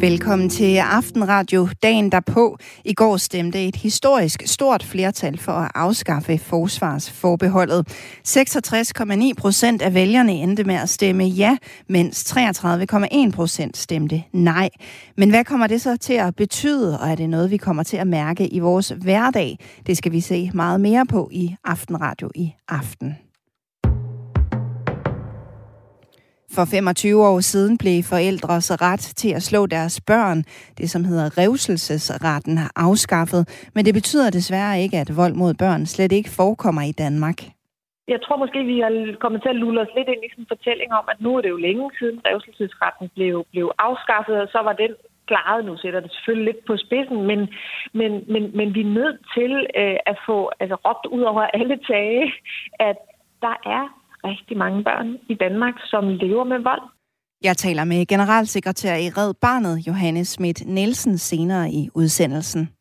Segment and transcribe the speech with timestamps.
[0.00, 1.68] Velkommen til Aftenradio.
[1.82, 7.88] Dagen derpå i går stemte et historisk stort flertal for at afskaffe forsvarsforbeholdet.
[8.28, 11.56] 66,9 procent af vælgerne endte med at stemme ja,
[11.88, 14.70] mens 33,1 procent stemte nej.
[15.16, 17.96] Men hvad kommer det så til at betyde, og er det noget, vi kommer til
[17.96, 19.58] at mærke i vores hverdag?
[19.86, 23.27] Det skal vi se meget mere på i Aftenradio i aften.
[26.58, 30.38] For 25 år siden blev forældres ret til at slå deres børn,
[30.78, 33.42] det som hedder revselsesretten, afskaffet.
[33.74, 37.38] Men det betyder desværre ikke, at vold mod børn slet ikke forekommer i Danmark.
[38.08, 40.52] Jeg tror måske, vi har kommet til at lulle os lidt ind i sådan en
[40.54, 44.60] fortælling om, at nu er det jo længe siden revselsesretten blev, blev afskaffet, og så
[44.68, 44.92] var den
[45.30, 45.64] klaret.
[45.64, 47.40] Nu sætter det selvfølgelig lidt på spidsen, men,
[47.98, 51.78] men, men, men vi er nødt til øh, at få altså, råbt ud over alle
[51.90, 52.32] tage,
[52.88, 52.98] at
[53.46, 53.84] der er
[54.24, 56.82] rigtig mange børn i Danmark, som lever med vold.
[57.44, 62.77] Jeg taler med generalsekretær i Red Barnet, Johannes Schmidt Nielsen, senere i udsendelsen.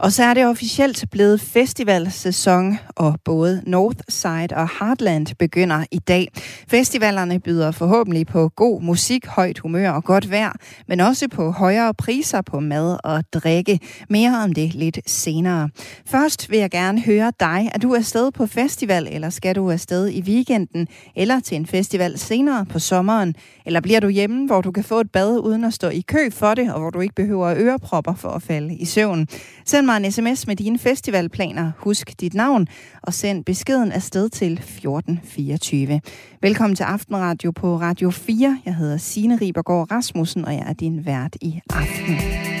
[0.00, 6.28] Og så er det officielt blevet festivalsæson, og både Northside og Heartland begynder i dag.
[6.68, 10.52] Festivalerne byder forhåbentlig på god musik, højt humør og godt vejr,
[10.88, 13.80] men også på højere priser på mad og drikke.
[14.10, 15.68] Mere om det lidt senere.
[16.06, 17.70] Først vil jeg gerne høre dig.
[17.74, 22.18] Er du afsted på festival, eller skal du afsted i weekenden, eller til en festival
[22.18, 23.34] senere på sommeren?
[23.66, 26.30] Eller bliver du hjemme, hvor du kan få et bad uden at stå i kø
[26.30, 29.26] for det, og hvor du ikke behøver ørepropper for at falde i søvn?
[29.64, 31.72] Send mig en sms med dine festivalplaner.
[31.78, 32.66] Husk dit navn
[33.02, 36.00] og send beskeden afsted til 1424.
[36.42, 38.58] Velkommen til Aftenradio på Radio 4.
[38.64, 42.57] Jeg hedder Signe Ribergaard Rasmussen, og jeg er din vært i aften.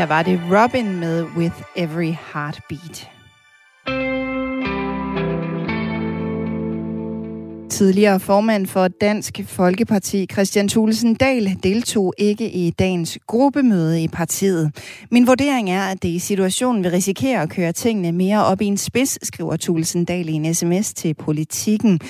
[0.00, 3.10] Her var det Robin med With Every Heartbeat.
[7.70, 14.72] Tidligere formand for Dansk Folkeparti, Christian Thulesen Dahl, deltog ikke i dagens gruppemøde i partiet.
[15.10, 18.66] Min vurdering er, at det i situationen vil risikere at køre tingene mere op i
[18.66, 22.00] en spids, skriver Thulesen Dahl i en sms til politikken.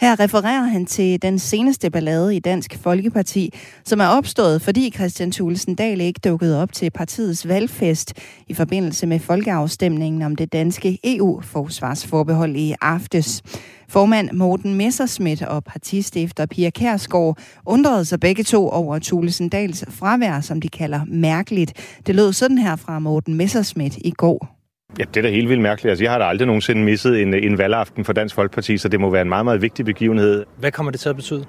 [0.00, 3.52] Her refererer han til den seneste ballade i Dansk Folkeparti,
[3.84, 8.12] som er opstået, fordi Christian Thulesen Dahl ikke dukkede op til partiets valgfest
[8.48, 13.42] i forbindelse med folkeafstemningen om det danske EU-forsvarsforbehold i aftes.
[13.88, 20.40] Formand Morten Messerschmidt og partistifter Pia Kærsgaard undrede sig begge to over Thulesen Dahls fravær,
[20.40, 21.72] som de kalder mærkeligt.
[22.06, 24.59] Det lød sådan her fra Morten Messerschmidt i går.
[24.98, 25.90] Ja, det er da helt vildt mærkeligt.
[25.90, 29.00] Altså, jeg har da aldrig nogensinde misset en, en valgaften for Dansk Folkeparti, så det
[29.00, 30.44] må være en meget, meget vigtig begivenhed.
[30.56, 31.44] Hvad kommer det til at betyde?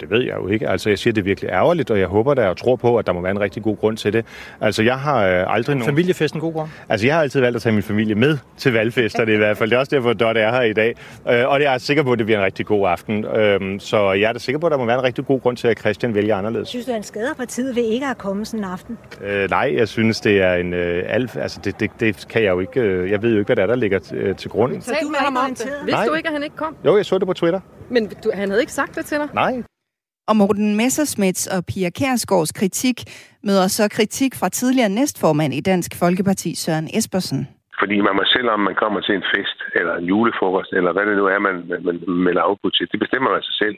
[0.00, 0.68] Det ved jeg jo ikke.
[0.68, 3.06] Altså, jeg siger, det er virkelig ærgerligt, og jeg håber da og tror på, at
[3.06, 4.24] der må være en rigtig god grund til det.
[4.60, 5.88] Altså, jeg har øh, aldrig nogen...
[5.88, 6.68] Familiefest en god grund?
[6.88, 9.70] Altså, jeg har altid valgt at tage min familie med til valgfesterne i hvert fald.
[9.70, 10.94] Det er også derfor, Dot er her i dag.
[11.30, 13.24] Øh, og det er jeg sikker på, at det bliver en rigtig god aften.
[13.24, 15.56] Øh, så jeg er da sikker på, at der må være en rigtig god grund
[15.56, 16.68] til, at Christian vælger anderledes.
[16.68, 18.98] Synes du, han skader partiet ved ikke at komme sådan en aften?
[19.24, 20.74] Øh, nej, jeg synes, det er en...
[20.74, 21.36] Øh, alf...
[21.36, 22.80] Altså, det, det, det, kan jeg jo ikke...
[22.80, 24.80] Øh, jeg ved jo ikke, hvad der er, der ligger øh, til grund.
[24.82, 25.66] Så du med ham om det?
[25.84, 26.76] Vidste du ikke, at han ikke kom?
[26.84, 27.60] Jo, jeg så det på Twitter.
[27.90, 29.28] Men du, han havde ikke sagt det til dig?
[29.34, 29.62] Nej,
[30.28, 32.98] og Morten Messersmiths og Pia Kærsgaards kritik
[33.46, 37.48] møder så kritik fra tidligere næstformand i Dansk Folkeparti, Søren Espersen.
[37.80, 41.06] Fordi man må selv, om man kommer til en fest, eller en julefrokost, eller hvad
[41.06, 41.96] det nu er, man, man, man
[42.26, 43.76] melder afbud til, det bestemmer man sig selv.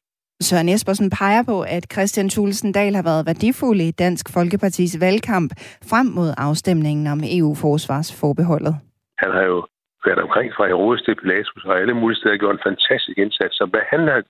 [0.49, 5.50] Søren Espersen peger på, at Christian Thulesen Dahl har været værdifuld i Dansk Folkepartis valgkamp
[5.91, 8.75] frem mod afstemningen om EU-forsvarsforbeholdet.
[9.23, 9.58] Han har jo
[10.06, 13.55] været omkring fra Herodes til Pilatus, og alle mulige steder gjort en fantastisk indsats.
[13.61, 14.20] Så hvad han har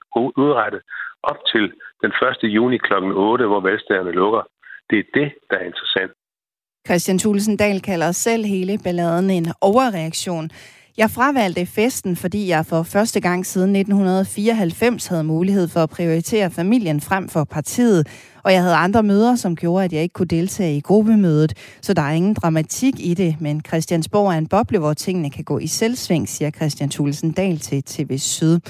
[0.44, 0.82] udrettet
[1.22, 1.64] op til
[2.02, 2.12] den
[2.44, 2.55] 1.
[2.56, 2.94] juni kl.
[2.94, 4.43] 8, hvor valgstederne lukker.
[4.90, 6.12] Det er det, der er interessant.
[6.87, 10.50] Christian Thulesen Dahl kalder selv hele balladen en overreaktion.
[10.99, 16.50] Jeg fravalgte festen, fordi jeg for første gang siden 1994 havde mulighed for at prioritere
[16.50, 18.08] familien frem for partiet,
[18.44, 21.94] og jeg havde andre møder, som gjorde, at jeg ikke kunne deltage i gruppemødet, så
[21.94, 25.58] der er ingen dramatik i det, men Christiansborg er en boble, hvor tingene kan gå
[25.58, 28.61] i selvsving, siger Christian Thulesen Dahl til TV Syd.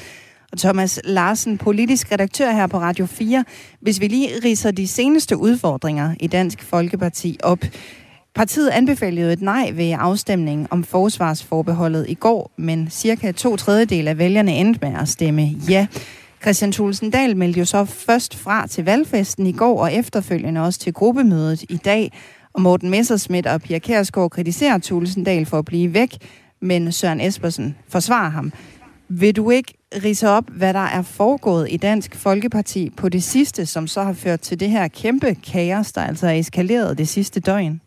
[0.52, 3.44] Og Thomas Larsen, politisk redaktør her på Radio 4.
[3.80, 7.58] Hvis vi lige riser de seneste udfordringer i Dansk Folkeparti op.
[8.34, 14.18] Partiet anbefalede et nej ved afstemningen om forsvarsforbeholdet i går, men cirka to tredjedel af
[14.18, 15.86] vælgerne endte med at stemme ja.
[16.42, 20.80] Christian Thulesen Dahl meldte jo så først fra til valgfesten i går, og efterfølgende også
[20.80, 22.12] til gruppemødet i dag.
[22.52, 26.16] Og Morten Messerschmidt og Pia Kærsgaard kritiserer Thulesen Dahl for at blive væk,
[26.62, 28.52] men Søren Espersen forsvarer ham.
[29.08, 33.66] Vil du ikke rise op, hvad der er foregået i Dansk Folkeparti på det sidste,
[33.66, 37.40] som så har ført til det her kæmpe kaos, der altså er eskaleret det sidste
[37.40, 37.80] døgn?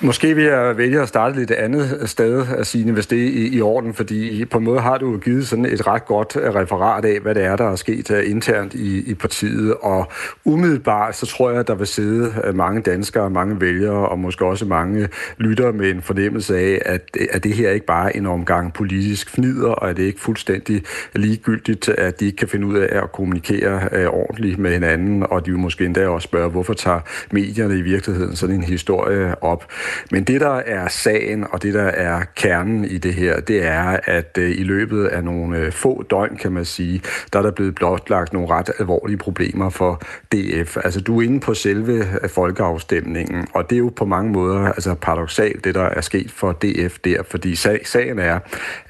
[0.00, 3.60] Måske vil jeg vælge at starte lidt andet sted Signe, hvis det er i, i
[3.60, 7.20] orden, fordi på en måde har du givet sådan et ret godt øh, referat af,
[7.20, 10.12] hvad det er, der er sket øh, internt i, i partiet, og
[10.44, 14.44] umiddelbart så tror jeg, at der vil sidde øh, mange danskere, mange vælgere og måske
[14.44, 18.26] også mange lyttere med en fornemmelse af, at, at det her ikke bare er en
[18.26, 20.82] omgang politisk fnider, og at det ikke fuldstændig
[21.14, 25.50] ligegyldigt, at de ikke kan finde ud af at kommunikere ordentligt med hinanden, og de
[25.50, 29.67] vil måske endda også spørge, hvorfor tager medierne i virkeligheden sådan en historie op.
[30.10, 33.96] Men det, der er sagen, og det, der er kernen i det her, det er,
[34.04, 37.50] at øh, i løbet af nogle øh, få døgn, kan man sige, der er der
[37.50, 40.76] blevet blotlagt nogle ret alvorlige problemer for DF.
[40.84, 44.72] Altså, du er inde på selve øh, folkeafstemningen, og det er jo på mange måder
[44.72, 48.38] altså, paradoxalt, det der er sket for DF der, fordi sag, sagen er,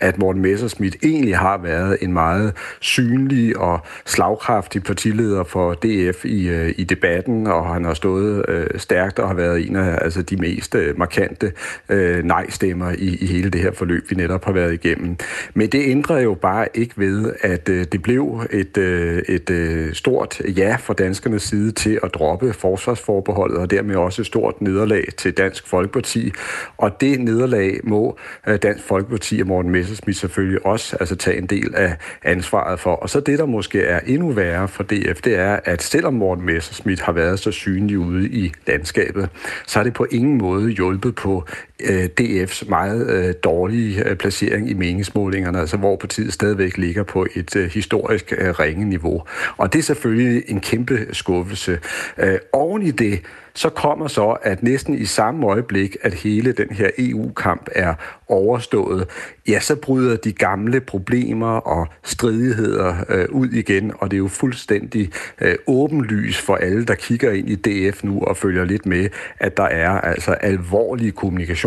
[0.00, 6.70] at Morten Messerschmidt egentlig har været en meget synlig og slagkraftig partileder for DF i,
[6.70, 10.36] i debatten, og han har stået øh, stærkt og har været en af altså, de
[10.36, 11.52] mest mest øh, markante
[11.88, 15.16] øh, nej-stemmer i, i hele det her forløb, vi netop har været igennem.
[15.54, 19.94] Men det ændrer jo bare ikke ved, at øh, det blev et, øh, et øh,
[19.94, 25.04] stort ja fra danskernes side til at droppe forsvarsforbeholdet, og dermed også et stort nederlag
[25.16, 26.32] til Dansk Folkeparti.
[26.76, 31.46] Og det nederlag må øh, Dansk Folkeparti og Morten Messersmith selvfølgelig også altså, tage en
[31.46, 32.94] del af ansvaret for.
[32.94, 36.46] Og så det, der måske er endnu værre for DF, det er, at selvom Morten
[36.46, 39.28] Messersmith har været så synlig ude i landskabet,
[39.66, 41.44] så er det på ingen måde måde hjulpet på
[41.84, 47.26] øh, DF's meget øh, dårlige øh, placering i meningsmålingerne, altså hvor partiet stadigvæk ligger på
[47.34, 49.22] et øh, historisk øh, ringe niveau.
[49.56, 51.78] Og det er selvfølgelig en kæmpe skuffelse.
[52.18, 53.20] Øh, oven i det,
[53.58, 57.94] Så kommer så, at næsten i samme øjeblik, at hele den her EU-kamp er
[58.28, 59.06] overstået,
[59.48, 64.28] ja, så bryder de gamle problemer og stridigheder øh, ud igen, og det er jo
[64.28, 69.08] fuldstændig øh, åbenlys for alle, der kigger ind i DF nu og følger lidt med,
[69.38, 71.12] at der er altså alvorlige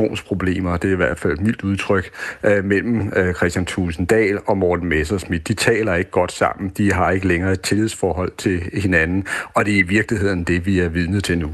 [0.01, 2.12] kommunikationsproblemer, det er i hvert fald et mildt udtryk,
[2.43, 5.43] øh, mellem øh, Christian Tulsendal og Morten Messersmith.
[5.48, 9.74] De taler ikke godt sammen, de har ikke længere et tillidsforhold til hinanden, og det
[9.74, 11.50] er i virkeligheden det, vi er vidne til nu.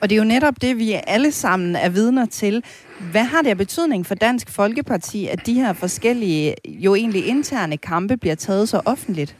[0.00, 2.64] Og det er jo netop det, vi alle sammen er vidner til.
[3.12, 7.76] Hvad har det af betydning for Dansk Folkeparti, at de her forskellige, jo egentlig interne
[7.76, 9.36] kampe bliver taget så offentligt?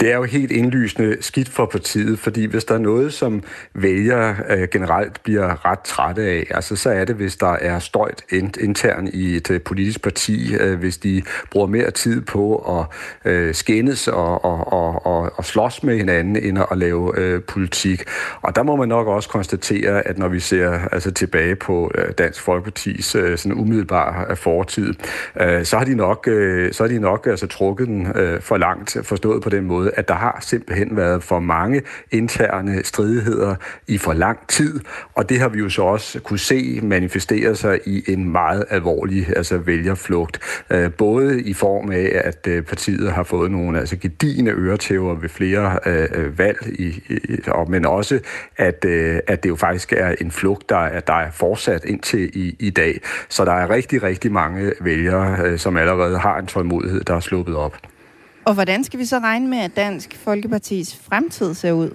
[0.00, 3.42] Det er jo helt indlysende skidt for partiet, fordi hvis der er noget, som
[3.74, 8.22] vælgere øh, generelt bliver ret trætte af, altså så er det, hvis der er støjt
[8.60, 12.86] internt i et øh, politisk parti, øh, hvis de bruger mere tid på at
[13.32, 18.02] øh, skændes og, og, og, og, og slås med hinanden, end at lave øh, politik.
[18.42, 22.12] Og der må man nok også konstatere, at når vi ser altså, tilbage på øh,
[22.18, 24.94] Dansk Folkepartis øh, sådan umiddelbare øh, fortid,
[25.40, 28.56] øh, så har de nok, øh, så har de nok altså, trukket den øh, for
[28.56, 33.54] langt, forstået på den måde, at der har simpelthen været for mange interne stridigheder
[33.86, 34.80] i for lang tid,
[35.14, 39.36] og det har vi jo så også kunne se manifestere sig i en meget alvorlig
[39.36, 40.38] altså vælgerflugt.
[40.70, 45.28] Øh, både i form af, at øh, partiet har fået nogle altså gedigende øretæver ved
[45.28, 48.20] flere øh, øh, valg, i, i, og, men også,
[48.56, 52.30] at, øh, at det jo faktisk er en flugt, der er, der er fortsat indtil
[52.34, 53.00] i, i dag.
[53.28, 57.20] Så der er rigtig, rigtig mange vælgere, øh, som allerede har en tålmodighed, der er
[57.20, 57.93] sluppet op.
[58.46, 61.90] Og hvordan skal vi så regne med, at Dansk Folkepartis fremtid ser ud?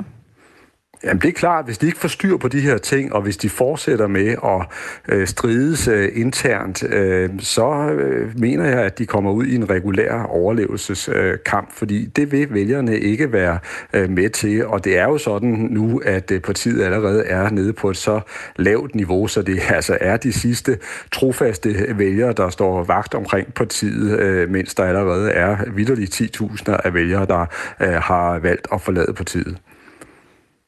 [1.04, 3.38] Jamen det er klart, hvis de ikke får styr på de her ting, og hvis
[3.38, 4.68] de fortsætter med at
[5.10, 9.70] øh, strides øh, internt, øh, så øh, mener jeg, at de kommer ud i en
[9.70, 13.60] regulær overlevelseskamp, øh, fordi det vil vælgerne ikke være
[13.94, 17.74] øh, med til, og det er jo sådan nu, at øh, partiet allerede er nede
[17.74, 18.20] på et så
[18.56, 20.78] lavt niveau, så det altså er de sidste
[21.12, 26.94] trofaste vælgere, der står vagt omkring partiet, øh, mens der allerede er vidderligt 10.000 af
[26.94, 27.46] vælgere, der
[27.82, 29.58] øh, har valgt at forlade partiet.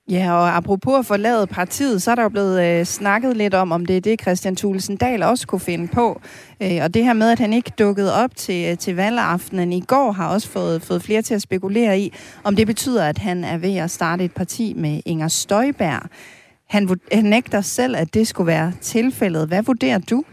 [0.09, 3.71] Ja, og apropos at forlade partiet, så er der jo blevet øh, snakket lidt om,
[3.71, 6.21] om det er det, Christian Thulesen Dahl også kunne finde på.
[6.61, 9.81] Øh, og det her med, at han ikke dukkede op til, øh, til valgaftenen i
[9.81, 13.43] går, har også fået, fået flere til at spekulere i, om det betyder, at han
[13.43, 16.01] er ved at starte et parti med Inger Støjberg.
[16.69, 19.47] Han, han nægter selv, at det skulle være tilfældet.
[19.47, 20.23] Hvad vurderer du?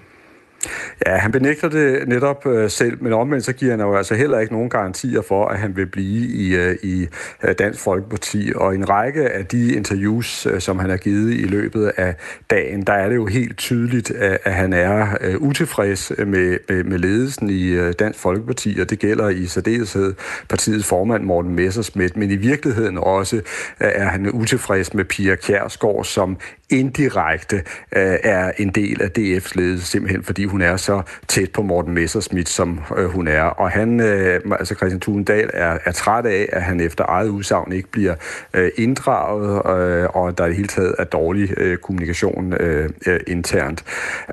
[1.07, 4.39] Ja, han benægter det netop øh, selv, men omvendt så giver han jo altså heller
[4.39, 7.07] ikke nogen garantier for, at han vil blive i, øh, i
[7.43, 8.53] øh, Dansk Folkeparti.
[8.57, 12.15] Og en række af de interviews, øh, som han har givet i løbet af
[12.51, 16.85] dagen, der er det jo helt tydeligt, at, at han er øh, utilfreds med, med,
[16.85, 20.15] med ledelsen i øh, Dansk Folkeparti, og det gælder i særdeleshed
[20.49, 23.43] partiets formand Morten Messersmith, men i virkeligheden også øh,
[23.81, 26.37] er han utilfreds med Pia Kjærsgaard, som
[26.71, 27.57] indirekte
[27.97, 31.95] øh, er en del af DF's ledelse, simpelthen fordi hun er så tæt på Morten
[31.95, 33.43] Messerschmidt, som øh, hun er.
[33.43, 37.73] Og han, øh, altså Christian Thulendal, er, er træt af, at han efter eget udsagn
[37.73, 38.15] ikke bliver
[38.55, 43.21] øh, inddraget, øh, og der i det hele taget er dårlig øh, kommunikation øh, øh
[43.27, 43.85] internt.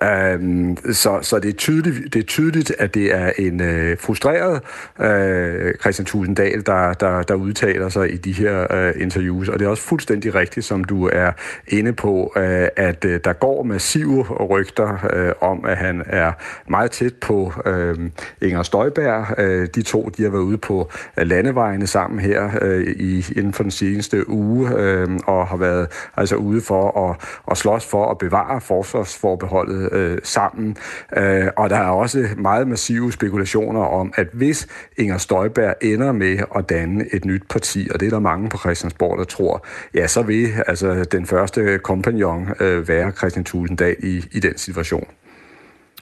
[0.04, 4.62] Øh, så så det, er tydeligt, det er tydeligt, at det er en øh, frustreret
[5.00, 9.66] øh, Christian Thulendal, der, der, der udtaler sig i de her øh, interviews, og det
[9.66, 11.32] er også fuldstændig rigtigt, som du er
[11.68, 16.32] inde på, øh, at øh, der går massive rygter øh, om, at han er
[16.70, 18.10] meget tæt på øh,
[18.42, 19.40] Inger Støjberg.
[19.40, 23.54] Øh, de to de har været ude på øh, landevejene sammen her øh, i, inden
[23.54, 28.12] for den seneste uge, øh, og har været altså ude for at, at slås for
[28.12, 30.78] at bevare forsvarsforbeholdet øh, sammen.
[31.18, 36.38] Øh, og der er også meget massive spekulationer om, at hvis Inger Støjberg ender med
[36.56, 40.08] at danne et nyt parti, og det er der mange på Christiansborg, der tror, ja,
[40.08, 45.08] så vil altså den første kompagnon øh, være Christian Tulsendal i, i den situation.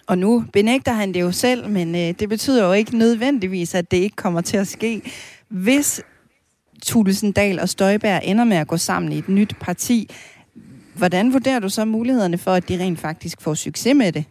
[0.08, 3.92] Og nu benægter han det jo selv, men øh, det betyder jo ikke nødvendigvis, at
[3.92, 5.02] det ikke kommer til at ske.
[5.50, 6.02] Hvis
[6.84, 10.10] Tulsendal og Støjberg ender med at gå sammen i et nyt parti,
[10.96, 14.26] hvordan vurderer du så mulighederne for, at de rent faktisk får succes med det?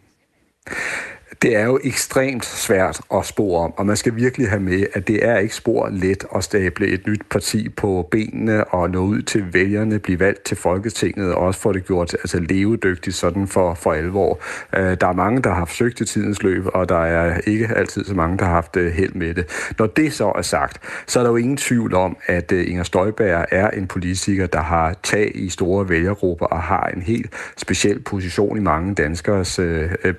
[1.43, 5.07] Det er jo ekstremt svært at spore om, og man skal virkelig have med, at
[5.07, 9.21] det er ikke spor let at stable et nyt parti på benene og nå ud
[9.21, 13.73] til vælgerne, blive valgt til Folketinget og også få det gjort altså levedygtigt sådan for,
[13.73, 14.39] for alvor.
[14.75, 18.05] Øh, der er mange, der har forsøgt i tidens løb, og der er ikke altid
[18.05, 19.73] så mange, der har haft øh, held med det.
[19.79, 22.83] Når det så er sagt, så er der jo ingen tvivl om, at øh, Inger
[22.83, 27.99] Støjberg er en politiker, der har tag i store vælgergrupper og har en helt speciel
[27.99, 29.59] position i mange danskers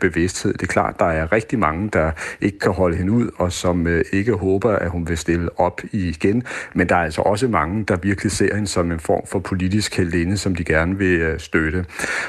[0.01, 0.53] bevidsthed.
[0.53, 3.87] Det er klart, der er rigtig mange, der ikke kan holde hende ud, og som
[3.87, 6.43] øh, ikke håber, at hun vil stille op igen.
[6.75, 9.97] Men der er altså også mange, der virkelig ser hende som en form for politisk
[9.97, 11.85] heldinde, som de gerne vil øh, støtte.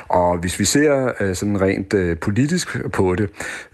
[0.08, 3.30] Og hvis vi ser øh, sådan rent øh, politisk på det,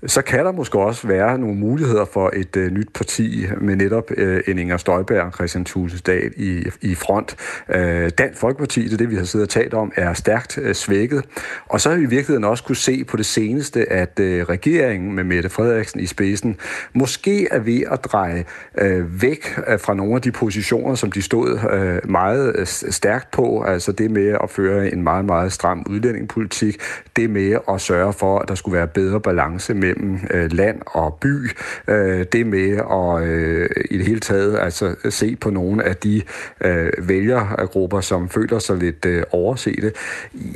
[0.05, 4.11] så kan der måske også være nogle muligheder for et øh, nyt parti med netop
[4.17, 7.35] øh, en Inger Støjberg og Christian Tulsendal i, i front.
[7.69, 10.75] Øh, Dansk Folkeparti, det er det, vi har siddet og talt om, er stærkt øh,
[10.75, 11.23] svækket.
[11.67, 15.00] Og så har vi i virkeligheden også kunne se på det seneste, at øh, regeringen
[15.01, 16.57] med Mette Frederiksen i spidsen
[16.93, 18.45] måske er ved at dreje
[18.77, 23.31] øh, væk øh, fra nogle af de positioner, som de stod øh, meget øh, stærkt
[23.31, 23.63] på.
[23.63, 26.77] Altså det med at føre en meget, meget stram udlændingepolitik.
[27.15, 31.17] Det med at sørge for, at der skulle være bedre balance mellem øh, land og
[31.21, 31.49] by.
[31.87, 36.21] Øh, det med at øh, i det hele taget altså, se på nogle af de
[36.61, 39.91] øh, vælgergrupper, som føler sig lidt øh, oversete.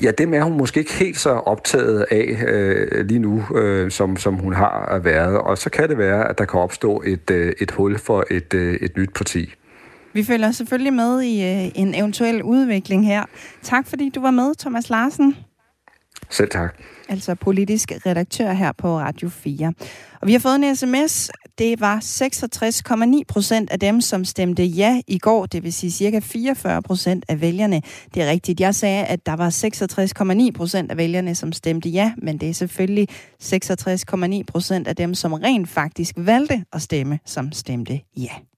[0.03, 4.17] Ja, dem er hun måske ikke helt så optaget af øh, lige nu, øh, som,
[4.17, 5.37] som hun har været.
[5.37, 8.53] Og så kan det være, at der kan opstå et, øh, et hul for et,
[8.53, 9.53] øh, et nyt parti.
[10.13, 13.23] Vi følger selvfølgelig med i øh, en eventuel udvikling her.
[13.61, 15.35] Tak fordi du var med, Thomas Larsen.
[16.29, 16.75] Selv tak.
[17.09, 19.73] Altså politisk redaktør her på Radio 4.
[20.21, 21.31] Og vi har fået en sms.
[21.57, 25.45] Det var 66,9 procent af dem, som stemte ja i går.
[25.45, 27.81] Det vil sige cirka 44 procent af vælgerne.
[28.13, 28.59] Det er rigtigt.
[28.59, 29.49] Jeg sagde, at der var
[30.49, 32.13] 66,9 procent af vælgerne, som stemte ja.
[32.17, 33.07] Men det er selvfølgelig
[33.43, 38.54] 66,9 procent af dem, som rent faktisk valgte at stemme, som stemte ja.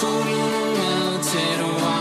[0.00, 1.93] phone melted away.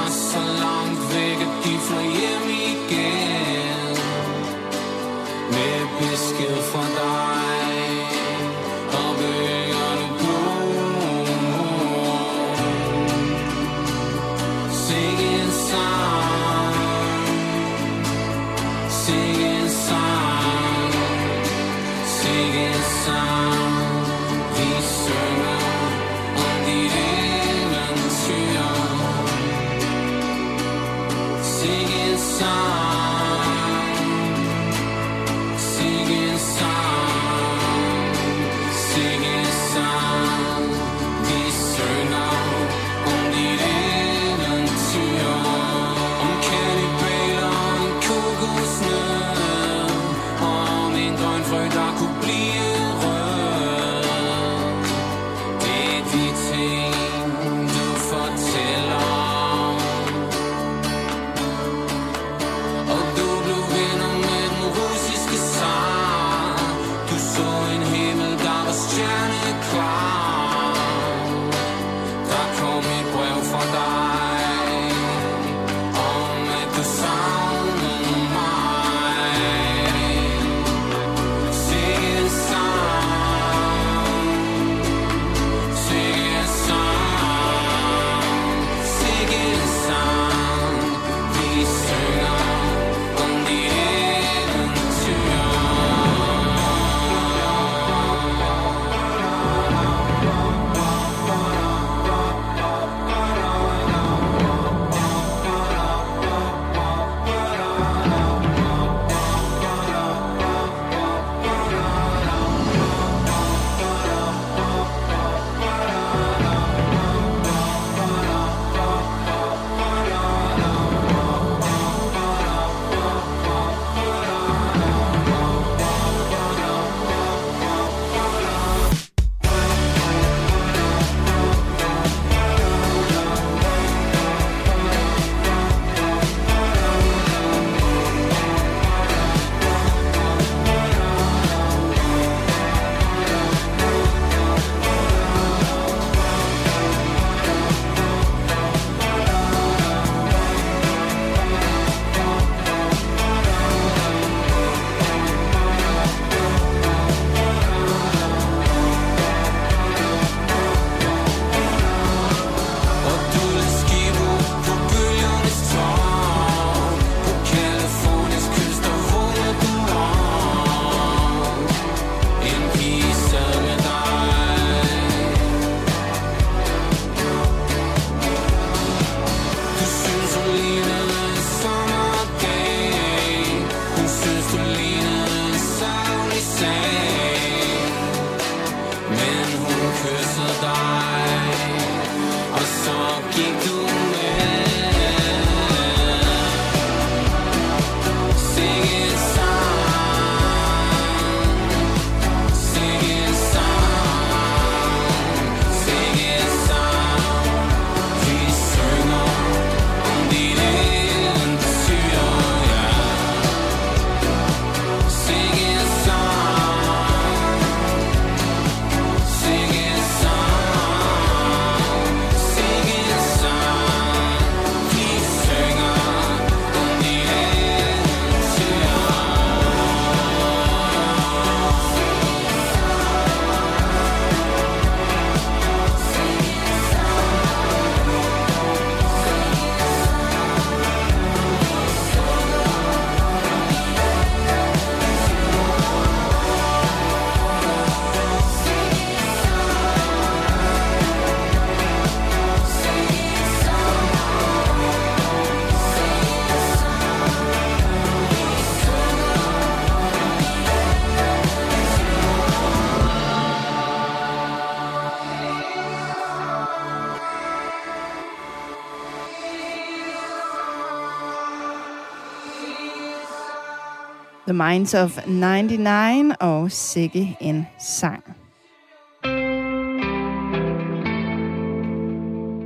[274.53, 278.23] The Minds of 99 og Sikke en sang.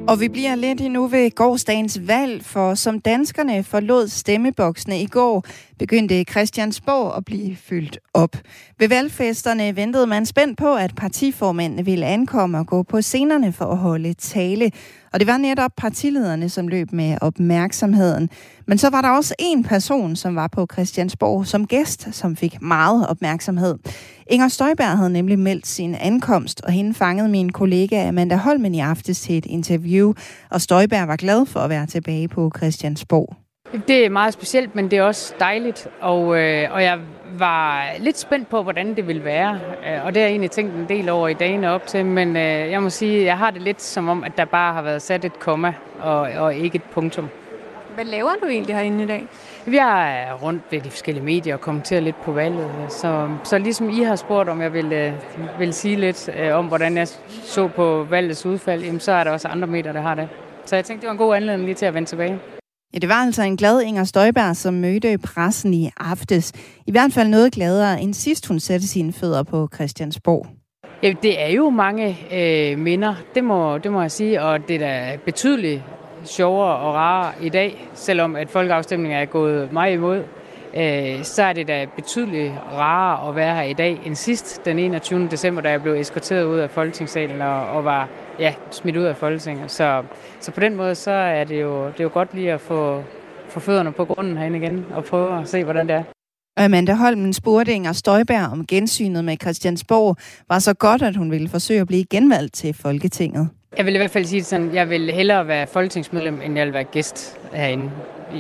[0.08, 5.46] Og vi bliver lidt endnu ved gårdsdagens valg, for som danskerne forlod stemmeboksene i går,
[5.80, 8.38] begyndte Christiansborg at blive fyldt op.
[8.80, 13.66] Ved valgfesterne ventede man spændt på, at partiformændene ville ankomme og gå på scenerne for
[13.66, 14.72] at holde tale.
[15.18, 18.30] Og det var netop partilederne, som løb med opmærksomheden.
[18.68, 22.62] Men så var der også en person, som var på Christiansborg som gæst, som fik
[22.62, 23.76] meget opmærksomhed.
[24.28, 28.80] Inger Støjberg havde nemlig meldt sin ankomst, og hende fangede min kollega Amanda Holmen i
[28.80, 30.14] aftes til et interview.
[30.50, 33.47] Og Støjberg var glad for at være tilbage på Christiansborg.
[33.88, 37.00] Det er meget specielt, men det er også dejligt, og, øh, og jeg
[37.38, 39.60] var lidt spændt på, hvordan det ville være.
[39.88, 42.38] Øh, Og det har jeg egentlig tænkt en del over i dagene op til, men
[42.38, 45.02] øh, jeg må sige, jeg har det lidt som om, at der bare har været
[45.02, 47.30] sat et komma og, og ikke et punktum.
[47.96, 49.28] Hvad laver du egentlig herinde i dag?
[49.66, 53.90] Vi er rundt ved de forskellige medier og kommenterer lidt på valget, så, så ligesom
[53.90, 55.12] I har spurgt, om jeg vil, øh,
[55.60, 57.08] vil sige lidt øh, om, hvordan jeg
[57.44, 60.30] så på valgets udfald, jamen, så er der også andre medier, der har det.
[60.66, 62.40] Så jeg tænkte, det var en god anledning lige til at vende tilbage.
[62.94, 66.54] Ja, det var altså en glad Inger Støjberg, som mødte pressen i aftes.
[66.86, 70.48] I hvert fald noget gladere, end sidst hun satte sine fødder på Christiansborg.
[71.04, 74.76] Ja, det er jo mange øh, minder, det må, det må jeg sige, og det
[74.76, 75.82] er da betydeligt
[76.24, 80.24] sjovere og rarere i dag, selvom at folkeafstemningen er gået mig imod.
[80.78, 84.80] Øh, så er det da betydeligt rarere at være her i dag end sidst, den
[84.80, 85.28] 21.
[85.32, 88.10] december, da jeg blev eskorteret ud af Folketingssalen og, og var
[88.40, 89.72] ja, smidt ud af Folketinget.
[89.72, 90.04] Så,
[90.40, 93.04] så på den måde, så er det jo, det er jo godt lige at få,
[93.50, 96.04] få fødderne på grunden herinde igen og prøve at se, hvordan det er.
[96.58, 100.18] Amanda Holmen spurgte Inger Støjberg om gensynet med Christiansborg
[100.50, 103.50] var så godt, at hun ville forsøge at blive genvalgt til Folketinget.
[103.78, 106.66] Jeg vil i hvert fald sige det sådan, jeg vil hellere være folketingsmedlem, end jeg
[106.66, 107.92] vil være gæst herinde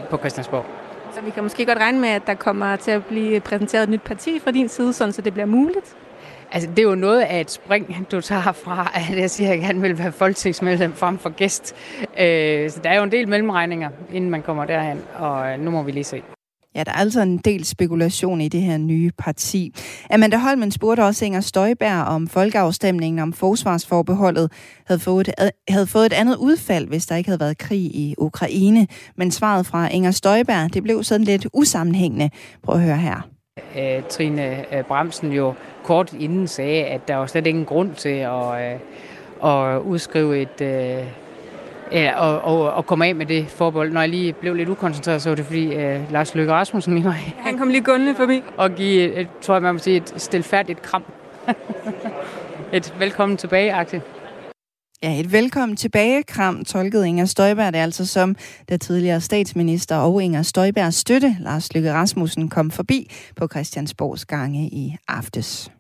[0.10, 0.87] på Christiansborg.
[1.18, 3.90] Så vi kan måske godt regne med, at der kommer til at blive præsenteret et
[3.90, 5.96] nyt parti fra din side, sådan så det bliver muligt.
[6.52, 9.56] Altså, det er jo noget af et spring, du tager fra, at jeg siger, at
[9.56, 11.76] jeg gerne vil være folketingsmedlem frem for gæst.
[12.02, 15.72] Øh, så der er jo en del mellemregninger, inden man kommer derhen, og øh, nu
[15.72, 16.24] må vi lige se.
[16.78, 19.74] Ja, der er altså en del spekulation i det her nye parti.
[20.12, 24.52] Amanda Holmen spurgte også Inger Støjberg om folkeafstemningen om forsvarsforbeholdet
[24.86, 28.16] havde fået, et, havde fået et andet udfald, hvis der ikke havde været krig i
[28.18, 28.88] Ukraine.
[29.16, 32.30] Men svaret fra Inger Støjberg, det blev sådan lidt usammenhængende.
[32.64, 33.30] Prøv at høre her.
[33.78, 38.10] Øh, Trine øh, Bremsen jo kort inden sagde, at der var slet ingen grund til
[38.10, 38.80] at, øh,
[39.44, 40.62] at udskrive et...
[41.92, 43.92] Øh, Ja, og, og, og komme af med det forbold.
[43.92, 47.06] Når jeg lige blev lidt ukoncentreret, så var det fordi øh, Lars Løkke Rasmussen lige
[47.06, 48.42] var Han kom lige gående forbi.
[48.58, 51.04] og give, et, tror jeg, man må sige, et stilfærdigt kram.
[52.74, 54.02] et velkommen tilbage aktie.
[55.04, 58.36] Ja, et velkommen tilbage kram tolkede Inger Støjberg det altså som,
[58.70, 64.64] da tidligere statsminister og Inger Støjbergs støtte, Lars Løkke Rasmussen, kom forbi på Christiansborgs gange
[64.68, 65.72] i aftes.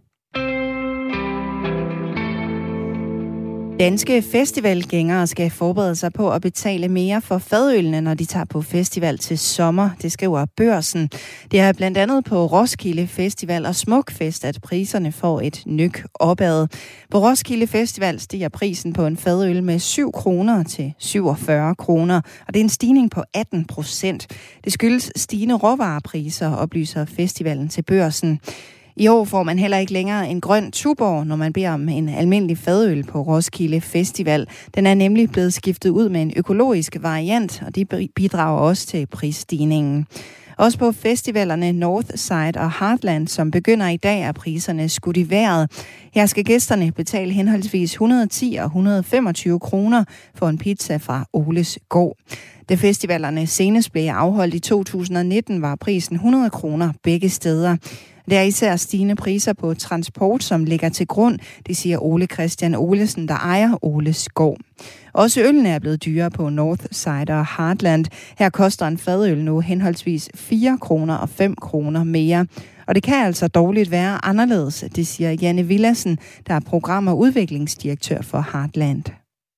[3.79, 8.61] Danske festivalgængere skal forberede sig på at betale mere for fadølene, når de tager på
[8.61, 11.09] festival til sommer, det skriver børsen.
[11.51, 16.67] Det er blandt andet på Roskilde Festival og Smukfest, at priserne får et nyk opad.
[17.11, 22.53] På Roskilde Festival stiger prisen på en fadøl med 7 kroner til 47 kroner, og
[22.53, 24.27] det er en stigning på 18 procent.
[24.63, 28.39] Det skyldes stigende råvarepriser, oplyser festivalen til børsen.
[28.99, 32.09] I år får man heller ikke længere en grøn tuborg, når man beder om en
[32.09, 34.47] almindelig fadøl på Roskilde Festival.
[34.75, 39.05] Den er nemlig blevet skiftet ud med en økologisk variant, og det bidrager også til
[39.05, 40.05] prisstigningen.
[40.57, 45.71] Også på festivalerne Northside og Heartland, som begynder i dag, er priserne skudt i vejret.
[46.13, 50.03] Her skal gæsterne betale henholdsvis 110 og 125 kroner
[50.35, 52.17] for en pizza fra Oles Gård.
[52.69, 57.77] Da festivalerne senest blev afholdt i 2019, var prisen 100 kroner begge steder.
[58.29, 62.75] Det er især stigende priser på transport, som ligger til grund, det siger Ole Christian
[62.75, 64.57] Olesen, der ejer Oles Gård.
[65.13, 68.05] Også ølene er blevet dyrere på Northside og Heartland.
[68.37, 72.45] Her koster en fadøl nu henholdsvis 4 kroner og 5 kroner mere.
[72.87, 77.17] Og det kan altså dårligt være anderledes, det siger Janne Villassen, der er program- og
[77.17, 79.03] udviklingsdirektør for Heartland.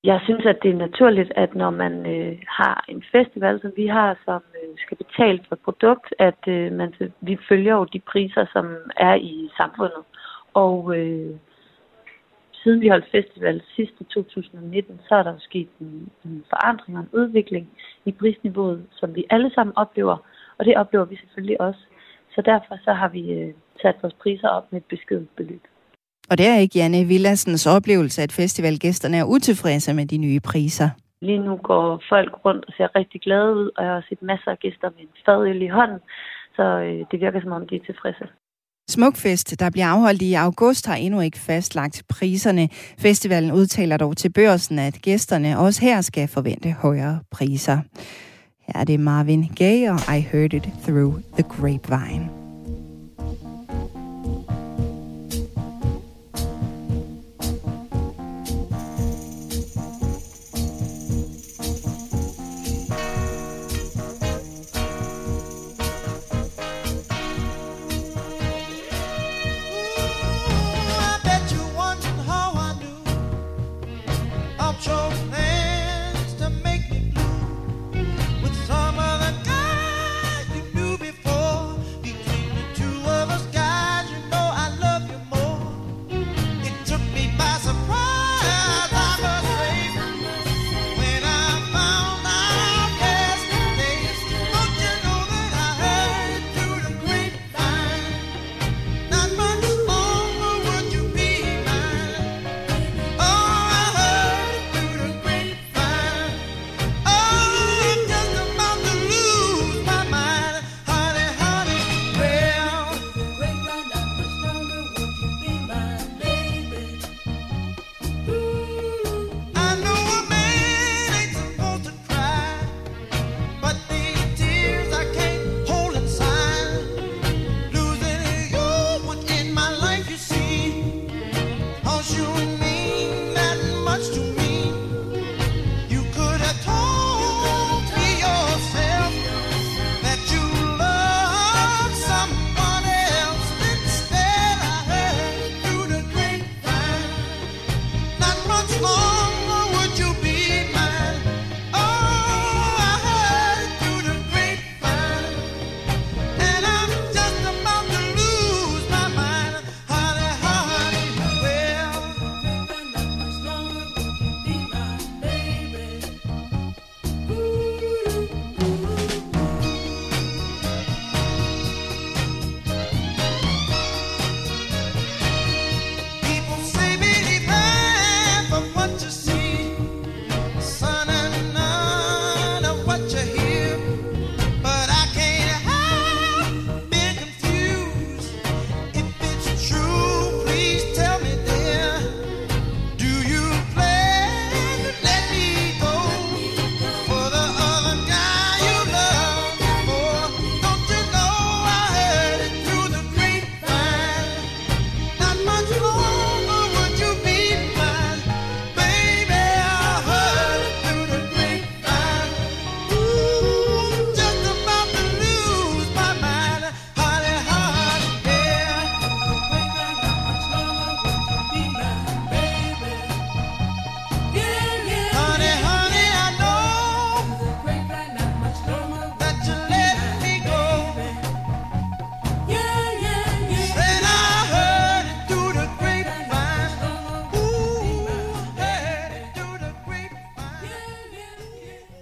[0.04, 3.88] Jeg synes, at det er naturligt, at når man øh, har en festival, som vi
[3.88, 8.00] har, som øh, skal betale for et produkt, at øh, man, vi følger jo de
[8.00, 10.04] priser, som er i samfundet.
[10.54, 11.36] Og øh,
[12.64, 17.04] siden vi holdt festival sidste 2019, så er der jo sket en, en forandring og
[17.04, 17.70] en udvikling
[18.06, 20.18] i prisniveauet, som vi alle sammen oplever.
[20.58, 21.80] Og det oplever vi selvfølgelig også.
[22.36, 25.64] Så derfor så har vi øh, sat vores priser op med et beskedent beløb.
[26.30, 30.90] Og det er ikke Janne Villassens oplevelse, at festivalgæsterne er utilfredse med de nye priser.
[31.22, 34.52] Lige nu går folk rundt og ser rigtig glade ud, og jeg har set masser
[34.52, 36.00] af gæster med en fadøl i hånden,
[36.56, 38.26] så øh, det virker som om, de er tilfredse.
[38.90, 42.70] Smukfest, der bliver afholdt i august, har endnu ikke fastlagt priserne.
[43.00, 47.78] Festivalen udtaler dog til børsen, at gæsterne også her skal forvente højere priser.
[48.68, 52.39] Her er det Marvin Gaye og I Heard It Through the Grapevine.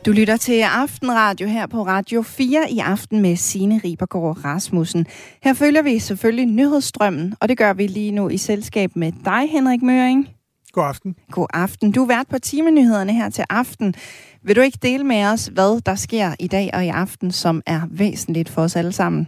[0.08, 5.06] Du lytter til Aftenradio her på Radio 4 i aften med Signe Ribergaard Rasmussen.
[5.44, 9.50] Her følger vi selvfølgelig nyhedsstrømmen, og det gør vi lige nu i selskab med dig,
[9.52, 10.30] Henrik Møring.
[10.72, 11.16] God aften.
[11.32, 11.92] God aften.
[11.92, 13.94] Du er vært på timenyhederne her til aften.
[14.44, 17.62] Vil du ikke dele med os, hvad der sker i dag og i aften, som
[17.66, 19.28] er væsentligt for os alle sammen?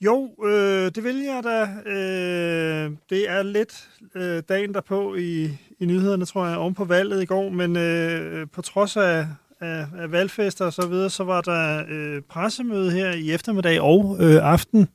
[0.00, 1.90] Jo, øh, det vil jeg da.
[1.90, 5.44] Øh, det er lidt øh, dagen derpå i,
[5.80, 9.26] i nyhederne, tror jeg, oven på valget i går, men øh, på trods af,
[9.60, 14.16] af, af valgfester og så videre, så var der øh, pressemøde her i eftermiddag og
[14.20, 14.88] øh, aften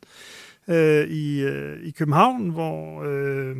[0.67, 3.55] øh, i, øh, i København, hvor øh,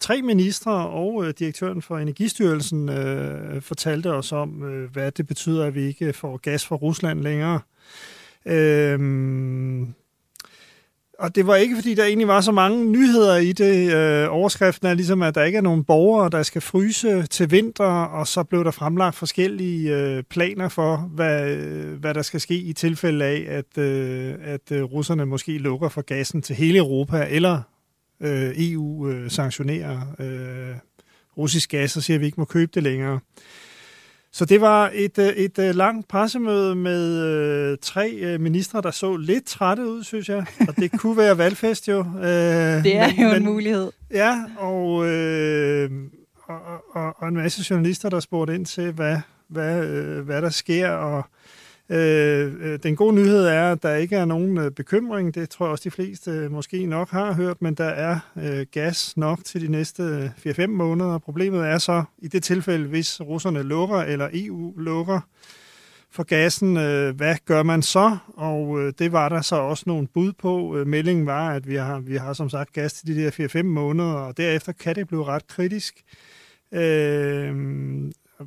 [0.00, 5.66] tre ministre og øh, direktøren for Energistyrelsen øh, fortalte os om, øh, hvad det betyder,
[5.66, 7.60] at vi ikke får gas fra Rusland længere.
[8.46, 8.98] Øh,
[11.18, 13.94] og det var ikke, fordi der egentlig var så mange nyheder i det.
[13.94, 17.84] Øh, overskriften er ligesom, at der ikke er nogen borgere, der skal fryse til vinter,
[17.84, 22.54] og så blev der fremlagt forskellige øh, planer for, hvad, øh, hvad der skal ske
[22.54, 27.26] i tilfælde af, at, øh, at øh, russerne måske lukker for gassen til hele Europa,
[27.30, 27.60] eller
[28.20, 30.76] øh, EU øh, sanktionerer øh,
[31.38, 33.20] russisk gas, og siger, at vi ikke må købe det længere.
[34.36, 38.90] Så det var et, øh, et, et langt pressemøde med øh, tre øh, ministre, der
[38.90, 40.46] så lidt trætte ud, synes jeg.
[40.68, 41.98] Og det kunne være valgfest jo.
[41.98, 43.90] Øh, Det er jo en mulighed.
[44.10, 45.90] Ja, og, øh,
[46.46, 46.60] og,
[46.92, 49.16] og, og en masse journalister, der spurgte ind til, hvad,
[49.48, 50.88] hvad, øh, hvad der sker.
[50.88, 51.24] Og øh,
[51.90, 55.34] Øh, øh, den gode nyhed er, at der ikke er nogen øh, bekymring.
[55.34, 58.66] Det tror jeg også, de fleste øh, måske nok har hørt, men der er øh,
[58.72, 61.18] gas nok til de næste 4-5 måneder.
[61.18, 65.20] Problemet er så, i det tilfælde, hvis russerne lukker, eller EU lukker,
[66.10, 68.16] for gassen, øh, hvad gør man så?
[68.36, 70.76] Og øh, det var der så også nogle bud på.
[70.76, 73.62] Øh, meldingen var, at vi har, vi har som sagt gas til de der 4-5
[73.62, 76.02] måneder, og derefter kan det blive ret kritisk.
[76.72, 77.54] Øh,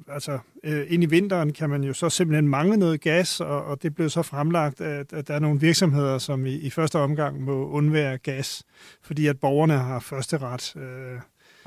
[0.08, 3.84] altså, øh, ind i vinteren kan man jo så simpelthen mangle noget gas, og, og
[3.84, 7.42] det blev så fremlagt, at, at der er nogle virksomheder, som i, i første omgang
[7.42, 8.64] må undvære gas,
[9.04, 10.76] fordi at borgerne har første ret.
[10.76, 11.20] Øh,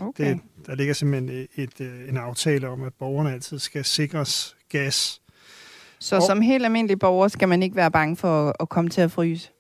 [0.03, 0.29] Okay.
[0.29, 4.57] det, der ligger simpelthen et, et, øh, en aftale om, at borgerne altid skal sikres
[4.69, 5.21] gas.
[5.99, 8.91] Så Og- som helt almindelig borger skal man ikke være bange for at- at komme
[8.91, 9.51] til at fryse?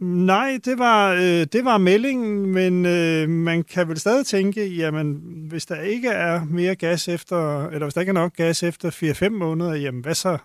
[0.00, 5.20] Nej, det var, øh, det var meldingen, men øh, man kan vel stadig tænke, jamen,
[5.48, 8.90] hvis der ikke er mere gas efter, eller hvis der ikke er nok gas efter
[8.90, 10.38] 4-5 måneder, jamen, hvad så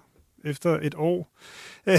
[0.45, 1.31] efter et år?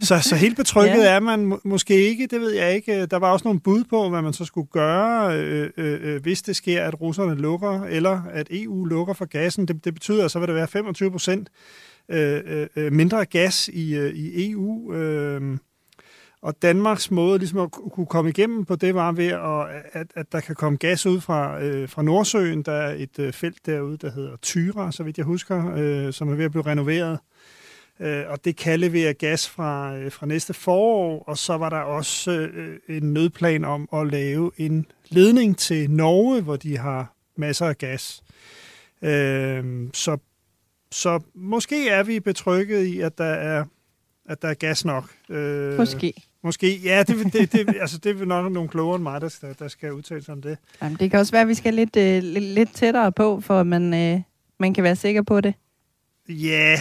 [0.00, 1.14] Så, så helt betrykket Ja.
[1.14, 3.06] er man må, måske ikke, det ved jeg ikke.
[3.06, 6.42] Der var også nogle bud på, hvad man så skulle gøre, øh, øh, øh, hvis
[6.42, 9.68] det sker, at russerne lukker, eller at EU lukker for gassen.
[9.68, 11.48] Det, det betyder, at så vil der være 25 procent
[12.08, 14.94] øh, øh, øh, mindre gas i, øh, i EU.
[14.94, 15.58] Øh,
[16.42, 20.32] og Danmarks måde ligesom at kunne komme igennem på det var ved, at, at, at
[20.32, 22.62] der kan komme gas ud fra, øh, fra Nordsøen.
[22.62, 26.28] Der er et øh, felt derude, der hedder Tyra, så vidt jeg husker, øh, som
[26.28, 27.18] er ved at blive renoveret.
[28.00, 31.24] Øh, og det kan levere gas fra, øh, fra næste forår.
[31.26, 36.40] Og så var der også øh, en nødplan om at lave en ledning til Norge,
[36.40, 38.22] hvor de har masser af gas.
[39.02, 40.18] Øh, så,
[40.90, 43.64] så måske er vi betrykket i, at der er,
[44.28, 45.04] at der er gas nok.
[45.28, 46.29] Øh, Måske.
[46.42, 49.56] Måske, ja, det, det, det, altså, det er nok nogle klogere end mig, der skal,
[49.58, 50.58] der skal udtale sig om det.
[50.82, 53.60] Jamen, det kan også være, at vi skal lidt, øh, lidt, lidt tættere på, for
[53.60, 54.20] at man, øh,
[54.58, 55.54] man kan være sikker på det.
[56.28, 56.76] Ja,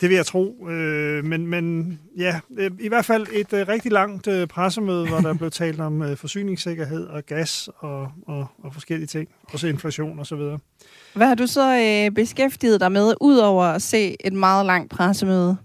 [0.00, 0.66] det vil jeg tro.
[0.68, 5.18] Øh, men, men ja, øh, i hvert fald et øh, rigtig langt øh, pressemøde, hvor
[5.18, 9.28] der blev talt om øh, forsyningssikkerhed og gas og, og, og forskellige ting.
[9.52, 10.58] Også inflation og så videre.
[11.14, 15.56] Hvad har du så øh, beskæftiget dig med, udover at se et meget langt pressemøde?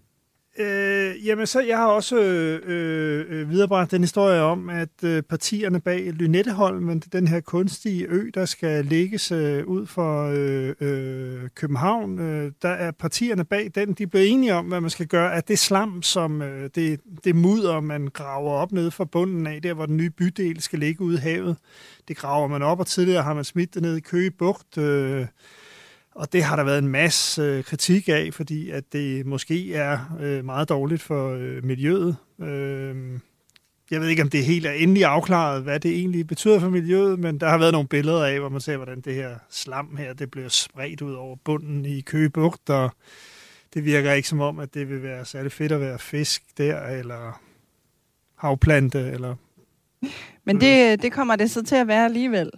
[0.59, 5.81] Øh, jamen, så jeg har også øh, øh, viderebragt den historie om, at øh, partierne
[5.81, 12.19] bag Lynetteholmen, den her kunstige ø, der skal lægges øh, ud for øh, øh, København,
[12.19, 15.47] øh, der er partierne bag den, de blev enige om, hvad man skal gøre, at
[15.47, 19.73] det slam, som øh, det, det mudder, man graver op nede fra bunden af, der
[19.73, 21.57] hvor den nye bydel skal ligge ude i havet,
[22.07, 25.25] det graver man op, og tidligere har man smidt det ned i Køge Bugt, øh,
[26.15, 30.17] og det har der været en masse øh, kritik af, fordi at det måske er
[30.21, 32.17] øh, meget dårligt for øh, miljøet.
[32.41, 33.19] Øh,
[33.91, 37.19] jeg ved ikke, om det helt er endelig afklaret, hvad det egentlig betyder for miljøet,
[37.19, 40.13] men der har været nogle billeder af, hvor man ser, hvordan det her slam her,
[40.13, 42.91] det bliver spredt ud over bunden i Køge Bugt, og
[43.73, 46.87] det virker ikke som om, at det vil være særlig fedt at være fisk der,
[46.87, 47.41] eller
[48.35, 49.35] havplante, eller
[50.43, 52.51] Men det, det kommer det så til at være alligevel.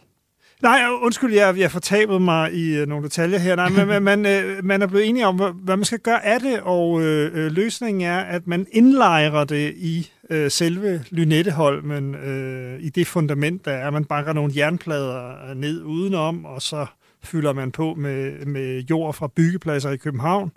[0.62, 3.56] Nej, undskyld, jeg, jeg fortabet mig i øh, nogle detaljer her.
[3.56, 6.40] Nej, men, man, øh, man er blevet enige om, hvad, hvad man skal gøre af
[6.40, 12.80] det, og øh, øh, løsningen er, at man indlejrer det i øh, selve Lynetteholmen, øh,
[12.80, 13.90] i det fundament, der er.
[13.90, 16.86] Man banker nogle jernplader ned udenom, og så
[17.24, 20.52] fylder man på med, med jord fra byggepladser i København.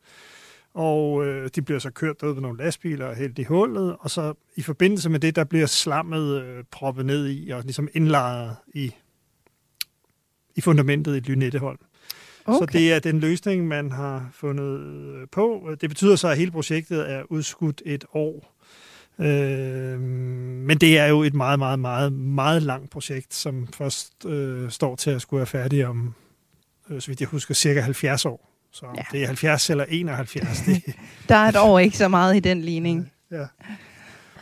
[0.75, 4.11] og øh, de bliver så kørt ud ved nogle lastbiler og hældt i hullet, og
[4.11, 8.57] så i forbindelse med det, der bliver slammet øh, proppet ned i, og ligesom indlejret
[8.75, 8.95] i,
[10.57, 11.79] i fundamentet i Lynetteholm.
[12.45, 12.59] Okay.
[12.59, 15.71] Så det er den løsning, man har fundet øh, på.
[15.81, 18.57] Det betyder så, at hele projektet er udskudt et år.
[19.19, 24.71] Øh, men det er jo et meget, meget, meget, meget langt projekt, som først øh,
[24.71, 26.15] står til at skulle være færdig om,
[26.91, 28.51] øh, så vidt jeg husker, cirka 70 år.
[28.73, 29.03] Så ja.
[29.13, 30.61] det er 70 eller 71.
[30.67, 30.83] Det,
[31.29, 33.13] Der er et år ikke så meget i den ligning.
[33.31, 33.47] ja.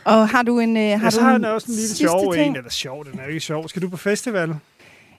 [0.03, 2.33] Og har du en øh, har ja, så du har en også en lille sjov
[2.33, 2.47] ting?
[2.47, 3.69] en, eller sjov, den er jo ikke sjov.
[3.69, 4.55] Skal du på festival?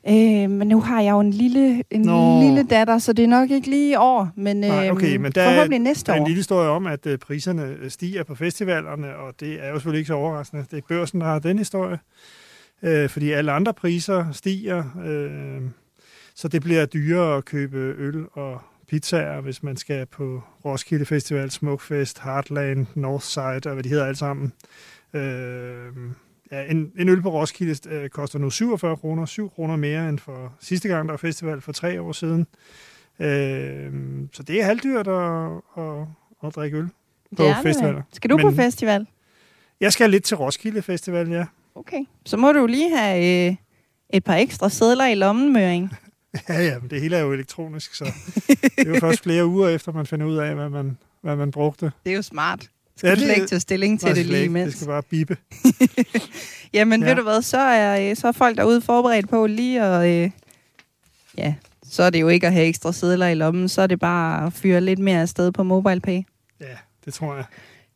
[0.09, 2.41] Øh, men nu har jeg jo en lille, en Nå.
[2.43, 5.33] lille datter, så det er nok ikke lige i år, men, øh, Nej, okay, men
[5.33, 6.27] der, forhåbentlig næste der er en år.
[6.27, 9.99] lille historie om, at øh, priserne øh, stiger på festivalerne, og det er jo selvfølgelig
[9.99, 10.65] ikke så overraskende.
[10.71, 11.99] Det er børsen, der har den historie,
[12.83, 15.61] øh, fordi alle andre priser stiger, øh,
[16.35, 21.51] så det bliver dyrere at købe øl og pizzaer, hvis man skal på Roskilde Festival,
[21.51, 24.53] Smukfest, Heartland, Northside og hvad de hedder alle sammen.
[25.15, 25.87] Øh,
[26.53, 30.19] ja, en, en øl på Roskilde øh, koster nu 47 kroner, 7 kroner mere end
[30.19, 32.47] for sidste gang, der var festival for tre år siden.
[33.21, 33.93] Øh,
[34.33, 35.51] så det er halvdyrt at,
[35.85, 36.07] at,
[36.49, 37.95] at drikke øl på Det er det festivaler.
[37.95, 38.03] vel.
[38.13, 39.07] Skal du på festival?
[39.81, 41.47] Jeg skal lidt til Roskilde Festival, ja.
[41.75, 42.01] Okay.
[42.27, 43.57] Så må du lige have øh,
[44.11, 45.91] et par ekstra sædler i lommen, Møring.
[46.49, 48.05] Ja, ja, men det hele er jo elektronisk, så
[48.77, 51.51] det er jo først flere uger efter, man finder ud af, hvad man, hvad man
[51.51, 51.93] brugte.
[52.05, 52.71] Det er jo smart.
[53.01, 54.67] Skal du slet ikke tage stilling til det lige imens?
[54.67, 55.37] Det skal bare bippe.
[56.75, 57.07] Jamen, ja.
[57.07, 57.13] Ja.
[57.13, 60.09] ved du hvad, så er, øh, så er folk derude forberedt på lige at...
[60.25, 60.31] Øh,
[61.39, 64.01] ja, så er det jo ikke at have ekstra sædler i lommen, så er det
[64.01, 66.21] bare at fyre lidt mere afsted på MobilePay.
[67.05, 67.45] Det tror jeg.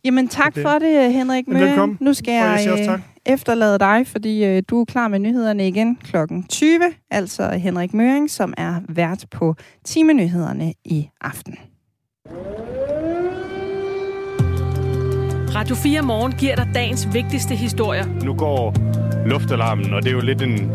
[0.05, 1.99] Jamen tak Det- for det, Henrik velkommen.
[2.01, 5.97] Nu skal jeg jeg, øh, efterlade dig, fordi øh, du er klar med nyhederne igen
[5.97, 6.81] klokken 20.
[7.11, 11.59] Altså Henrik Møring, som er vært på timenyhederne i aften.
[15.55, 18.05] Radio 4 Morgen giver dig dagens vigtigste historier.
[18.25, 18.75] Nu går
[19.27, 20.71] luftalarmen, og det er jo lidt en,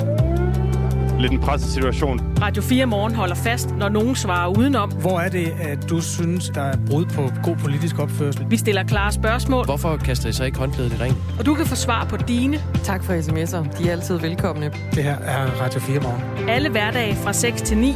[1.20, 2.20] lidt en presset situation.
[2.42, 4.92] Radio 4 Morgen holder fast, når nogen svarer udenom.
[4.92, 8.46] Hvor er det, at du synes, der er brud på god politisk opførsel?
[8.50, 11.16] Vi stiller klare spørgsmål, Hvorfor kaster I så ikke håndklædet i ring?
[11.40, 12.58] og du kan få svar på dine.
[12.84, 13.78] Tak for sms'er.
[13.84, 14.72] De er altid velkomne.
[14.96, 16.50] Det her er Radio 4 Morgen.
[16.50, 17.96] Alle hverdage fra 6 til 9.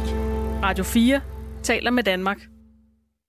[0.62, 1.20] Radio 4
[1.62, 2.36] taler med Danmark.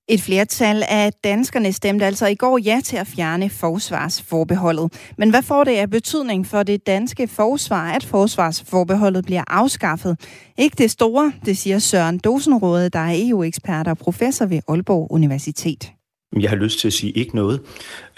[0.07, 5.11] Et flertal af danskerne stemte altså i går ja til at fjerne forsvarsforbeholdet.
[5.17, 10.19] Men hvad får det af betydning for det danske forsvar, at forsvarsforbeholdet bliver afskaffet?
[10.57, 15.91] Ikke det store, det siger Søren Dosenråde, der er EU-ekspert og professor ved Aalborg Universitet.
[16.39, 17.61] Jeg har lyst til at sige ikke noget.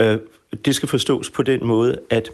[0.01, 0.17] Øh,
[0.65, 2.29] Det skal forstås på den måde, at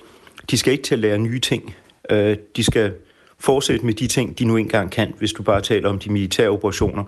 [0.51, 1.75] de skal ikke til at lære nye ting.
[2.09, 2.93] Øh, De skal
[3.39, 6.49] fortsætte med de ting, de nu engang kan, hvis du bare taler om de militære
[6.49, 7.03] operationer.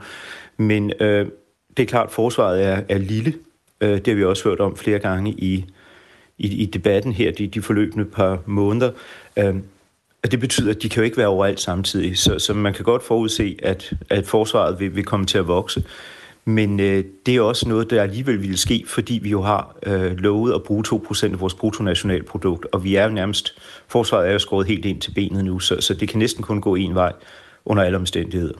[0.57, 1.27] Men øh,
[1.77, 3.33] det er klart, at forsvaret er, er lille.
[3.81, 5.65] Øh, det har vi også hørt om flere gange i,
[6.37, 8.91] i, i debatten her, de, de forløbende par måneder.
[9.37, 9.63] Øhm,
[10.23, 12.17] og det betyder, at de kan jo ikke være overalt samtidig.
[12.17, 15.83] Så, så man kan godt forudse, at, at forsvaret vil, vil komme til at vokse.
[16.45, 20.17] Men øh, det er også noget, der alligevel ville ske, fordi vi jo har øh,
[20.17, 23.57] lovet at bruge 2% af vores bruttonationalprodukt, og vi er jo nærmest,
[23.87, 26.61] forsvaret er jo skåret helt ind til benet nu, så, så det kan næsten kun
[26.61, 27.13] gå en vej
[27.65, 28.53] under alle omstændigheder.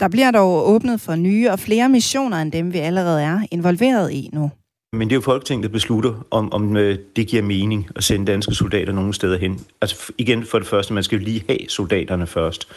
[0.00, 4.12] Der bliver dog åbnet for nye og flere missioner end dem, vi allerede er involveret
[4.12, 4.50] i nu.
[4.92, 8.32] Men det er jo Folketinget, der beslutter, om, om øh, det giver mening at sende
[8.32, 9.60] danske soldater nogle steder hen.
[9.80, 12.68] Altså igen for det første, man skal jo lige have soldaterne først.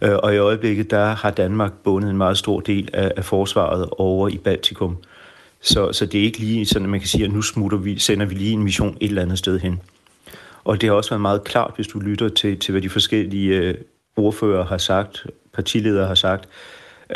[0.00, 3.88] Øh, og i øjeblikket, der har Danmark bundet en meget stor del af, af forsvaret
[3.90, 4.96] over i Baltikum.
[5.60, 7.98] Så, så det er ikke lige sådan, at man kan sige, at nu smutter vi,
[7.98, 9.80] sender vi lige en mission et eller andet sted hen.
[10.64, 13.56] Og det har også været meget klart, hvis du lytter til, til hvad de forskellige
[13.56, 13.74] øh,
[14.16, 16.48] ordfører har sagt, partileder har sagt,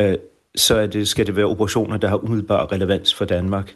[0.00, 0.14] øh,
[0.56, 3.74] så er det, skal det være operationer, der har umiddelbar relevans for Danmark.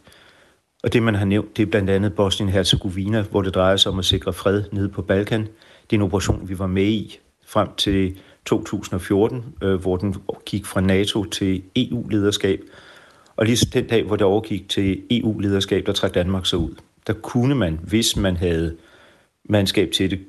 [0.83, 3.99] Og det, man har nævnt, det er blandt andet Bosnien-Herzegovina, hvor det drejer sig om
[3.99, 5.41] at sikre fred nede på Balkan.
[5.41, 5.49] Det
[5.89, 10.81] er en operation, vi var med i frem til 2014, øh, hvor den gik fra
[10.81, 12.61] NATO til EU-lederskab.
[13.35, 16.75] Og lige den dag, hvor det overgik til EU-lederskab, der trak Danmark så ud.
[17.07, 18.75] Der kunne man, hvis man havde
[19.49, 20.19] mandskab til det,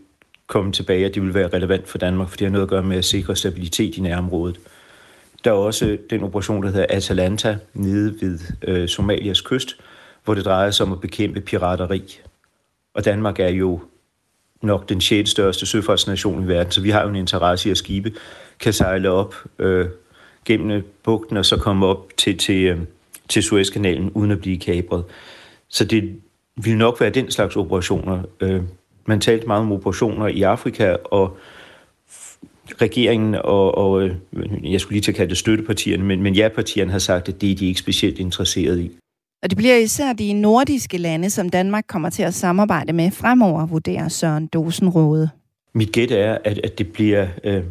[0.47, 2.82] komme tilbage, at det vil være relevant for Danmark, for det har noget at gøre
[2.82, 4.61] med at sikre stabilitet i nærområdet.
[5.45, 9.76] Der er også den operation, der hedder Atalanta, nede ved øh, Somalias kyst,
[10.24, 12.20] hvor det drejer sig om at bekæmpe pirateri.
[12.95, 13.80] Og Danmark er jo
[14.62, 17.78] nok den sjette største søfartsnation i verden, så vi har jo en interesse i, at
[17.78, 18.12] skibe
[18.61, 19.86] kan sejle op øh,
[20.45, 22.78] gennem bugten og så komme op til, til, øh,
[23.28, 25.05] til Suezkanalen uden at blive kapret.
[25.68, 26.20] Så det
[26.57, 28.22] vil nok være den slags operationer.
[28.40, 28.62] Øh,
[29.07, 31.36] man talte meget om operationer i Afrika, og
[32.80, 34.14] regeringen og, og øh,
[34.72, 37.50] jeg skulle lige til at kalde det støttepartierne, men, men ja-partierne har sagt, at det
[37.50, 38.90] er de ikke specielt interesseret i.
[39.42, 43.66] Og det bliver især de nordiske lande, som Danmark kommer til at samarbejde med fremover,
[43.66, 45.30] vurderer Søren Dosenrode.
[45.72, 47.62] Mit gæt er, at, at det bliver øh,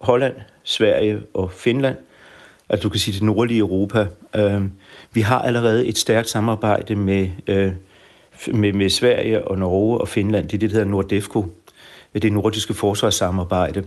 [0.00, 1.96] Holland, Sverige og Finland.
[2.68, 4.06] Altså du kan sige det nordlige Europa.
[4.36, 4.62] Øh,
[5.12, 7.72] vi har allerede et stærkt samarbejde med, øh,
[8.46, 10.48] med, med Sverige og Norge og Finland.
[10.48, 11.46] Det er det, der hedder Nordefco.
[12.14, 13.84] Det er nordiske forsvarssamarbejde.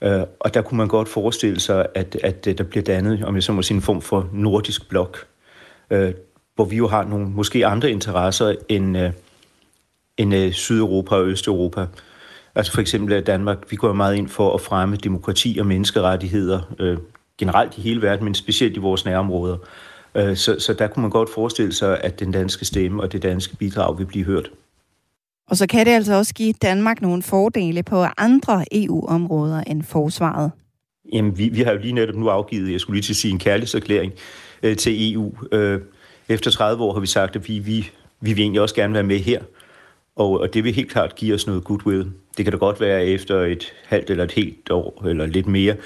[0.00, 3.34] Øh, og der kunne man godt forestille sig, at, at øh, der bliver dannet, om
[3.34, 5.26] jeg så må sige, en form for nordisk blok.
[5.90, 6.14] Øh,
[6.54, 9.10] hvor vi jo har nogle måske andre interesser end, øh,
[10.16, 11.86] end øh, Sydeuropa og Østeuropa.
[12.54, 16.60] Altså for eksempel er Danmark, vi går meget ind for at fremme demokrati og menneskerettigheder
[16.78, 16.98] øh,
[17.38, 19.56] generelt i hele verden, men specielt i vores nærområder.
[20.16, 23.22] Øh, så, så der kunne man godt forestille sig, at den danske stemme og det
[23.22, 24.50] danske bidrag vil blive hørt.
[25.50, 30.50] Og så kan det altså også give Danmark nogle fordele på andre EU-områder end forsvaret.
[31.12, 33.32] Jamen, vi, vi har jo lige netop nu afgivet, jeg skulle lige til at sige,
[33.32, 34.12] en kærlighedserklæring
[34.62, 35.32] øh, til EU.
[35.52, 35.80] Øh,
[36.28, 37.90] efter 30 år har vi sagt, at vi, vi,
[38.20, 39.40] vi vil egentlig også gerne være med her.
[40.16, 42.10] Og, og det vil helt klart give os noget goodwill.
[42.36, 45.76] Det kan da godt være efter et halvt eller et helt år, eller lidt mere,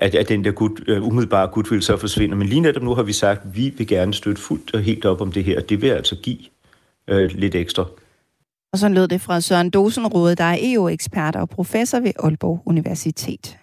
[0.00, 2.36] at, at den der good, uh, øh, umiddelbare goodwill så forsvinder.
[2.36, 5.04] Men lige netop nu har vi sagt, at vi vil gerne støtte fuldt og helt
[5.04, 5.60] op om det her.
[5.60, 6.38] Det vil altså give
[7.12, 7.84] uh, lidt ekstra.
[8.72, 13.56] Og så lød det fra Søren Dosenrode, der er EU-ekspert og professor ved Aalborg Universitet.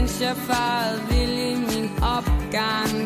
[0.00, 2.96] Mens jeg farede vild i min opgang.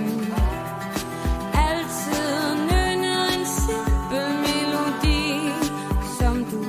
[1.69, 5.51] Altid nynnet en simpel melodi,
[6.19, 6.63] som du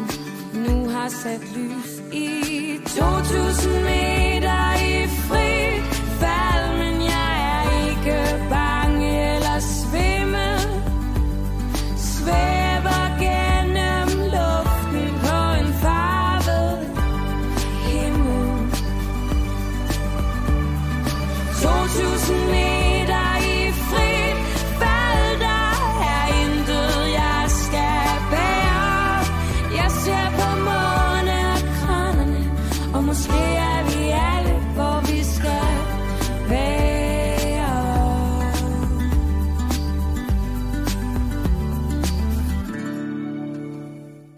[0.59, 2.79] nu har sat lys i.
[2.85, 4.14] 2000 meter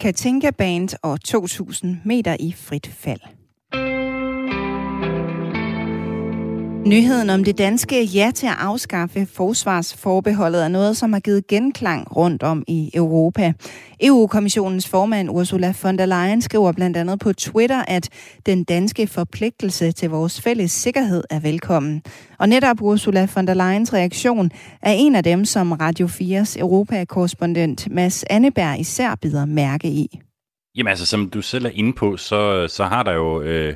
[0.08, 3.37] Katinka Band og 2000 meter i frit fald.
[6.88, 12.16] Nyheden om det danske ja til at afskaffe forsvarsforbeholdet er noget, som har givet genklang
[12.16, 13.54] rundt om i Europa.
[14.02, 18.10] EU-kommissionens formand Ursula von der Leyen skriver blandt andet på Twitter, at
[18.46, 22.02] den danske forpligtelse til vores fælles sikkerhed er velkommen.
[22.40, 27.92] Og netop Ursula von der Leyens reaktion er en af dem, som Radio 4's Europakorrespondent
[27.92, 30.20] Mads Anneberg især bider mærke i.
[30.76, 33.42] Jamen altså, som du selv er inde på, så, så har der jo...
[33.42, 33.76] Øh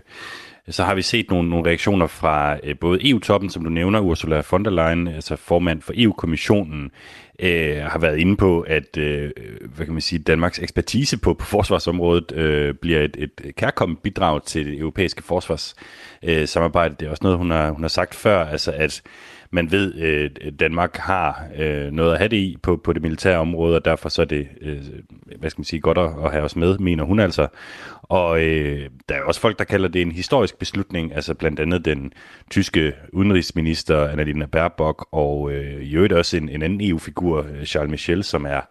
[0.69, 4.43] så har vi set nogle, nogle reaktioner fra øh, både EU-toppen, som du nævner, Ursula
[4.51, 6.91] von der Leyen, altså formand for EU-kommissionen,
[7.39, 9.31] øh, har været inde på, at øh,
[9.75, 14.43] hvad kan man sige, Danmarks ekspertise på, på forsvarsområdet øh, bliver et, et kærkommet bidrag
[14.43, 16.93] til det europæiske forsvarssamarbejde.
[16.93, 19.01] Øh, det er også noget, hun har, hun har sagt før, altså at
[19.51, 23.01] man ved, at øh, Danmark har øh, noget at have det i på, på det
[23.01, 24.79] militære område, og derfor så er det, øh,
[25.39, 27.47] hvad skal man sige, godt at, at have os med, mener hun altså.
[28.03, 31.85] Og øh, der er også folk, der kalder det en historisk beslutning, altså blandt andet
[31.85, 32.13] den
[32.49, 37.91] tyske udenrigsminister Annalena Baerbock, og øh, i øvrigt også en, en anden EU-figur, øh, Charles
[37.91, 38.61] Michel, som er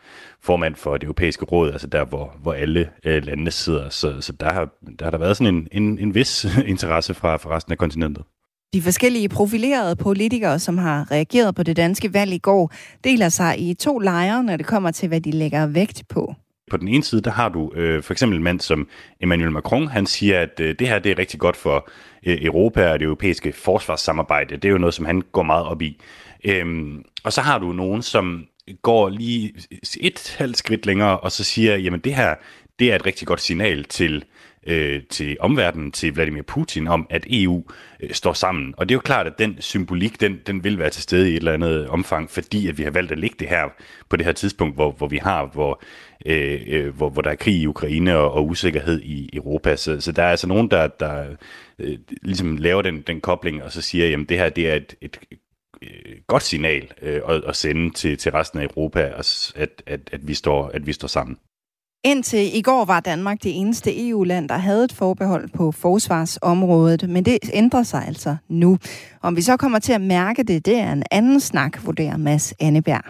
[0.42, 3.88] formand for det europæiske råd, altså der, hvor, hvor alle øh, landene sidder.
[3.88, 4.68] Så, så der, har,
[4.98, 8.24] der har der været sådan en, en, en vis interesse fra, fra resten af kontinentet.
[8.72, 12.72] De forskellige profilerede politikere, som har reageret på det danske valg i går,
[13.04, 16.34] deler sig i to lejre, når det kommer til, hvad de lægger vægt på.
[16.70, 18.88] På den ene side, der har du øh, for eksempel en mand som
[19.20, 19.88] Emmanuel Macron.
[19.88, 21.90] Han siger, at øh, det her det er rigtig godt for
[22.26, 24.56] øh, Europa og det europæiske forsvarssamarbejde.
[24.56, 26.00] Det er jo noget, som han går meget op i.
[26.44, 28.44] Øhm, og så har du nogen, som
[28.82, 29.52] går lige
[30.00, 32.34] et halvt skridt længere, og så siger, jamen det her,
[32.78, 34.22] det er et rigtig godt signal til øh,
[34.66, 37.64] Øh, til omverdenen, til Vladimir Putin, om at EU
[38.00, 38.74] øh, står sammen.
[38.76, 41.32] Og det er jo klart, at den symbolik, den, den vil være til stede i
[41.32, 43.68] et eller andet omfang, fordi at vi har valgt at lægge det her
[44.08, 45.82] på det her tidspunkt, hvor, hvor vi har, hvor,
[46.26, 49.76] øh, øh, hvor, hvor der er krig i Ukraine og, og usikkerhed i Europa.
[49.76, 51.36] Så, så der er altså nogen, der, der
[51.78, 54.94] øh, ligesom laver den, den kobling, og så siger, jamen det her, det er et,
[55.00, 55.20] et
[55.82, 59.52] øh, godt signal øh, at, at sende til, til resten af Europa, at,
[59.86, 61.38] at, at, vi står, at vi står sammen.
[62.04, 67.24] Indtil i går var Danmark det eneste EU-land, der havde et forbehold på forsvarsområdet, men
[67.24, 68.78] det ændrer sig altså nu.
[69.22, 72.54] Om vi så kommer til at mærke det, det er en anden snak, vurderer Mads
[72.60, 73.02] Anneberg.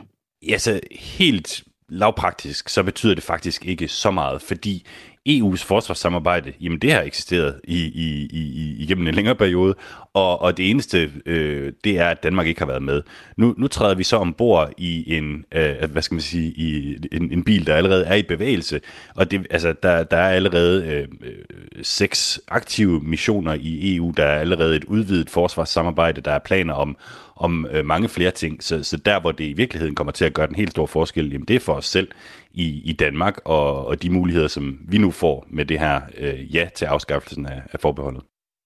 [0.48, 4.86] Ja, så helt lavpraktisk, så betyder det faktisk ikke så meget, fordi
[5.28, 9.74] EU's forsvarssamarbejde, jamen det har eksisteret i, i, i, igennem en længere periode,
[10.14, 13.02] og, og det eneste, øh, det er, at Danmark ikke har været med.
[13.36, 17.32] Nu, nu træder vi så ombord i en, øh, hvad skal man sige, i en,
[17.32, 18.80] en bil, der allerede er i bevægelse,
[19.14, 21.34] og det, altså, der, der er allerede øh, øh
[21.82, 26.96] seks aktive missioner i EU, der er allerede et udvidet forsvarssamarbejde, der er planer om,
[27.36, 28.62] om øh, mange flere ting.
[28.62, 31.32] Så, så der, hvor det i virkeligheden kommer til at gøre den helt store forskel,
[31.32, 32.08] jamen det er for os selv
[32.52, 36.54] i, i Danmark, og, og de muligheder, som vi nu får med det her øh,
[36.54, 38.22] ja til afskaffelsen af, af forbeholdet.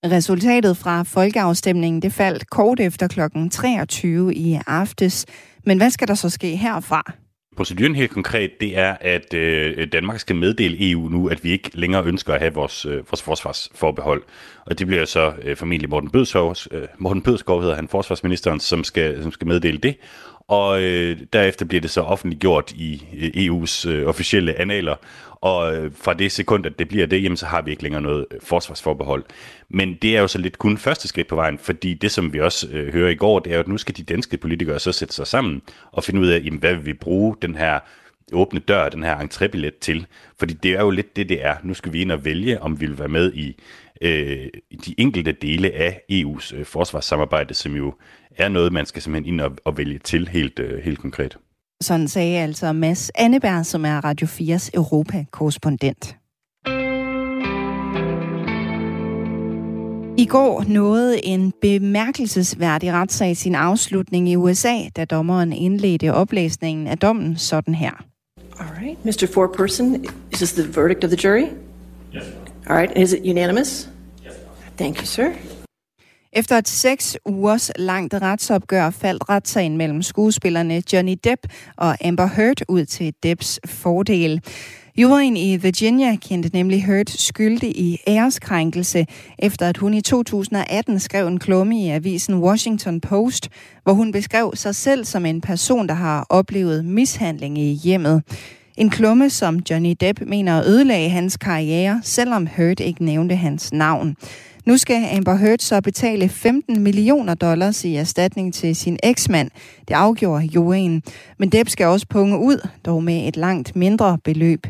[0.06, 3.20] Resultatet fra folkeafstemningen det faldt kort efter kl.
[3.50, 5.26] 23 i aftes.
[5.66, 7.12] Men hvad skal der så ske herfra?
[7.56, 11.70] Proceduren helt konkret, det er, at øh, Danmark skal meddele EU nu, at vi ikke
[11.74, 14.22] længere ønsker at have vores, øh, vores forsvarsforbehold.
[14.66, 18.84] Og det bliver så øh, formentlig Morten Bødskov, øh, Morten Bødskov hedder han, forsvarsministeren, som
[18.84, 19.96] skal, som skal meddele det.
[20.48, 24.96] Og øh, derefter bliver det så offentliggjort i øh, EU's øh, officielle analer,
[25.44, 28.02] og øh, fra det sekund, at det bliver det, jamen, så har vi ikke længere
[28.02, 29.24] noget øh, forsvarsforbehold.
[29.68, 32.40] Men det er jo så lidt kun første skridt på vejen, fordi det, som vi
[32.40, 34.92] også øh, hører i går, det er jo, at nu skal de danske politikere så
[34.92, 37.78] sætte sig sammen og finde ud af, jamen, hvad vil vi bruge den her
[38.32, 40.06] åbne dør, den her entrébillet til.
[40.38, 41.56] Fordi det er jo lidt det, det er.
[41.62, 43.56] Nu skal vi ind og vælge, om vi vil være med i
[44.00, 44.46] øh,
[44.86, 47.94] de enkelte dele af EU's øh, forsvarssamarbejde, som jo
[48.38, 51.36] er noget, man skal simpelthen ind og, og vælge til helt, øh, helt konkret.
[51.82, 56.16] Sådan sagde altså Mads Anneberg, som er Radio 4's Europa-korrespondent.
[60.18, 66.98] I går nåede en bemærkelsesværdig retssag sin afslutning i USA, da dommeren indledte oplæsningen af
[66.98, 68.04] dommen sådan her.
[68.58, 69.26] All right, Mr.
[69.34, 71.46] Foreperson, is this the verdict of the jury?
[72.14, 72.22] Yes.
[72.66, 73.88] All right, is it unanimous?
[74.26, 74.32] Yes.
[74.76, 75.32] Thank you, sir.
[76.36, 81.40] Efter et seks ugers langt retsopgør faldt retssagen mellem skuespillerne Johnny Depp
[81.76, 84.40] og Amber Heard ud til Depps fordel.
[84.96, 89.06] Juryen i Virginia kendte nemlig Heard skyldig i æreskrænkelse,
[89.38, 93.48] efter at hun i 2018 skrev en klumme i avisen Washington Post,
[93.82, 98.22] hvor hun beskrev sig selv som en person, der har oplevet mishandling i hjemmet.
[98.76, 104.16] En klumme, som Johnny Depp mener ødelagde hans karriere, selvom Heard ikke nævnte hans navn.
[104.66, 109.50] Nu skal Amber Heard så betale 15 millioner dollars i erstatning til sin eksmand.
[109.88, 111.02] Det afgjorde juryen.
[111.38, 114.66] Men Depp skal også punge ud, dog med et langt mindre beløb.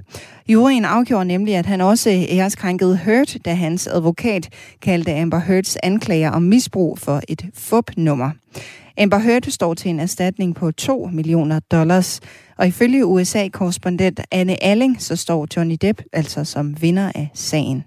[0.48, 4.48] Juryen afgjorde nemlig, at han også æreskrænkede Heard, da hans advokat
[4.82, 8.30] kaldte Amber Heards anklager om misbrug for et fup-nummer.
[8.98, 12.20] Amber Heard står til en erstatning på 2 millioner dollars.
[12.58, 17.84] Og ifølge USA-korrespondent Anne Alling, så står Johnny Depp altså som vinder af sagen.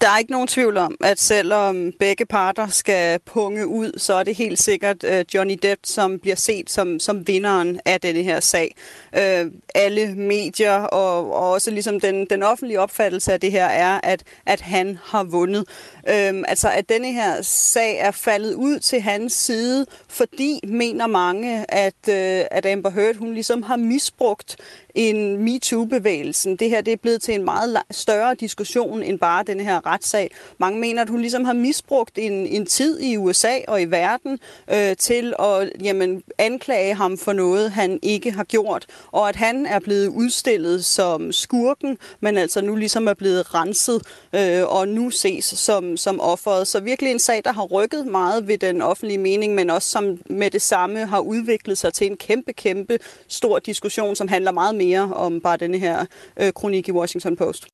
[0.00, 4.22] Der er ikke nogen tvivl om, at selvom begge parter skal punge ud, så er
[4.22, 8.40] det helt sikkert øh, Johnny Depp, som bliver set som, som vinderen af denne her
[8.40, 8.74] sag.
[9.16, 14.00] Øh, alle medier og, og også ligesom den, den offentlige opfattelse af det her er,
[14.02, 15.64] at, at han har vundet.
[16.10, 21.64] Øhm, altså at denne her sag er faldet ud til hans side, fordi mener mange,
[21.68, 24.56] at, øh, at Amber Heard hun ligesom har misbrugt
[24.98, 26.56] en MeToo-bevægelsen.
[26.56, 30.30] Det her det er blevet til en meget større diskussion end bare den her retssag.
[30.58, 34.38] Mange mener, at hun ligesom har misbrugt en, en tid i USA og i verden
[34.72, 38.86] øh, til at jamen, anklage ham for noget, han ikke har gjort.
[39.12, 44.02] Og at han er blevet udstillet som skurken, men altså nu ligesom er blevet renset
[44.32, 46.66] øh, og nu ses som, som offeret.
[46.68, 50.18] Så virkelig en sag, der har rykket meget ved den offentlige mening, men også som
[50.30, 54.74] med det samme har udviklet sig til en kæmpe, kæmpe stor diskussion, som handler meget
[54.74, 56.06] mere om bare denne her
[56.40, 57.66] øh, kronik i Washington Post.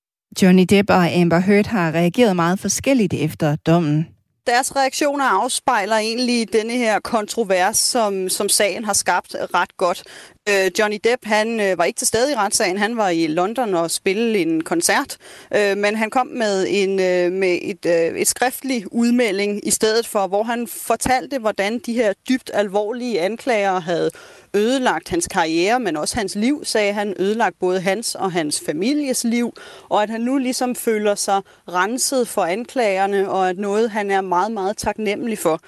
[0.42, 4.06] Johnny Depp og Amber Heard har reageret meget forskelligt efter dommen.
[4.46, 10.02] Deres reaktioner afspejler egentlig denne her kontrovers, som, som sagen har skabt ret godt.
[10.48, 12.78] Øh, Johnny Depp, han øh, var ikke til stede i retssagen.
[12.78, 15.16] Han var i London og spille en koncert,
[15.56, 20.06] øh, men han kom med en øh, med et, øh, et skriftlig udmelding i stedet
[20.06, 24.10] for, hvor han fortalte, hvordan de her dybt alvorlige anklager havde
[24.54, 29.24] ødelagt hans karriere, men også hans liv, sagde han, ødelagt både hans og hans families
[29.24, 29.54] liv,
[29.88, 34.20] og at han nu ligesom føler sig renset for anklagerne, og at noget, han er
[34.20, 35.60] meget, meget taknemmelig for.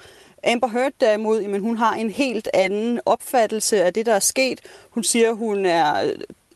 [0.47, 4.59] Amber Heard derimod, jamen, hun har en helt anden opfattelse af det, der er sket.
[4.89, 6.11] Hun siger, hun er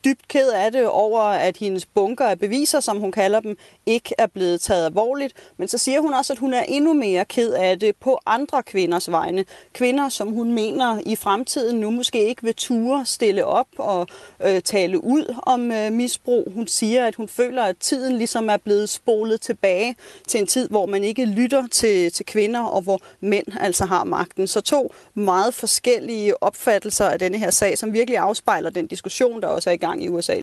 [0.05, 4.15] dybt ked af det over, at hendes bunker af beviser, som hun kalder dem, ikke
[4.17, 5.33] er blevet taget alvorligt.
[5.57, 8.63] Men så siger hun også, at hun er endnu mere ked af det på andre
[8.63, 9.45] kvinders vegne.
[9.73, 14.07] Kvinder, som hun mener i fremtiden nu måske ikke vil ture stille op og
[14.45, 16.51] øh, tale ud om øh, misbrug.
[16.53, 19.95] Hun siger, at hun føler, at tiden ligesom er blevet spolet tilbage
[20.27, 24.03] til en tid, hvor man ikke lytter til, til kvinder, og hvor mænd altså har
[24.03, 24.47] magten.
[24.47, 29.47] Så to meget forskellige opfattelser af denne her sag, som virkelig afspejler den diskussion, der
[29.47, 30.35] også er i gang i USA.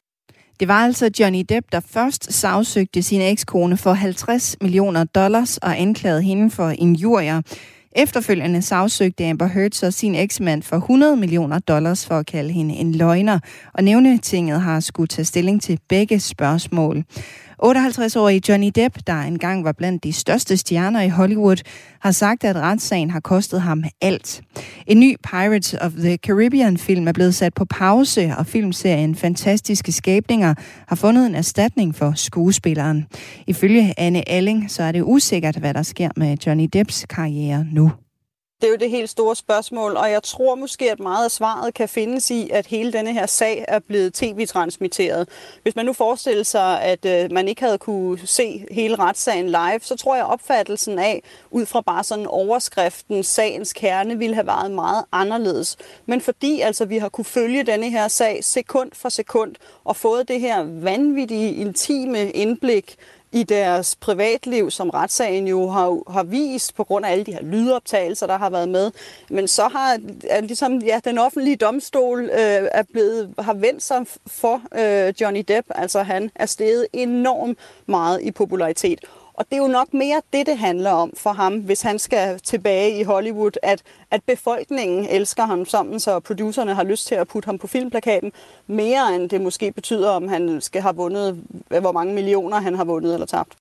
[0.61, 5.81] Det var altså Johnny Depp, der først sagsøgte sin ekskone for 50 millioner dollars og
[5.81, 7.43] anklagede hende for injurier.
[7.97, 12.75] Efterfølgende sagsøgte Amber Heard så sin eksmand for 100 millioner dollars for at kalde hende
[12.75, 13.39] en løgner,
[13.75, 17.05] og nævnetinget har skulle tage stilling til begge spørgsmål.
[17.65, 21.57] 58-årige Johnny Depp, der engang var blandt de største stjerner i Hollywood,
[22.01, 24.43] har sagt, at retssagen har kostet ham alt.
[24.87, 30.55] En ny Pirates of the Caribbean-film er blevet sat på pause, og filmserien Fantastiske Skabninger
[30.89, 33.07] har fundet en erstatning for skuespilleren.
[33.47, 37.91] Ifølge Anne Alling, så er det usikkert, hvad der sker med Johnny Depps karriere nu.
[38.61, 41.75] Det er jo det helt store spørgsmål, og jeg tror måske, at meget af svaret
[41.75, 45.29] kan findes i, at hele denne her sag er blevet tv-transmitteret.
[45.63, 49.81] Hvis man nu forestiller sig, at øh, man ikke havde kunne se hele retssagen live,
[49.81, 54.47] så tror jeg, at opfattelsen af, ud fra bare sådan overskriften, sagens kerne, ville have
[54.47, 55.77] været meget anderledes.
[56.07, 59.55] Men fordi altså vi har kunne følge denne her sag sekund for sekund,
[59.85, 62.97] og fået det her vanvittige, intime indblik
[63.33, 67.43] i deres privatliv, som retssagen jo har, har vist på grund af alle de her
[67.43, 68.91] lydoptagelser, der har været med.
[69.31, 69.99] Men så har
[70.31, 75.45] er ligesom, ja, den offentlige domstol øh, er blevet, har vendt sig for øh, Johnny
[75.49, 75.67] Depp.
[75.75, 79.01] Altså han er steget enormt meget i popularitet.
[79.39, 82.39] Og det er jo nok mere det, det handler om for ham, hvis han skal
[82.39, 87.29] tilbage i Hollywood, at, at befolkningen elsker ham sammen, så producerne har lyst til at
[87.29, 88.33] putte ham på filmplakaten,
[88.67, 92.75] mere end det måske betyder, om han skal have vundet, øh, hvor mange millioner han
[92.75, 93.57] har vundet eller tabt.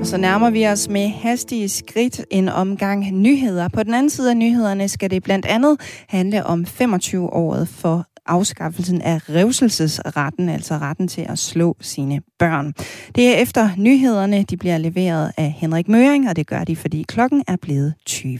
[0.00, 3.68] Og så nærmer vi os med hastige skridt en omgang nyheder.
[3.68, 9.02] På den anden side af nyhederne skal det blandt andet handle om 25-året for afskaffelsen
[9.02, 12.72] af revselsesretten, altså retten til at slå sine børn.
[13.14, 17.04] Det er efter nyhederne, de bliver leveret af Henrik Møring, og det gør de, fordi
[17.08, 18.38] klokken er blevet 20.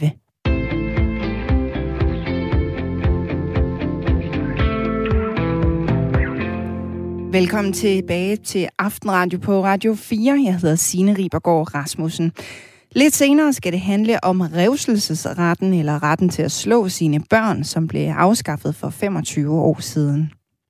[7.32, 10.42] Velkommen tilbage til Aftenradio på Radio 4.
[10.44, 12.32] Jeg hedder Signe Ribergaard Rasmussen.
[13.02, 17.82] Lidt senere skal det handle om revselsesretten eller retten til at slå sine børn, som
[17.88, 20.20] blev afskaffet for 25 år siden.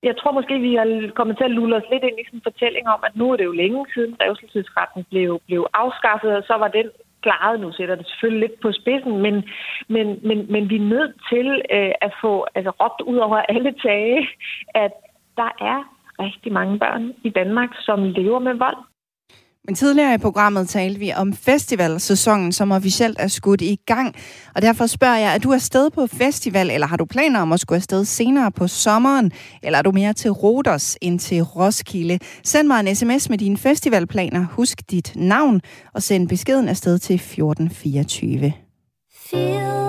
[0.03, 0.87] jeg tror måske, vi har
[1.19, 3.37] kommet til at lulle os lidt ind i sådan en fortælling om, at nu er
[3.37, 6.89] det jo længe siden revselsesretten blev, blev afskaffet, og så var den
[7.25, 7.61] klaret.
[7.61, 9.35] Nu sætter det selvfølgelig lidt på spidsen, men,
[9.95, 13.73] men, men, men vi er nødt til øh, at få altså, råbt ud over alle
[13.87, 14.29] tage,
[14.85, 14.93] at
[15.41, 15.81] der er
[16.25, 18.81] rigtig mange børn i Danmark, som lever med vold.
[19.69, 24.15] Men tidligere i programmet talte vi om festivalsæsonen, som officielt er skudt i gang.
[24.55, 27.61] Og derfor spørger jeg, er du afsted på festival, eller har du planer om at
[27.61, 29.33] skulle afsted senere på sommeren?
[29.63, 32.19] Eller er du mere til Roders end til Roskilde?
[32.45, 34.47] Send mig en sms med dine festivalplaner.
[34.51, 35.61] Husk dit navn
[35.95, 38.53] og send beskeden afsted til 1424.
[39.31, 39.88] Feel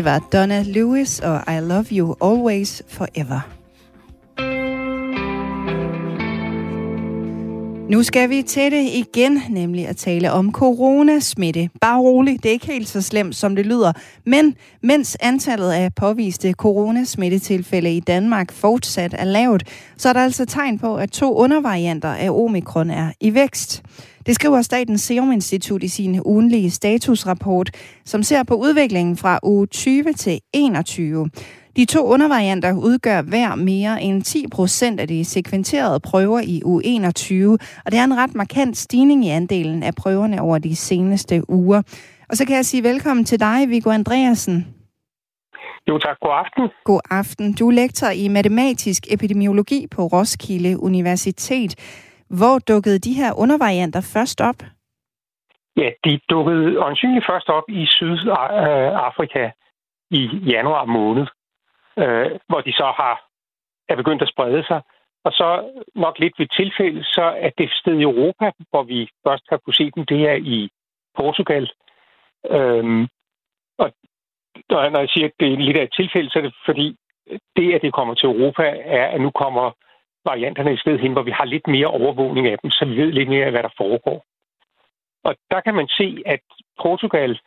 [0.00, 3.40] Det var Donna Lewis og I Love You Always Forever.
[7.90, 11.70] Nu skal vi til det igen, nemlig at tale om coronasmitte.
[11.80, 13.92] Bare rolig, det er ikke helt så slemt, som det lyder.
[14.26, 19.62] Men mens antallet af påviste coronasmittetilfælde i Danmark fortsat er lavt,
[19.96, 23.82] så er der altså tegn på, at to undervarianter af omikron er i vækst.
[24.26, 27.70] Det skriver Statens Serum Institut i sin ugenlige statusrapport,
[28.04, 31.30] som ser på udviklingen fra uge 20 til 21.
[31.76, 36.80] De to undervarianter udgør hver mere end 10 procent af de sekventerede prøver i u
[36.84, 41.50] 21, og det er en ret markant stigning i andelen af prøverne over de seneste
[41.50, 41.82] uger.
[42.28, 44.66] Og så kan jeg sige velkommen til dig, Viggo Andreasen.
[45.88, 46.68] Jo tak, god aften.
[46.84, 47.52] God aften.
[47.52, 51.74] Du er lektor i matematisk epidemiologi på Roskilde Universitet.
[52.38, 54.60] Hvor dukkede de her undervarianter først op?
[55.76, 59.50] Ja, de dukkede åndsynligt først op i Sydafrika
[60.10, 60.22] i
[60.54, 61.26] januar måned,
[61.96, 63.30] øh, hvor de så har
[63.88, 64.80] er begyndt at sprede sig.
[65.24, 65.48] Og så
[65.94, 69.74] nok lidt ved tilfælde, så er det sted i Europa, hvor vi først har kunne
[69.74, 70.70] se dem, det er i
[71.16, 71.70] Portugal.
[72.50, 73.08] Øhm,
[73.78, 73.92] og
[74.70, 76.96] når jeg siger, at det er lidt af et tilfælde, så er det fordi,
[77.56, 79.72] det, at det kommer til Europa, er, at nu kommer
[80.24, 83.12] varianterne i stedet hen, hvor vi har lidt mere overvågning af dem, så vi ved
[83.12, 84.24] lidt mere af, hvad der foregår.
[85.24, 86.40] Og der kan man se, at
[86.82, 87.40] Portugal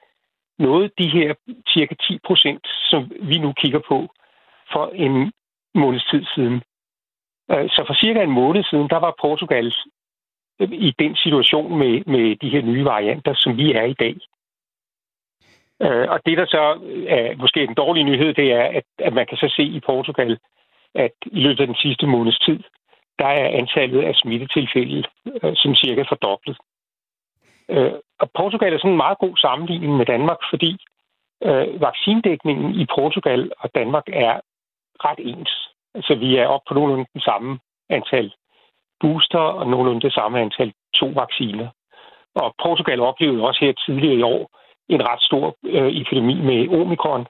[0.59, 1.33] nåede de her
[1.73, 4.07] cirka 10 procent, som vi nu kigger på,
[4.73, 5.31] for en
[5.75, 6.63] måneds tid siden.
[7.51, 9.73] Øh, så for cirka en måned siden, der var Portugal
[10.59, 14.15] øh, i den situation med, med de her nye varianter, som vi er i dag.
[15.81, 16.63] Øh, og det, der så
[17.07, 20.39] er måske den dårlige nyhed, det er, at, at man kan så se i Portugal,
[20.95, 22.59] at i løbet af den sidste måneds tid,
[23.19, 25.03] der er antallet af smittetilfælde
[25.43, 26.57] øh, som cirka fordoblet.
[27.69, 30.71] Øh, Og Portugal er sådan en meget god sammenligning med Danmark, fordi
[31.43, 34.39] øh, vaccinedækningen i Portugal og Danmark er
[35.05, 35.51] ret ens.
[35.95, 38.33] Altså vi er oppe på nogenlunde den samme antal
[38.99, 41.67] booster og nogenlunde det samme antal to vacciner.
[42.35, 44.43] Og Portugal oplevede også her tidligere i år
[44.89, 47.25] en ret stor øh, epidemi med omikron.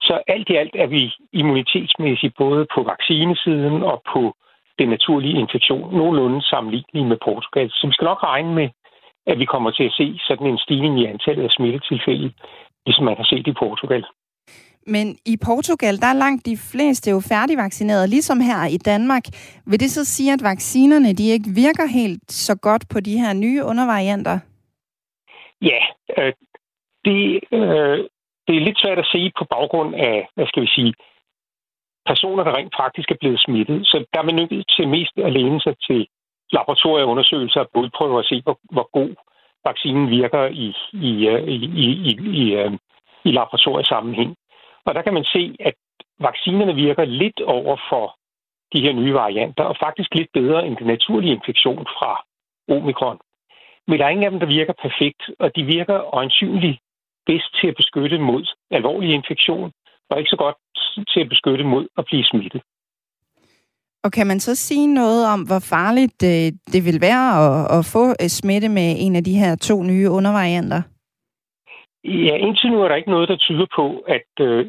[0.00, 4.34] Så alt i alt er vi immunitetsmæssigt både på vaccinesiden og på
[4.78, 7.70] den naturlige infektion nogenlunde sammenlignelige med Portugal.
[7.70, 8.68] Så vi skal nok regne med,
[9.26, 12.32] at vi kommer til at se sådan en stigning i antallet af smittetilfælde,
[12.86, 14.04] ligesom man har set i Portugal.
[14.86, 19.24] Men i Portugal, der er langt de fleste jo færdigvaccineret, ligesom her i Danmark.
[19.66, 23.32] Vil det så sige, at vaccinerne de ikke virker helt så godt på de her
[23.32, 24.38] nye undervarianter?
[25.62, 25.80] Ja,
[26.18, 26.32] øh,
[27.04, 27.98] det, øh,
[28.48, 30.94] det er lidt svært at se på baggrund af, hvad skal vi sige,
[32.06, 33.86] personer, der rent faktisk er blevet smittet.
[33.86, 36.06] Så der er man nødt til mest at læne sig til
[36.52, 39.14] laboratorieundersøgelser og blodprøver at se, hvor, hvor god
[39.64, 41.10] vaccinen virker i, i,
[41.54, 42.72] i, i, i, i, øh,
[43.24, 44.36] i laboratoriesammenhæng.
[44.86, 45.74] Og der kan man se, at
[46.18, 48.16] vaccinerne virker lidt over for
[48.72, 52.24] de her nye varianter, og faktisk lidt bedre end den naturlige infektion fra
[52.76, 53.18] omikron.
[53.86, 56.78] Men der er ingen af dem, der virker perfekt, og de virker øjensynligt
[57.30, 59.72] bedst til at beskytte mod alvorlig infektion,
[60.10, 60.56] og ikke så godt
[61.12, 62.62] til at beskytte mod at blive smittet.
[64.04, 67.82] Og kan man så sige noget om, hvor farligt øh, det vil være at, at
[67.94, 70.82] få øh, smitte med en af de her to nye undervarianter?
[72.04, 74.66] Ja, indtil nu er der ikke noget, der tyder på, at øh,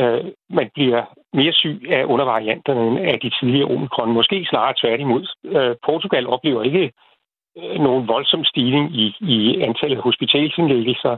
[0.00, 4.12] øh, man bliver mere syg af undervarianterne end af de tidligere omikron.
[4.12, 5.24] Måske snarere tværtimod.
[5.44, 6.92] Øh, Portugal oplever ikke
[7.58, 11.16] øh, nogen voldsom stigning i, i antallet af hospitalsindlæggelser,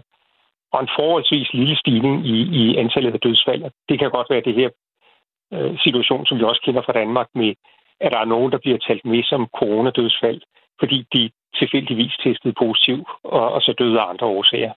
[0.72, 3.62] og en forholdsvis lille stigning i, i antallet af dødsfald.
[3.88, 4.70] Det kan godt være det her
[5.54, 7.54] øh, situation, som vi også kender fra Danmark, med
[8.00, 10.40] at der er nogen, der bliver talt med som coronadødsfald,
[10.80, 14.72] fordi de tilfældigvis testede positiv, og, og så døde af andre årsager.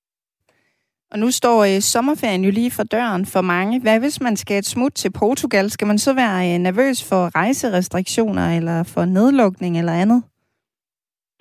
[1.12, 3.82] Og nu står øh, sommerferien jo lige for døren for mange.
[3.82, 5.70] Hvad hvis man skal et smut til Portugal?
[5.70, 10.24] Skal man så være øh, nervøs for rejserestriktioner eller for nedlukning eller andet?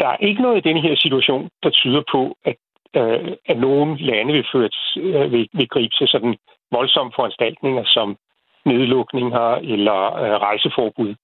[0.00, 2.56] Der er ikke noget i denne her situation, der tyder på, at,
[2.96, 6.36] øh, at nogen lande vil, føre, øh, vil, vil gribe til sådan
[6.70, 8.16] voldsomme foranstaltninger som
[8.64, 11.14] nedlukninger eller øh, rejseforbud.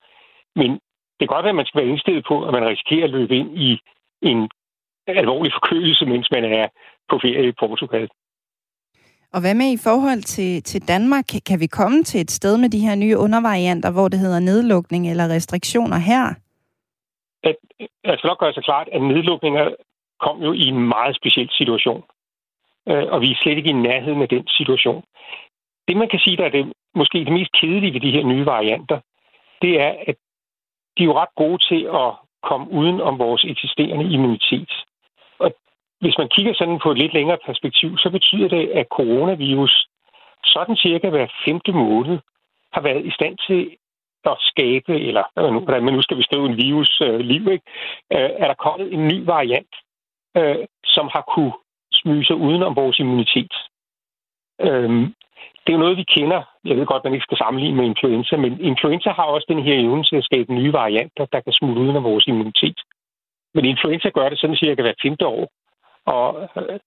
[0.56, 0.70] Men
[1.16, 3.36] det kan godt være, at man skal være indstillet på, at man risikerer at løbe
[3.36, 3.80] ind i
[4.22, 4.50] en
[5.06, 6.68] alvorlig forkølelse, mens man er
[7.10, 8.08] på ferie i Portugal.
[9.34, 11.24] Og hvad med i forhold til, til Danmark?
[11.46, 15.10] Kan vi komme til et sted med de her nye undervarianter, hvor det hedder nedlukning
[15.10, 16.24] eller restriktioner her?
[17.42, 17.56] At,
[18.04, 19.74] jeg skal nok gøre sig klart, at nedlukninger
[20.24, 22.02] kom jo i en meget speciel situation.
[22.88, 25.04] Øh, og vi er slet ikke i nærheden af den situation.
[25.88, 28.46] Det, man kan sige, der er det, måske det mest kedelige ved de her nye
[28.46, 29.00] varianter,
[29.62, 30.16] det er, at
[30.96, 32.10] de er jo ret gode til at
[32.42, 34.72] komme uden om vores eksisterende immunitet.
[35.38, 35.54] Og
[36.00, 39.86] hvis man kigger sådan på et lidt længere perspektiv, så betyder det, at coronavirus
[40.44, 42.18] sådan cirka hver femte måned
[42.72, 43.76] har været i stand til
[44.24, 45.24] at skabe, eller
[45.64, 47.64] hvordan man nu skal beskrive en virus øh, liv, ikke?
[48.12, 49.74] Øh, er der kommet en ny variant,
[50.36, 51.52] øh, som har kunne
[51.92, 53.52] smyge sig uden om vores immunitet.
[54.60, 55.14] Øhm,
[55.62, 56.42] det er jo noget, vi kender.
[56.64, 59.74] Jeg ved godt, man ikke skal sammenligne med influenza, men influenza har også den her
[59.74, 62.78] evne til at skabe nye varianter, der kan smutte uden om vores immunitet.
[63.54, 65.50] Men influenza gør det sådan cirka hver femte år,
[66.06, 66.78] og øh,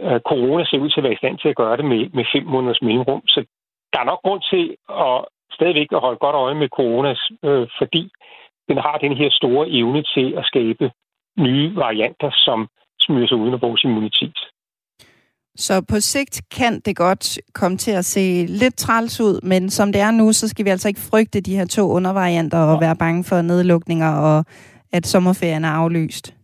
[0.00, 2.24] øh, corona ser ud til at være i stand til at gøre det med, med
[2.34, 3.22] fem måneders mellemrum.
[3.26, 3.44] Så
[3.92, 5.24] der er nok grund til at
[5.56, 7.10] stadigvæk at holde godt øje med corona,
[7.44, 8.10] øh, fordi
[8.68, 10.90] den har den her store evne til at skabe
[11.38, 12.68] nye varianter, som
[13.00, 14.38] smyger sig uden af vores immunitet.
[15.56, 19.92] Så på sigt kan det godt komme til at se lidt træls ud, men som
[19.92, 22.96] det er nu, så skal vi altså ikke frygte de her to undervarianter og være
[22.96, 24.44] bange for nedlukninger og
[24.92, 26.34] at sommerferien er aflyst.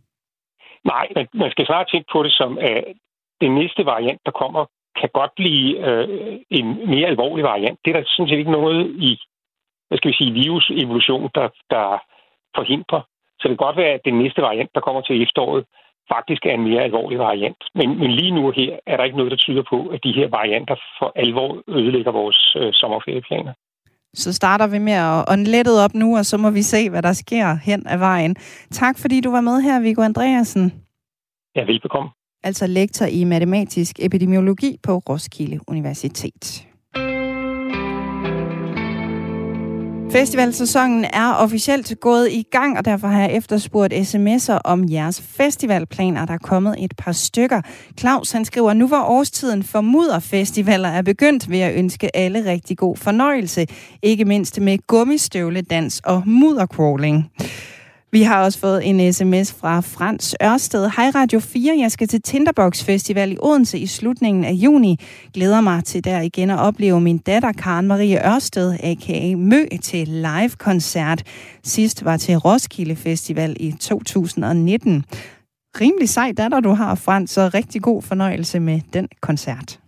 [0.85, 2.85] Nej, men man skal snart tænke på det som, at
[3.41, 4.67] den næste variant, der kommer,
[5.01, 7.79] kan godt blive øh, en mere alvorlig variant.
[7.85, 9.11] Det er der sådan set ikke noget i,
[9.89, 11.87] hvad skal vi sige, virusevolution, der, der
[12.57, 13.03] forhindrer.
[13.41, 15.65] Så det kan godt være, at den næste variant, der kommer til efteråret,
[16.15, 17.61] faktisk er en mere alvorlig variant.
[17.75, 20.29] Men, men lige nu her er der ikke noget, der tyder på, at de her
[20.29, 23.53] varianter for alvor ødelægger vores øh, sommerferieplaner.
[24.15, 27.03] Så starter vi med at ånde lettet op nu, og så må vi se, hvad
[27.03, 28.37] der sker hen ad vejen.
[28.71, 30.73] Tak fordi du var med her, Viggo Andreasen.
[31.57, 32.11] Ja, velbekomme.
[32.43, 36.70] Altså lektor i matematisk epidemiologi på Roskilde Universitet.
[40.13, 46.27] Festivalsæsonen er officielt gået i gang, og derfor har jeg efterspurgt sms'er om jeres festivalplaner.
[46.27, 47.63] Der er kommet et par stykker.
[47.99, 52.79] Claus han skriver, nu hvor årstiden for mudderfestivaler er begyndt, vil jeg ønske alle rigtig
[52.79, 53.67] god fornøjelse.
[54.03, 57.31] Ikke mindst med gummistøvledans og muddercrawling.
[58.13, 60.91] Vi har også fået en sms fra Frans Ørsted.
[60.97, 64.99] Hej Radio 4, jeg skal til Tinderbox Festival i Odense i slutningen af juni.
[65.35, 69.37] Glæder mig til der igen at opleve min datter Karen Marie Ørsted, a.k.a.
[69.37, 71.23] Mø, til live-koncert.
[71.65, 75.05] Sidst var til Roskilde Festival i 2019.
[75.81, 79.79] Rimelig sej datter du har, Frans, så rigtig god fornøjelse med den koncert.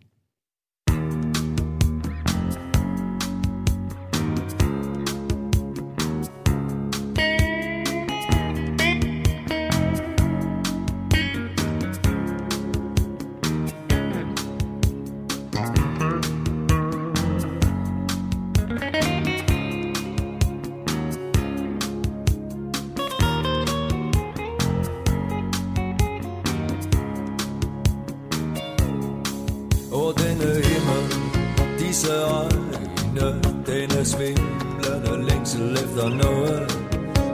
[36.03, 36.79] Længsel noget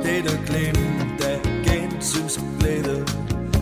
[0.03, 3.07] Det der glimt af gensynsglæde,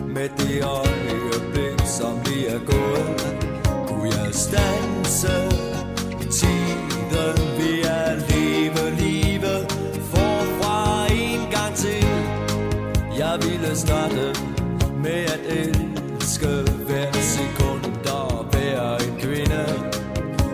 [0.07, 3.37] med det øjeblik, som lige er gået.
[3.87, 5.35] Kunne jeg stanse
[6.21, 6.79] i tiden,
[7.57, 9.71] Vi er leve livet
[10.11, 12.05] forfra en gang til.
[13.17, 14.35] Jeg ville starte
[15.03, 16.47] med at elske
[16.87, 19.65] hver sekund og være en kvinde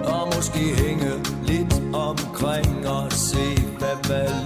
[0.03, 1.11] Og måske hænge
[1.43, 4.42] lidt omkring og se hvad, valg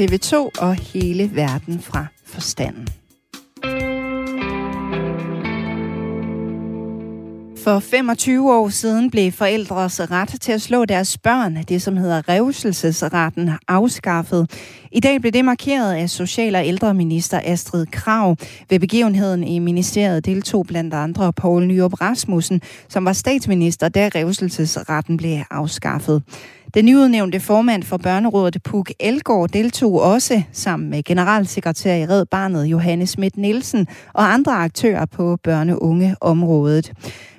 [0.00, 2.88] TV2 og hele verden fra forstanden.
[7.64, 12.28] For 25 år siden blev forældres ret til at slå deres børn, det som hedder
[12.28, 14.50] revselsesretten, afskaffet.
[14.92, 18.36] I dag blev det markeret af Social- og ældreminister Astrid Krav.
[18.70, 25.16] Ved begivenheden i ministeriet deltog blandt andre Poul Nyrup Rasmussen, som var statsminister, da revselsesretten
[25.16, 26.22] blev afskaffet.
[26.74, 32.64] Den nyudnævnte formand for Børnerådet, Puk Elgård, deltog også sammen med generalsekretær i Red Barnet,
[32.64, 36.92] Johannes Schmidt Nielsen og andre aktører på børneungeområdet.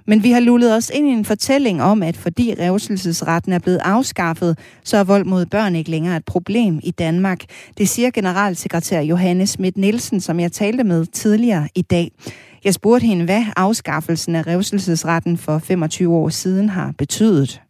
[0.07, 3.79] Men vi har lullet os ind i en fortælling om, at fordi revselsesretten er blevet
[3.83, 7.39] afskaffet, så er vold mod børn ikke længere et problem i Danmark.
[7.77, 12.11] Det siger generalsekretær Johannes Schmidt Nielsen, som jeg talte med tidligere i dag.
[12.63, 17.61] Jeg spurgte hende, hvad afskaffelsen af revselsesretten for 25 år siden har betydet.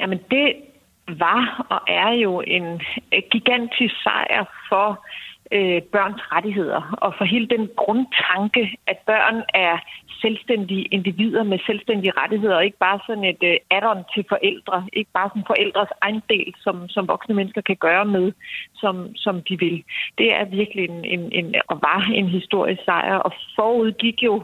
[0.00, 0.65] Jamen det
[1.08, 2.82] var og er jo en
[3.30, 5.06] gigantisk sejr for
[5.52, 6.96] øh, børns rettigheder.
[7.02, 9.78] Og for hele den grundtanke, at børn er
[10.26, 15.10] selvstændige individer med selvstændige rettigheder, og ikke bare sådan et øh, add-on til forældre, ikke
[15.18, 18.32] bare sådan forældres egen del, som, som voksne mennesker kan gøre med,
[18.74, 18.94] som,
[19.24, 19.84] som de vil.
[20.18, 24.34] Det er virkelig en, en, en, og var en historisk sejr, og forud gik jo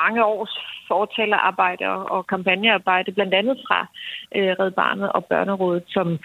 [0.00, 0.54] mange års
[0.88, 3.80] fortalerarbejde og, og kampagnearbejde, blandt andet fra
[4.36, 6.18] øh, Red Barnet og Børnerådet, som,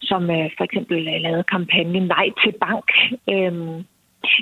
[0.00, 2.88] som øh, for eksempel øh, lavede kampagnen Nej til bank.
[3.32, 3.52] Øh,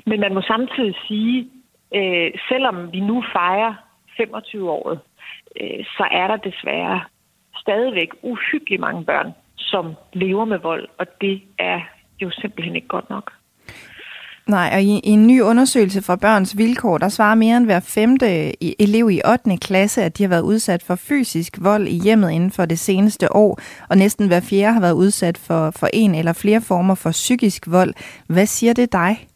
[0.07, 1.49] men man må samtidig sige,
[1.95, 3.75] øh, selvom vi nu fejrer
[4.20, 4.99] 25-året,
[5.61, 7.01] øh, så er der desværre
[7.57, 11.81] stadigvæk uhyggeligt mange børn, som lever med vold, og det er
[12.23, 13.32] jo simpelthen ikke godt nok.
[14.47, 18.53] Nej, og i, en ny undersøgelse fra Børns Vilkår, der svarer mere end hver femte
[18.65, 19.57] i- elev i 8.
[19.57, 23.32] klasse, at de har været udsat for fysisk vold i hjemmet inden for det seneste
[23.36, 23.59] år,
[23.90, 27.62] og næsten hver fjerde har været udsat for, for en eller flere former for psykisk
[27.70, 27.95] vold.
[28.28, 29.28] Hvad siger det dig?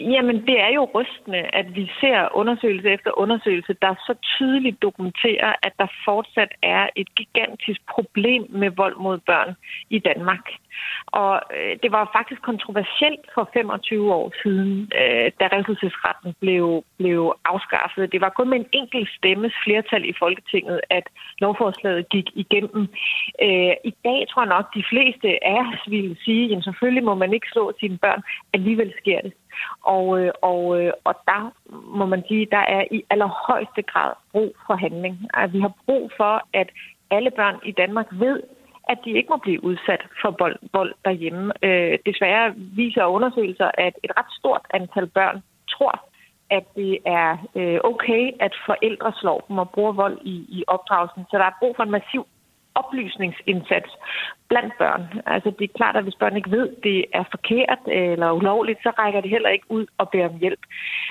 [0.00, 5.52] Jamen, det er jo rystende, at vi ser undersøgelse efter undersøgelse, der så tydeligt dokumenterer,
[5.62, 9.54] at der fortsat er et gigantisk problem med vold mod børn
[9.90, 10.46] i Danmark.
[11.06, 17.34] Og øh, det var faktisk kontroversielt for 25 år siden, øh, da revselsesretten blev, blev
[17.44, 18.12] afskaffet.
[18.12, 21.06] Det var kun med en enkelt stemmes flertal i Folketinget, at
[21.38, 22.82] lovforslaget gik igennem.
[23.42, 27.14] Øh, I dag tror jeg nok, de fleste af os ville sige, at selvfølgelig må
[27.14, 28.22] man ikke slå sine børn.
[28.52, 29.32] Alligevel sker det.
[29.82, 31.52] Og, øh, og, øh, og der
[31.98, 35.18] må man sige, der er i allerhøjeste grad brug for handling.
[35.34, 36.68] At vi har brug for, at
[37.10, 38.42] alle børn i Danmark ved,
[38.88, 41.52] at de ikke må blive udsat for vold, vold derhjemme.
[41.62, 45.94] Øh, desværre viser undersøgelser, at et ret stort antal børn tror,
[46.50, 51.24] at det er øh, okay, at forældre slår dem og bruger vold i, i opdragelsen.
[51.30, 52.26] Så der er brug for en massiv
[52.74, 53.90] oplysningsindsats
[54.48, 55.02] blandt børn.
[55.26, 58.90] Altså det er klart, at hvis børn ikke ved, det er forkert eller ulovligt, så
[58.98, 60.60] rækker det heller ikke ud og beder om hjælp.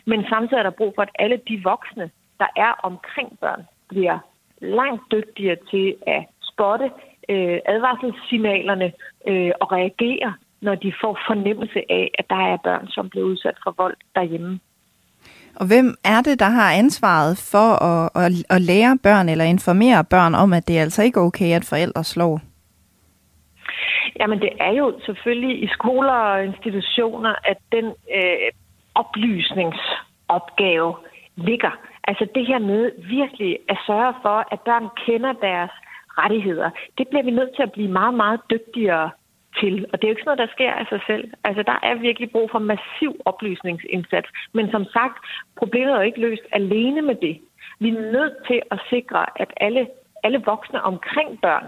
[0.06, 4.20] Men samtidig er der brug for, at alle de voksne, der er omkring børn, bliver
[4.62, 6.92] langt dygtigere til at spotte
[7.30, 8.94] øh, advarselssignalerne
[9.28, 13.58] øh, og reagere, når de får fornemmelse af, at der er børn, som bliver udsat
[13.64, 14.60] for vold derhjemme.
[15.56, 20.04] Og hvem er det, der har ansvaret for at, at, at lære børn eller informere
[20.04, 22.42] børn om, at det er altså ikke okay, at forældre slår?
[24.20, 28.52] Jamen det er jo selvfølgelig i skoler og institutioner, at den øh,
[28.96, 30.96] oplysningsopgave
[31.36, 31.72] ligger.
[32.04, 35.72] Altså det her med virkelig at sørge for, at børn kender deres
[36.18, 36.70] rettigheder.
[36.98, 39.10] Det bliver vi nødt til at blive meget, meget dygtigere
[39.60, 39.86] til.
[39.92, 41.32] Og det er jo ikke sådan noget, der sker af sig selv.
[41.44, 44.30] Altså der er virkelig brug for massiv oplysningsindsats.
[44.54, 45.18] Men som sagt,
[45.56, 47.40] problemet er jo ikke løst alene med det.
[47.80, 49.88] Vi er nødt til at sikre, at alle,
[50.24, 51.68] alle voksne omkring børn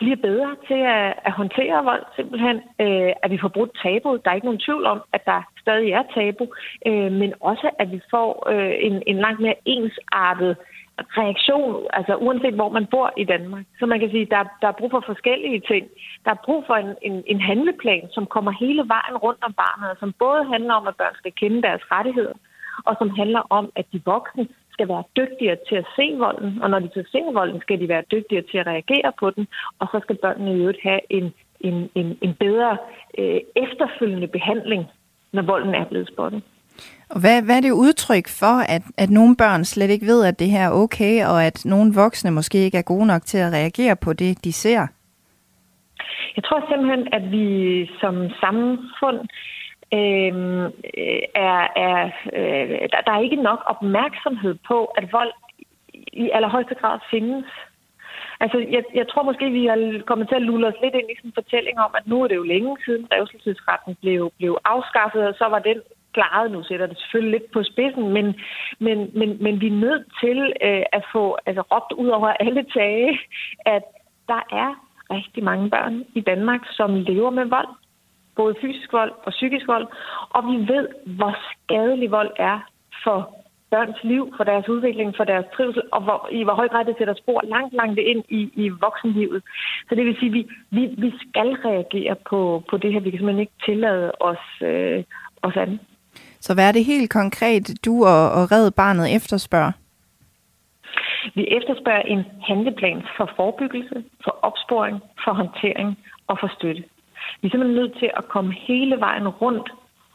[0.00, 2.56] bliver bedre til at, at håndtere vold, simpelthen.
[2.84, 4.10] Øh, at vi får brudt tabu.
[4.22, 6.44] Der er ikke nogen tvivl om, at der stadig er tabu.
[6.86, 10.56] Øh, men også, at vi får øh, en, en langt mere ensartet
[11.20, 13.64] reaktion, altså uanset hvor man bor i Danmark.
[13.78, 15.84] Så man kan sige, der, der er brug for forskellige ting.
[16.24, 19.98] Der er brug for en, en, en handleplan, som kommer hele vejen rundt om barnet,
[20.00, 22.36] som både handler om, at børn skal kende deres rettigheder,
[22.84, 26.70] og som handler om, at de voksne skal være dygtigere til at se volden, og
[26.70, 29.46] når de så ser volden, skal de være dygtigere til at reagere på den,
[29.78, 32.76] og så skal børnene i øvrigt have en, en, en, en bedre
[33.18, 34.86] øh, efterfølgende behandling,
[35.32, 36.42] når volden er blevet spottet.
[37.10, 40.38] Og hvad, hvad er det udtryk for, at, at nogle børn slet ikke ved, at
[40.38, 43.52] det her er okay, og at nogle voksne måske ikke er gode nok til at
[43.52, 44.86] reagere på det, de ser?
[46.36, 47.46] Jeg tror simpelthen, at vi
[48.00, 49.18] som samfund
[49.98, 50.32] øh,
[51.50, 52.00] er, er
[52.38, 55.32] øh, der, der er ikke nok opmærksomhed på, at vold
[56.12, 57.46] i allerhøjeste grad findes.
[58.40, 61.16] Altså, jeg, jeg tror måske, vi har kommet til at lulle os lidt ind i
[61.16, 65.22] sådan en fortælling om, at nu er det jo længe siden revselsesretten blev, blev afskaffet,
[65.28, 65.80] og så var den
[66.12, 66.50] klaret.
[66.50, 68.26] Nu sætter det selvfølgelig lidt på spidsen, men,
[68.78, 72.64] men, men, men vi er nødt til øh, at få altså, råbt ud over alle
[72.74, 73.20] tage,
[73.66, 73.82] at
[74.28, 74.70] der er
[75.10, 77.68] rigtig mange børn i Danmark, som lever med vold.
[78.36, 79.86] Både fysisk vold og psykisk vold.
[80.30, 82.58] Og vi ved, hvor skadelig vold er
[83.04, 86.84] for børns liv, for deres udvikling, for deres trivsel, og hvor, i hvor høj grad
[86.84, 89.42] det sætter spor langt, langt ind i, i voksenlivet.
[89.88, 93.00] Så det vil sige, at vi, vi, vi skal reagere på, på det her.
[93.00, 95.04] Vi kan simpelthen ikke tillade os, øh,
[95.42, 95.80] os andet.
[96.40, 99.72] Så hvad er det helt konkret, du og, og Red Barnet efterspørger?
[101.34, 106.84] Vi efterspørger en handleplan for forebyggelse, for opsporing, for håndtering og for støtte.
[107.40, 109.68] Vi er simpelthen nødt til at komme hele vejen rundt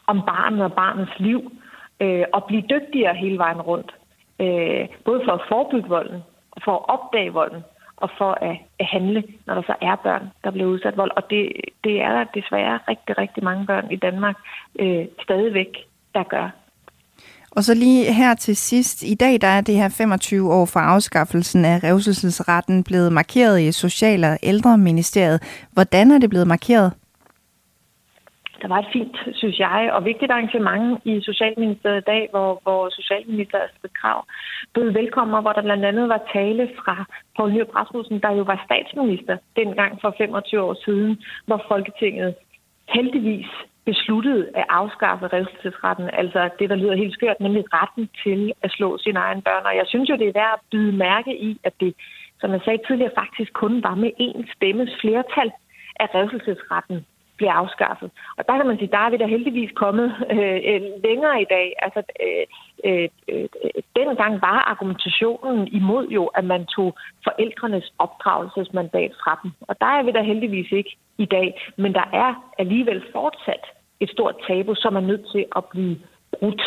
[0.08, 1.52] om barnet og barnets liv,
[2.00, 3.92] øh, og blive dygtigere hele vejen rundt.
[4.40, 6.22] Øh, både for at forebygge volden,
[6.64, 7.64] for at opdage volden,
[7.98, 11.12] og for at, at handle, når der så er børn, der bliver udsat vold.
[11.16, 11.52] Og det,
[11.84, 14.36] det er der desværre rigtig, rigtig mange børn i Danmark
[14.80, 15.72] øh, stadigvæk,
[16.16, 16.48] der gør.
[17.56, 19.04] Og så lige her til sidst.
[19.04, 23.72] I dag der er det her 25 år fra afskaffelsen af revselsesretten blevet markeret i
[23.72, 25.68] Social- og Ældreministeriet.
[25.74, 26.94] Hvordan er det blevet markeret?
[28.62, 32.90] Der var et fint, synes jeg, og vigtigt arrangement i Socialministeriet i dag, hvor, hvor
[32.90, 34.26] Socialminister Astrid Krav
[34.74, 37.06] bød velkommen, hvor der blandt andet var tale fra
[37.36, 42.36] Poul Nyrup Rasmussen, der jo var statsminister dengang for 25 år siden, hvor Folketinget
[42.96, 43.52] heldigvis
[43.86, 48.98] besluttede at afskaffe revselsesretten, altså det, der lyder helt skørt, nemlig retten til at slå
[48.98, 49.66] sine egne børn.
[49.66, 51.94] Og jeg synes jo, det er værd at byde mærke i, at det,
[52.40, 55.52] som jeg sagde tidligere, faktisk kun var med én stemmes flertal,
[55.96, 57.06] at revselsesretten
[57.38, 58.10] bliver afskaffet.
[58.38, 61.48] Og der kan man sige, der er vi da heldigvis kommet øh, øh længere i
[61.56, 61.68] dag.
[61.86, 62.46] Altså, øh,
[62.86, 69.52] Øh, øh, øh, dengang var argumentationen imod jo, at man tog forældrenes opdragelsesmandat fra dem.
[69.62, 71.72] Og der er vi da heldigvis ikke i dag.
[71.78, 73.64] Men der er alligevel fortsat
[74.00, 75.98] et stort tabu, som er nødt til at blive
[76.40, 76.62] brudt.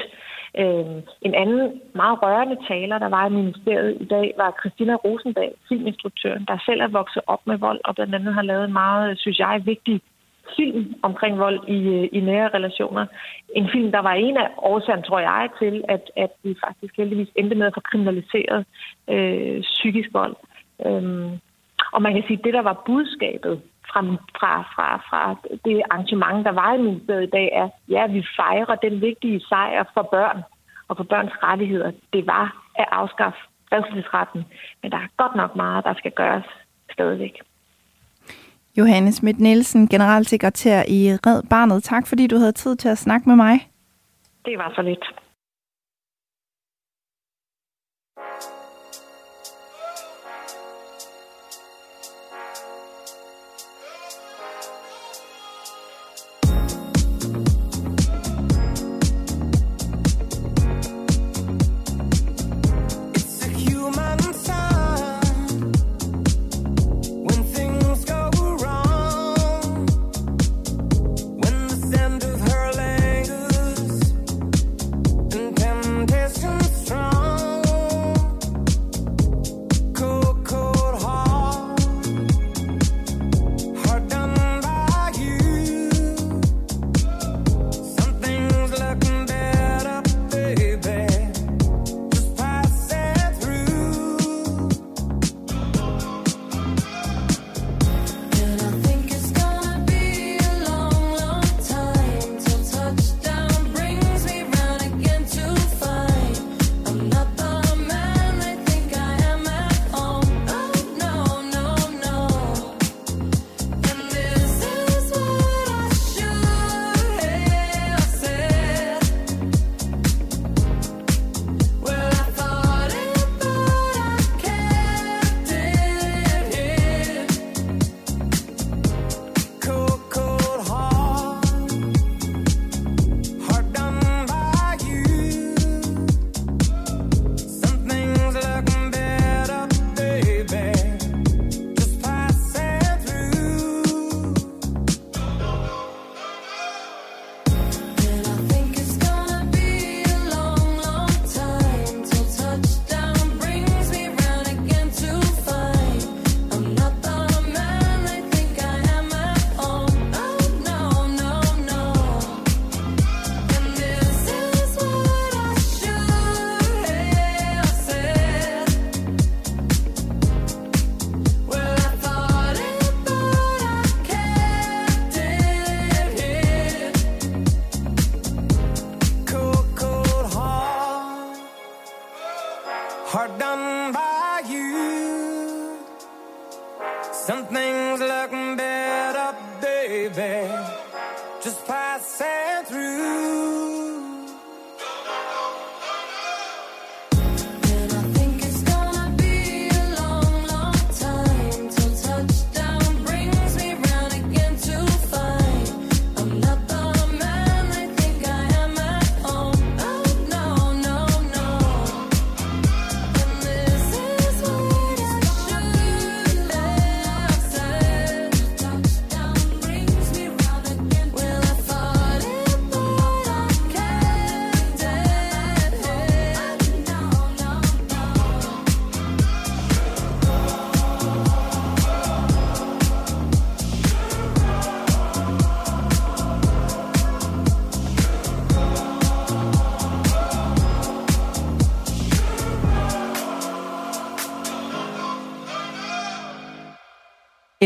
[0.58, 5.52] Øh, en anden meget rørende taler, der var i ministeriet i dag, var Christina Rosendal,
[5.68, 9.18] filminstruktøren, der selv er vokset op med vold, og blandt andet har lavet en meget,
[9.18, 10.00] synes jeg, vigtig
[10.56, 13.06] film omkring vold i, øh, i nære relationer.
[13.54, 17.28] En film, der var en af årsagen, tror jeg, til, at, at vi faktisk heldigvis
[17.36, 18.66] endte med at få kriminaliseret
[19.10, 20.36] øh, psykisk vold.
[20.86, 21.30] Øhm,
[21.92, 24.00] og man kan sige, at det, der var budskabet fra,
[24.38, 28.74] fra, fra, fra det arrangement, der var i ministeriet i dag, er, ja, vi fejrer
[28.74, 30.42] den vigtige sejr for børn
[30.88, 31.90] og for børns rettigheder.
[32.12, 33.38] Det var at afskaffe
[33.72, 34.44] revselsesretten,
[34.82, 36.44] men der er godt nok meget, der skal gøres
[36.92, 37.40] stadigvæk.
[38.78, 41.82] Johannes Schmidt Nielsen, generalsekretær i Red Barnet.
[41.82, 43.54] Tak fordi du havde tid til at snakke med mig.
[44.44, 45.04] Det var så lidt.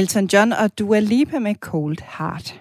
[0.03, 2.61] Elton John og Dua Lipa med Cold Heart.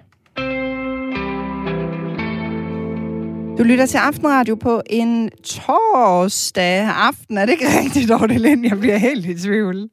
[3.58, 7.38] Du lytter til Aftenradio på en torsdag aften.
[7.38, 8.66] Er det ikke rigtigt, Dorte Lind?
[8.66, 9.90] Jeg bliver helt i tvivl.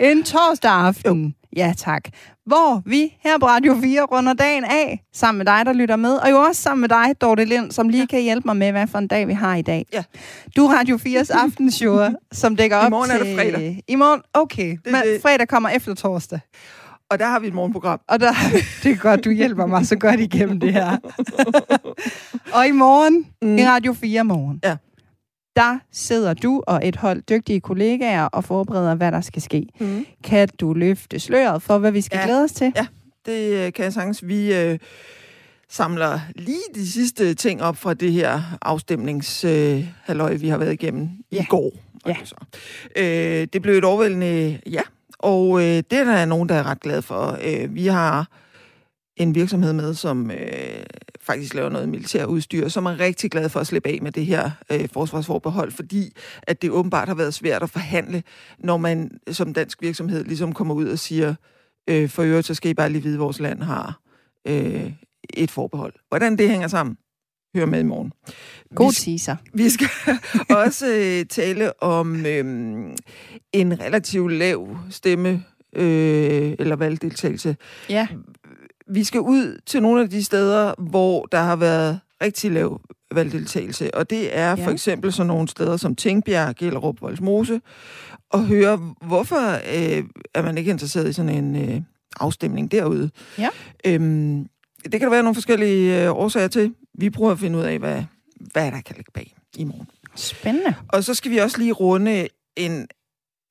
[0.00, 1.34] En torsdag aften.
[1.56, 2.02] Ja, tak.
[2.46, 6.14] Hvor vi her på Radio 4 runder dagen af, sammen med dig, der lytter med,
[6.16, 8.06] og jo også sammen med dig, Dorte Lind, som lige ja.
[8.06, 9.86] kan hjælpe mig med, hvad for en dag vi har i dag.
[9.92, 10.02] Ja.
[10.56, 11.98] Du er Radio 4's aftenshow,
[12.32, 13.26] som dækker op I morgen er til...
[13.26, 13.82] det fredag.
[13.88, 14.70] I morgen, okay.
[14.70, 16.40] Det, Det- Men det- fredag kommer efter torsdag.
[17.10, 18.00] Og der har vi et morgenprogram.
[18.08, 18.32] Og der,
[18.82, 20.96] det er godt, du hjælper mig så godt igennem det her.
[22.52, 23.58] og i morgen, mm.
[23.58, 24.76] i Radio 4 morgen, ja.
[25.56, 29.66] der sidder du og et hold dygtige kollegaer og forbereder, hvad der skal ske.
[29.80, 30.06] Mm.
[30.24, 32.24] Kan du løfte sløret for, hvad vi skal Ja.
[32.24, 32.72] glæde os til?
[32.76, 32.86] Ja,
[33.26, 34.26] det øh, kan jeg sagtens.
[34.28, 34.78] Vi øh,
[35.68, 41.08] samler lige de sidste ting op fra det her afstemningshalløj, øh, vi har været igennem
[41.32, 41.42] ja.
[41.42, 41.70] i går.
[42.06, 42.16] Ja.
[42.18, 42.34] Altså.
[42.96, 44.80] Øh, det blev et overvældende ja,
[45.18, 47.38] og øh, det er der nogen, der er ret glade for.
[47.44, 48.28] Øh, vi har
[49.16, 50.38] en virksomhed med, som øh,
[51.20, 54.50] faktisk laver noget militærudstyr, som er rigtig glad for at slippe af med det her
[54.72, 58.22] øh, forsvarsforbehold, fordi at det åbenbart har været svært at forhandle,
[58.58, 61.34] når man som dansk virksomhed ligesom kommer ud og siger,
[61.88, 64.00] øh, for øvrigt, så skal I bare lige vide, at vores land har
[64.48, 64.92] øh,
[65.34, 65.94] et forbehold.
[66.08, 66.96] Hvordan det hænger sammen,
[67.56, 68.12] hør med i morgen.
[68.74, 69.36] God Vi- teaser.
[69.54, 69.88] Vi skal
[70.50, 72.44] også øh, tale om øh,
[73.52, 75.44] en relativt lav stemme
[75.76, 77.56] øh, eller valgdeltagelse.
[77.90, 78.06] Ja.
[78.88, 82.80] Vi skal ud til nogle af de steder, hvor der har været rigtig lav
[83.14, 84.54] valgdeltagelse, og det er Ja.
[84.66, 87.60] for eksempel sådan nogle steder som Tingbjerg, Gellerup, Voldsmose,
[88.30, 90.04] og høre, hvorfor øh,
[90.34, 91.80] er man ikke interesseret i sådan en øh,
[92.20, 93.10] afstemning derude.
[93.38, 93.48] Ja.
[93.86, 94.46] Øhm,
[94.84, 96.74] det kan der være nogle forskellige øh, årsager til.
[96.98, 98.04] Vi prøver at finde ud af, hvad,
[98.52, 99.86] hvad der kan ligge bag i morgen.
[100.14, 100.74] Spændende.
[100.88, 102.86] Og så skal vi også lige runde en,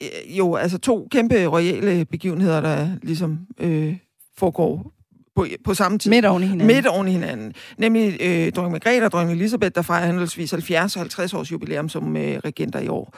[0.04, 3.98] øh, jo, altså to kæmpe royale begivenheder, der ligesom øh,
[4.38, 4.92] foregår
[5.36, 6.12] på, på samme tid.
[6.12, 6.76] Midt oven i hinanden.
[6.76, 7.54] Midt oven i hinanden.
[7.78, 11.90] Nemlig øh, dronning Margrethe og dronning Elisabeth, der fejrer henholdsvis 70 og 50 års jubilæum
[11.90, 13.16] som øh, regenter i år.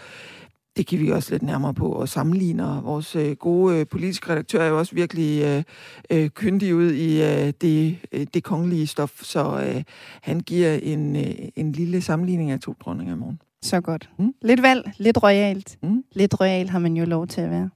[0.78, 2.82] Det kan vi også lidt nærmere på og sammenligner.
[2.82, 5.64] Vores øh, gode øh, politiske redaktør er jo også virkelig øh,
[6.10, 9.84] øh, kyndig ud i øh, det, øh, det kongelige stof, så øh,
[10.22, 13.42] han giver en, øh, en lille sammenligning af to dronninger i morgen.
[13.62, 14.10] Så godt.
[14.20, 14.34] Mm.
[14.42, 15.78] Lidt valg, lidt royalt.
[15.84, 16.04] Mm.
[16.12, 17.70] Lidt royal har man jo lov til at være.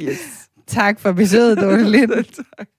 [0.08, 0.48] yes.
[0.66, 2.12] Tak for besøget, Dorte Lind.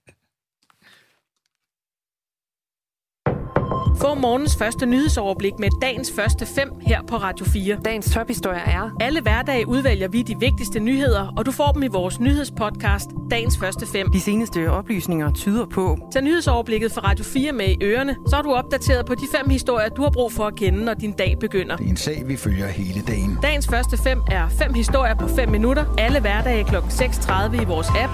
[4.02, 7.78] Få morgens første nyhedsoverblik med dagens første fem her på Radio 4.
[7.86, 8.96] Dagens tophistorie er...
[9.00, 13.58] Alle hverdage udvælger vi de vigtigste nyheder, og du får dem i vores nyhedspodcast, dagens
[13.58, 14.12] første fem.
[14.12, 15.98] De seneste oplysninger tyder på...
[16.12, 19.50] Tag nyhedsoverblikket fra Radio 4 med i ørerne, så er du opdateret på de fem
[19.50, 21.76] historier, du har brug for at kende, når din dag begynder.
[21.76, 23.38] Det er en sag, vi følger hele dagen.
[23.42, 25.86] Dagens første fem er fem historier på 5 minutter.
[25.98, 26.76] Alle hverdage kl.
[26.76, 28.14] 6.30 i vores app.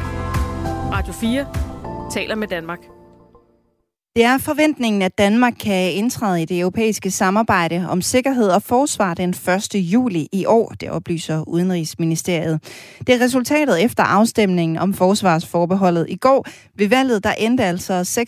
[0.91, 1.45] Radio 4
[2.11, 2.94] taler med Danmark.
[4.15, 9.13] Det er forventningen, at Danmark kan indtræde i det europæiske samarbejde om sikkerhed og forsvar
[9.13, 9.75] den 1.
[9.75, 12.59] juli i år, det oplyser Udenrigsministeriet.
[13.07, 16.45] Det er resultatet efter afstemningen om forsvarsforbeholdet i går.
[16.75, 18.23] Ved valget der endte altså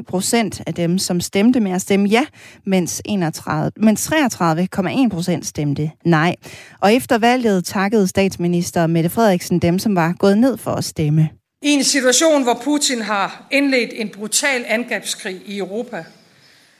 [0.00, 2.24] 66,9 procent af dem, som stemte med at stemme ja,
[2.66, 6.34] mens, 31, mens 33,1 procent stemte nej.
[6.80, 11.28] Og efter valget takkede statsminister Mette Frederiksen dem, som var gået ned for at stemme.
[11.62, 16.04] I en situation, hvor Putin har indledt en brutal angrebskrig i Europa,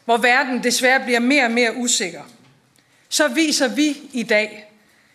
[0.05, 2.23] hvor verden desværre bliver mere og mere usikker,
[3.09, 4.73] så viser vi i dag,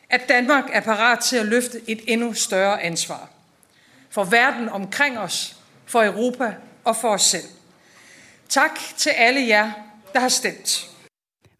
[0.09, 3.29] at Danmark er parat til at løfte et endnu større ansvar.
[4.09, 7.47] For verden omkring os, for Europa og for os selv.
[8.49, 9.71] Tak til alle jer,
[10.13, 10.92] der har stemt.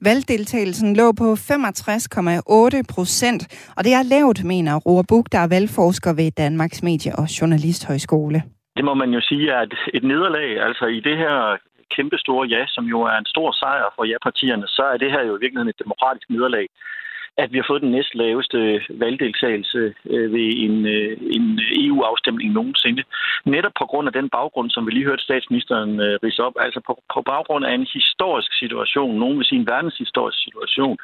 [0.10, 3.42] Valgdeltagelsen lå på 65,8 procent,
[3.78, 8.40] og det er lavt, mener Roar Buk, der er valgforsker ved Danmarks Medie- og Journalisthøjskole.
[8.78, 10.50] Det må man jo sige er et, et nederlag.
[10.68, 11.36] Altså i det her
[11.96, 15.34] kæmpestore ja, som jo er en stor sejr for ja-partierne, så er det her jo
[15.36, 16.66] i virkeligheden et demokratisk nederlag
[17.38, 18.58] at vi har fået den næstlaveste
[18.90, 23.04] valgdeltagelse øh, ved en, øh, en øh, EU-afstemning nogensinde.
[23.46, 25.92] Netop på grund af den baggrund, som vi lige hørte statsministeren
[26.24, 30.38] rise op, altså på, på baggrund af en historisk situation, nogen vil sige en verdenshistorisk
[30.44, 30.98] situation,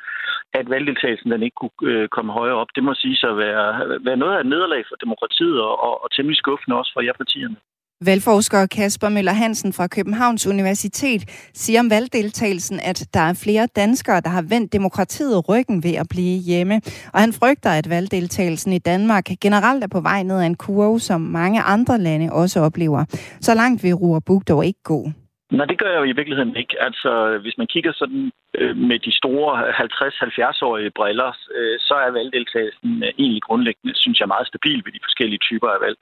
[0.54, 2.68] at valgdeltagelsen den ikke kunne komme højere op.
[2.76, 6.04] Det må sige sig at være, være noget af et nederlag for demokratiet og, og,
[6.04, 7.56] og temmelig skuffende også for jer-partierne.
[8.06, 14.22] Valgforsker Kasper Møller Hansen fra Københavns Universitet siger om valgdeltagelsen, at der er flere danskere,
[14.22, 16.82] der har vendt demokratiet ryggen ved at blive hjemme.
[17.14, 21.00] Og han frygter, at valgdeltagelsen i Danmark generelt er på vej ned ad en kurve,
[21.00, 23.06] som mange andre lande også oplever.
[23.42, 25.12] Så langt vil Ruhr Bug dog ikke gå.
[25.52, 26.76] Nej, det gør jeg jo i virkeligheden ikke.
[26.82, 33.04] Altså, hvis man kigger sådan øh, med de store 50-70-årige briller, øh, så er valgdeltagelsen
[33.04, 35.98] øh, egentlig grundlæggende, synes jeg, meget stabil ved de forskellige typer af valg.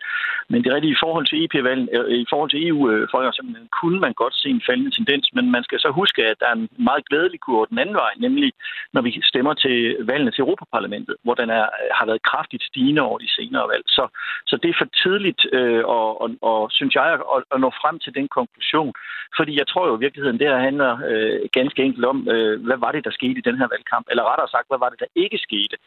[0.49, 3.99] Men det rigtige i forhold til EP-valg, øh, i forhold til eu øh, folkeafstemningen, kunne
[3.99, 6.69] man godt se en faldende tendens, men man skal så huske, at der er en
[6.89, 8.51] meget glædelig kurve den anden vej, nemlig
[8.93, 9.77] når vi stemmer til
[10.09, 13.83] valgene til Europaparlamentet, hvor den er, øh, har været kraftigt stigende over de senere valg.
[13.87, 14.03] Så,
[14.49, 17.05] så det er for tidligt, øh, og, og, og synes jeg,
[17.35, 18.93] at, at nå frem til den konklusion.
[19.37, 22.77] Fordi jeg tror jo i virkeligheden, det her handler øh, ganske enkelt om, øh, hvad
[22.77, 24.05] var det, der skete i den her valgkamp?
[24.09, 25.77] Eller rettere sagt, hvad var det, der ikke skete?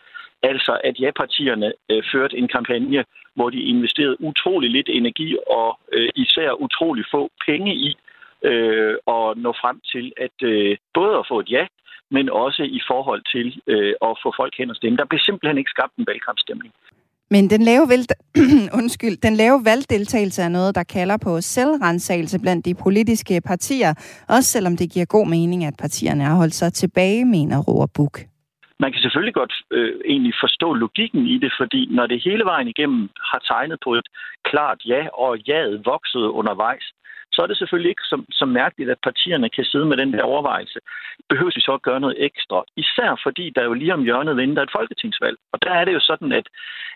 [0.43, 3.05] Altså, at ja-partierne øh, førte en kampagne,
[3.35, 7.97] hvor de investerede utrolig lidt energi og øh, især utrolig få penge i
[8.43, 11.66] øh, at nå frem til at øh, både at få et ja,
[12.10, 14.98] men også i forhold til øh, at få folk hen og stemme.
[14.98, 16.72] Der blev simpelthen ikke skabt en valgkampstemning.
[17.35, 18.02] Men den lave, vel...
[18.81, 23.93] Undskyld, den lave valgdeltagelse er noget, der kalder på selvrensagelse blandt de politiske partier,
[24.28, 28.19] også selvom det giver god mening, at partierne har holdt sig tilbage, mener Roar Buk.
[28.82, 32.69] Man kan selvfølgelig godt øh, egentlig forstå logikken i det, fordi når det hele vejen
[32.69, 34.09] igennem har tegnet på et
[34.51, 36.86] klart ja, og jaet voksede undervejs,
[37.32, 40.23] så er det selvfølgelig ikke så, så mærkeligt, at partierne kan sidde med den der
[40.23, 40.78] overvejelse.
[41.28, 42.65] Behøver vi så at gøre noget ekstra?
[42.77, 45.36] Især fordi der jo lige om hjørnet venter et folketingsvalg.
[45.52, 46.47] Og der er det jo sådan, at,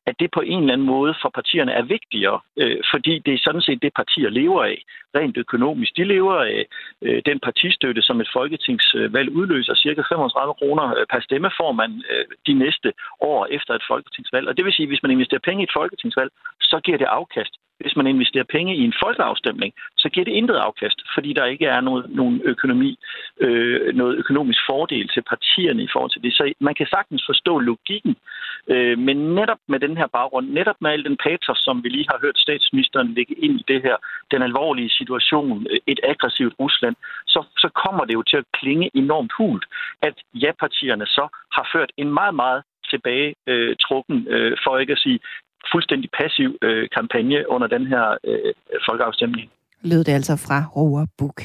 [0.07, 3.45] at det på en eller anden måde for partierne er vigtigere, øh, fordi det er
[3.45, 4.79] sådan set det, partier lever af,
[5.17, 5.97] rent økonomisk.
[5.97, 6.67] De lever af
[7.03, 9.75] øh, den partistøtte, som et folketingsvalg udløser.
[9.75, 14.49] Cirka 35 kroner øh, per stemme får man øh, de næste år efter et folketingsvalg.
[14.49, 16.31] Og det vil sige, at hvis man investerer penge i et folketingsvalg,
[16.61, 17.55] så giver det afkast.
[17.81, 21.67] Hvis man investerer penge i en folkeafstemning, så giver det intet afkast, fordi der ikke
[21.67, 22.99] er noget, nogen økonomi,
[23.41, 26.33] øh, noget økonomisk fordel til partierne i forhold til det.
[26.33, 28.17] Så man kan sagtens forstå logikken,
[28.69, 32.11] øh, men netop med den her baggrund, netop med al den patos, som vi lige
[32.11, 33.97] har hørt statsministeren lægge ind i det her,
[34.31, 36.97] den alvorlige situation, øh, et aggressivt Rusland,
[37.27, 39.65] så, så kommer det jo til at klinge enormt hult,
[40.03, 45.05] at ja-partierne så har ført en meget, meget tilbage øh, trukken, øh, for ikke at
[45.07, 45.19] sige
[45.73, 48.53] fuldstændig passiv øh, kampagne under den her øh,
[48.89, 49.51] folkeafstemning.
[49.83, 51.43] Lød det altså fra Roar Buk.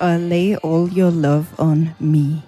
[0.00, 2.45] ABBA og Lay All Your Love On Me.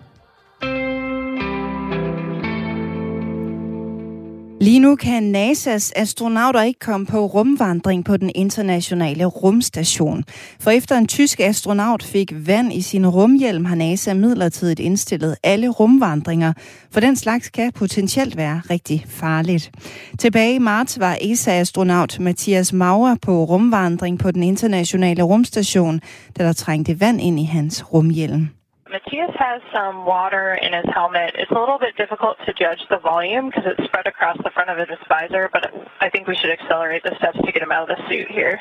[4.78, 10.24] Lige nu kan NASA's astronauter ikke komme på rumvandring på den internationale rumstation.
[10.60, 15.68] For efter en tysk astronaut fik vand i sin rumhjelm, har NASA midlertidigt indstillet alle
[15.68, 16.52] rumvandringer,
[16.90, 19.70] for den slags kan potentielt være rigtig farligt.
[20.18, 26.00] Tilbage i marts var ESA-astronaut Mathias Maurer på rumvandring på den internationale rumstation,
[26.38, 28.57] da der trængte vand ind i hans rumhjelm.
[28.94, 31.31] Matthias has some water in his helmet.
[31.40, 34.69] It's a little bit difficult to judge the volume because it's spread across the front
[34.73, 35.65] of his visor, but
[36.06, 38.56] I think we should accelerate the steps to get him out of the suit here.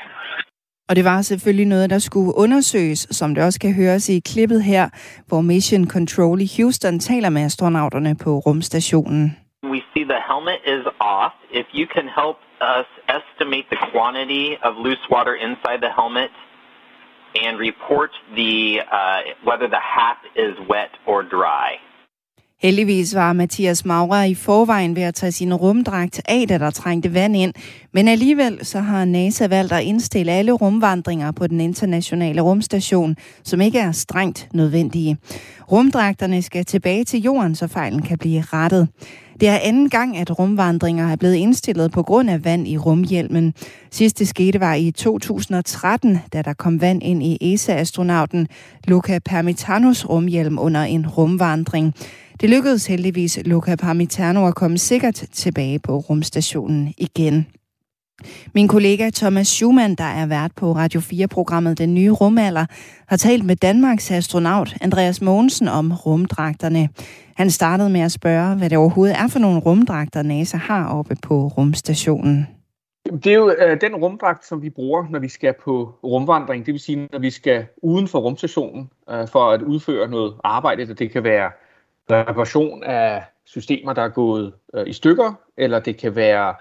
[0.90, 4.64] Og det var selvfølgelig noget, der skulle undersøges, som det også kan høres i klippet
[4.64, 4.90] her,
[5.28, 9.38] hvor Mission Control i Houston taler med astronauterne på rumstationen.
[9.64, 11.34] We see the helmet is off.
[11.52, 12.38] If you can help
[12.78, 12.88] us
[13.18, 16.30] estimate the quantity of loose water inside the helmet
[17.46, 18.56] and report the
[19.00, 21.70] uh, whether the hat is wet or dry.
[22.62, 27.14] Heldigvis var Mathias Maurer i forvejen ved at tage sin rumdragt af, da der trængte
[27.14, 27.54] vand ind.
[27.94, 33.62] Men alligevel så har NASA valgt at indstille alle rumvandringer på den internationale rumstation, som
[33.62, 35.18] ikke er strengt nødvendige.
[35.72, 38.88] Rumdragterne skal tilbage til jorden, så fejlen kan blive rettet.
[39.40, 43.54] Det er anden gang, at rumvandringer er blevet indstillet på grund af vand i rumhjelmen.
[43.92, 48.48] Sidste skete var i 2013, da der kom vand ind i ESA-astronauten
[48.88, 51.94] Luca Permitanos rumhjelm under en rumvandring.
[52.42, 57.46] Det lykkedes heldigvis Luca Parmitano at komme sikkert tilbage på rumstationen igen.
[58.54, 62.66] Min kollega Thomas Schumann, der er vært på Radio 4-programmet Den Nye Rumalder,
[63.08, 66.90] har talt med Danmarks astronaut Andreas Mogensen om rumdragterne.
[67.36, 71.16] Han startede med at spørge, hvad det overhovedet er for nogle rumdragter, NASA har oppe
[71.24, 72.48] på rumstationen.
[73.06, 76.66] Det er jo øh, den rumdragt, som vi bruger, når vi skal på rumvandring.
[76.66, 80.94] Det vil sige, når vi skal uden for rumstationen øh, for at udføre noget arbejde.
[80.94, 81.52] Det kan være
[82.12, 86.54] reparation af systemer, der er gået øh, i stykker, eller det kan være,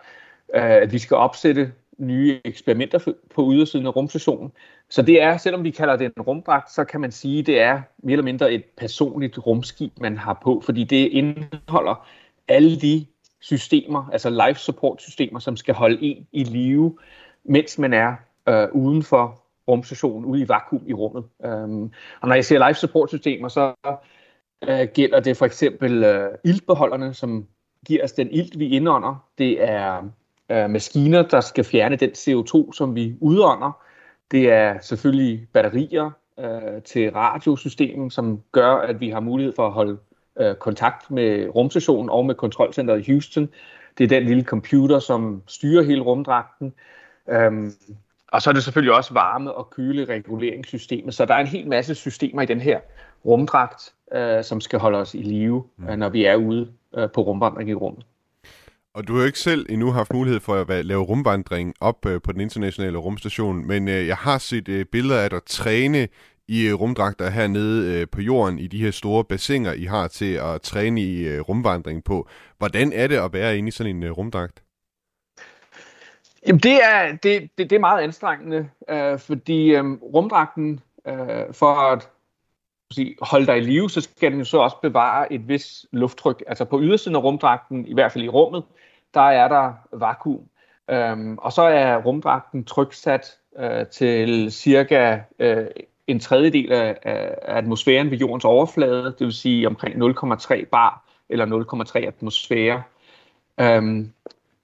[0.56, 4.52] Øh, at vi skal opsætte nye eksperimenter på ydersiden af rumstationen.
[4.88, 7.60] Så det er, selvom vi kalder det en rumdragt, så kan man sige, at det
[7.60, 12.08] er mere eller mindre et personligt rumskib, man har på, fordi det indeholder
[12.48, 13.06] alle de
[13.40, 16.98] systemer, altså life support systemer, som skal holde en i live,
[17.44, 18.14] mens man er
[18.48, 21.24] øh, uden for rumstationen, ude i vakuum i rummet.
[21.38, 23.74] Um, og når jeg siger life support systemer, så
[24.68, 27.46] øh, gælder det for eksempel øh, iltbeholderne, som
[27.86, 29.28] giver os den ilt, vi indånder.
[29.38, 30.02] Det er
[30.51, 33.82] øh, maskiner, der skal fjerne den CO2, som vi udånder.
[34.31, 39.73] Det er selvfølgelig batterier øh, til radiosystemet, som gør, at vi har mulighed for at
[39.73, 39.98] holde
[40.40, 43.48] øh, kontakt med rumstationen og med kontrolcenteret i Houston.
[43.98, 46.74] Det er den lille computer, som styrer hele rumdragten.
[47.28, 47.73] Øhm,
[48.32, 51.14] og så er det selvfølgelig også varme- og kølereguleringssystemet.
[51.14, 52.81] Så der er en hel masse systemer i den her
[53.24, 55.89] rumdragt, øh, som skal holde os i live, mm.
[55.89, 58.05] øh, når vi er ude øh, på rumvandring i rummet.
[58.97, 62.23] Og du har jo ikke selv endnu haft mulighed for at lave rumvandring op øh,
[62.23, 66.09] på den internationale rumstation, men øh, jeg har set øh, billeder af dig træne
[66.48, 70.35] i øh, rumdragter hernede øh, på jorden i de her store bassiner, I har til
[70.35, 72.28] at træne i øh, rumvandring på.
[72.59, 74.62] Hvordan er det at være inde i sådan en øh, rumdragt?
[76.47, 81.74] Jamen det er, det, det, det er meget anstrengende, øh, fordi øh, rumdragten øh, for
[81.74, 82.09] at
[82.93, 86.43] sige, holde dig i live, så skal den jo så også bevare et vis lufttryk.
[86.47, 88.62] Altså på ydersiden af rumdragten, i hvert fald i rummet,
[89.16, 90.48] der er der vakuum.
[90.90, 95.66] Øhm, og så er rumdragten tryksat øh, til cirka øh,
[96.06, 101.84] en tredjedel af, af atmosfæren ved jordens overflade, det vil sige omkring 0,3 bar eller
[101.97, 102.82] 0,3 atmosfære.
[103.60, 104.12] Øhm,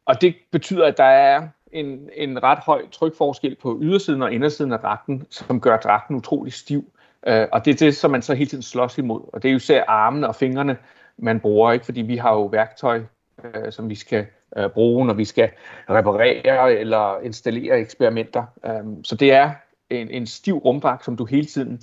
[0.04, 4.72] og det betyder, at der er en, en ret høj trykforskel på ydersiden og indersiden
[4.72, 6.84] af dragten, som gør dragten utrolig stiv.
[7.26, 9.20] Øh, og det er det, som man så hele tiden slås imod.
[9.32, 10.76] Og det er jo især armene og fingrene,
[11.16, 11.84] man bruger, ikke?
[11.84, 13.02] fordi vi har jo værktøj,
[13.44, 14.26] øh, som vi skal
[14.56, 15.50] øh, bruge, når vi skal
[15.90, 18.44] reparere eller installere eksperimenter.
[18.66, 19.50] Øhm, så det er
[19.90, 21.80] en, en stiv rumdragt, som du hele tiden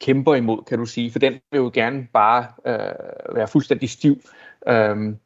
[0.00, 4.20] kæmper imod, kan du sige, for den vil jo gerne bare øh, være fuldstændig stiv.
[4.68, 5.18] Øhm,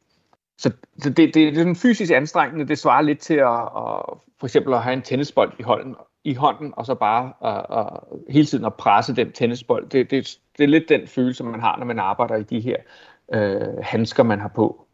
[0.57, 2.67] så så det, det, det er den fysisk anstrengende.
[2.67, 6.33] Det svarer lidt til at, at for eksempel at have en tennisbold i hånden, i
[6.33, 7.99] hånden og så bare at, at,
[8.29, 9.89] hele tiden at presse den tennisbold.
[9.89, 12.77] Det, det, det er lidt den følelse, man har, når man arbejder i de her
[13.33, 14.86] øh, handsker, man har på.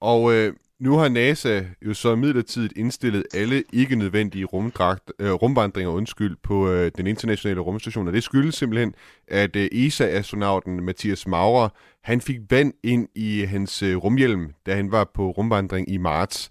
[0.00, 5.92] Og øh, nu har NASA jo så midlertidigt indstillet alle ikke nødvendige rumdragt, øh, rumvandringer
[5.92, 8.94] undskyld, på øh, den internationale rumstation, og det skyldes simpelthen,
[9.28, 11.68] at øh, ESA-astronauten Mathias Maurer,
[12.02, 16.50] han fik vand ind i hans øh, rumhjelm, da han var på rumvandring i marts.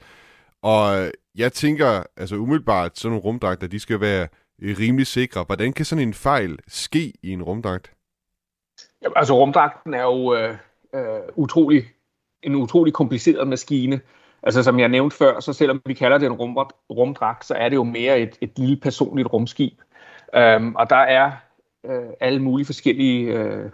[0.61, 4.27] Og øh, jeg tænker, altså umiddelbart, sådan nogle rumdragter, de skal være
[4.61, 5.43] øh, rimelig sikre.
[5.43, 7.91] Hvordan kan sådan en fejl ske i en rumdragt?
[9.01, 10.55] Jamen, altså rumdragten er jo øh,
[10.95, 11.85] øh, utrolig,
[12.43, 13.99] en utrolig kompliceret maskine.
[14.43, 16.57] Altså som jeg nævnte før, så selvom vi kalder det en rum,
[16.89, 19.73] rumdragt, så er det jo mere et, et lille personligt rumskib.
[20.37, 21.31] Um, og der er
[21.85, 23.69] øh, alle mulige forskellige øh,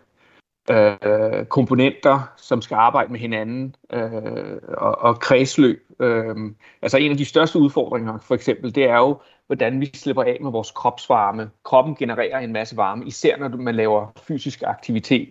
[0.72, 5.86] øh, komponenter, som skal arbejde med hinanden øh, og, og kredsløb.
[6.00, 6.36] Øh,
[6.82, 9.18] altså en af de største udfordringer for eksempel, det er jo,
[9.48, 11.50] hvordan vi slipper af med vores kropsvarme.
[11.64, 15.30] Kroppen genererer en masse varme, især når man laver fysisk aktivitet.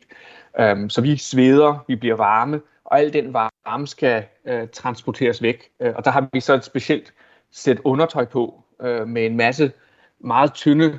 [0.60, 5.70] Øh, så vi sveder, vi bliver varme, og al den varme skal øh, transporteres væk.
[5.80, 7.12] Øh, og der har vi så et specielt
[7.50, 9.72] sæt undertøj på øh, med en masse
[10.18, 10.98] meget tynde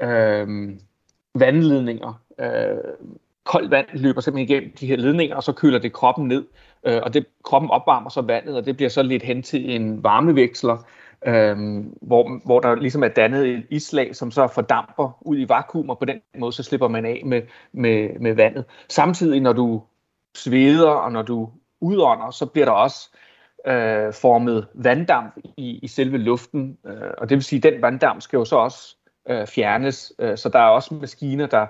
[0.00, 0.70] øh,
[1.34, 2.20] vandledninger.
[2.40, 2.78] Øh,
[3.44, 6.44] koldt vand løber simpelthen igennem de her ledninger, og så køler det kroppen ned.
[6.86, 10.02] Øh, og det, kroppen opvarmer så vandet, og det bliver så lidt hen til en
[10.04, 10.78] varmeveksler,
[11.26, 15.90] øh, hvor, hvor der ligesom er dannet et islag, som så fordamper ud i vakuum,
[15.90, 18.64] og på den måde så slipper man af med, med, med vandet.
[18.88, 19.82] Samtidig, når du
[20.38, 21.50] sveder, og når du
[21.80, 23.16] udånder, så bliver der også
[23.66, 28.22] øh, formet vanddamp i, i selve luften, øh, og det vil sige, at den vanddamp
[28.22, 28.96] skal jo så også
[29.28, 31.66] øh, fjernes, øh, så der er også maskiner, der,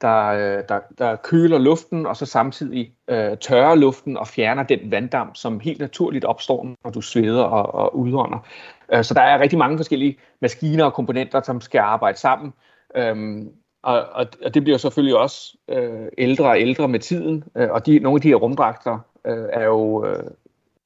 [0.00, 4.90] der, øh, der, der køler luften, og så samtidig øh, tørrer luften og fjerner den
[4.90, 8.46] vanddamp, som helt naturligt opstår, når du sveder og, og udånder.
[8.92, 12.52] Øh, så der er rigtig mange forskellige maskiner og komponenter, som skal arbejde sammen.
[12.96, 13.42] Øh,
[13.82, 17.86] og, og, og det bliver selvfølgelig også øh, ældre og ældre med tiden, øh, og
[17.86, 20.30] de, nogle af de her rumdragter øh, er jo øh,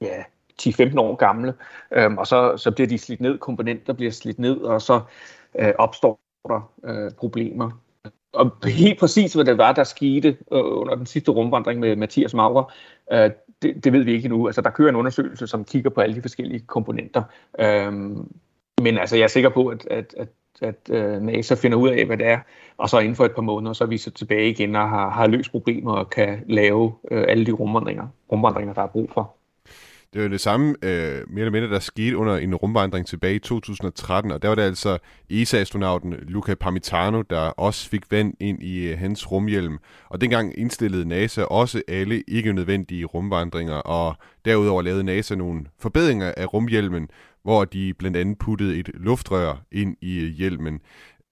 [0.00, 0.22] ja,
[0.62, 1.54] 10-15 år gamle,
[1.92, 5.00] øh, og så, så bliver de slidt ned, komponenter bliver slidt ned, og så
[5.58, 7.70] øh, opstår der øh, problemer.
[8.32, 12.34] Og helt præcis, hvad det var, der skete øh, under den sidste rumvandring med Mathias
[12.34, 12.72] Maurer,
[13.12, 13.30] øh,
[13.62, 14.46] det, det ved vi ikke endnu.
[14.46, 17.22] Altså, der kører en undersøgelse, som kigger på alle de forskellige komponenter.
[17.58, 17.92] Øh,
[18.82, 20.28] men altså, jeg er sikker på, at, at, at
[20.62, 22.38] at øh, NASA finder ud af, hvad det er,
[22.76, 25.10] og så inden for et par måneder, så er vi så tilbage igen og har,
[25.10, 29.36] har løst problemer og kan lave øh, alle de rumvandringer, rumvandringer, der er brug for.
[30.16, 30.90] Det var det samme, øh,
[31.28, 34.62] mere eller mindre, der skete under en rumvandring tilbage i 2013, og der var det
[34.62, 34.98] altså
[35.30, 39.78] ESA-astronauten Luca Parmitano, der også fik vand ind i øh, hans rumhjelm.
[40.08, 44.14] Og dengang indstillede NASA også alle ikke nødvendige rumvandringer, og
[44.44, 47.08] derudover lavede NASA nogle forbedringer af rumhjelmen,
[47.46, 50.80] hvor de blandt andet puttede et luftrør ind i øh, hjelmen.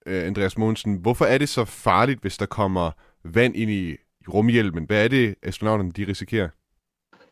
[0.05, 2.91] Øh, Andreas Mogensen, hvorfor er det så farligt, hvis der kommer
[3.23, 3.95] vand ind i
[4.27, 4.85] rumhjelmen?
[4.85, 6.49] Hvad er det, astronauterne de risikerer?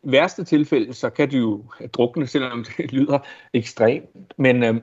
[0.02, 3.18] værste tilfælde, så kan du jo drukne, selvom det lyder
[3.52, 4.34] ekstremt.
[4.38, 4.74] Men øh,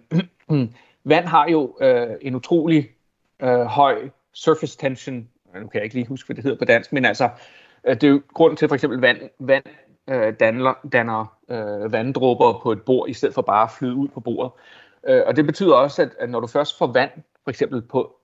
[1.12, 2.90] vand har jo øh, en utrolig
[3.42, 5.28] øh, høj surface tension.
[5.56, 7.30] Nu kan jeg ikke lige huske, hvad det hedder på dansk, men altså,
[7.88, 9.64] øh, det er jo grunden til, at for eksempel vand, vand
[10.10, 14.08] øh, danner, danner øh, vanddråber på et bord, i stedet for bare at flyde ud
[14.08, 14.52] på bordet.
[15.08, 17.12] Øh, og det betyder også, at, at når du først får vand,
[17.44, 18.16] for eksempel på,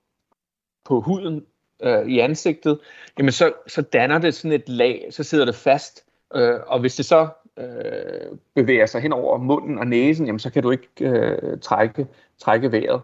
[0.85, 1.45] på huden
[1.83, 2.79] øh, i ansigtet,
[3.17, 6.95] jamen så, så danner det sådan et lag, så sidder det fast, Øh, og hvis
[6.95, 7.27] det så
[7.57, 12.07] øh, bevæger sig hen over munden og næsen, jamen, så kan du ikke øh, trække,
[12.37, 13.01] trække vejret.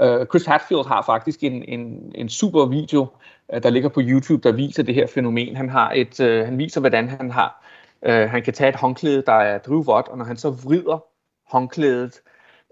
[0.00, 3.06] Øh, Chris Hatfield har faktisk en, en, en super video,
[3.54, 5.56] øh, der ligger på YouTube, der viser det her fænomen.
[5.56, 7.64] Han, har et, øh, han viser, hvordan han har
[8.06, 11.04] øh, han kan tage et håndklæde, der er drivvådt, og når han så vrider
[11.52, 12.20] håndklædet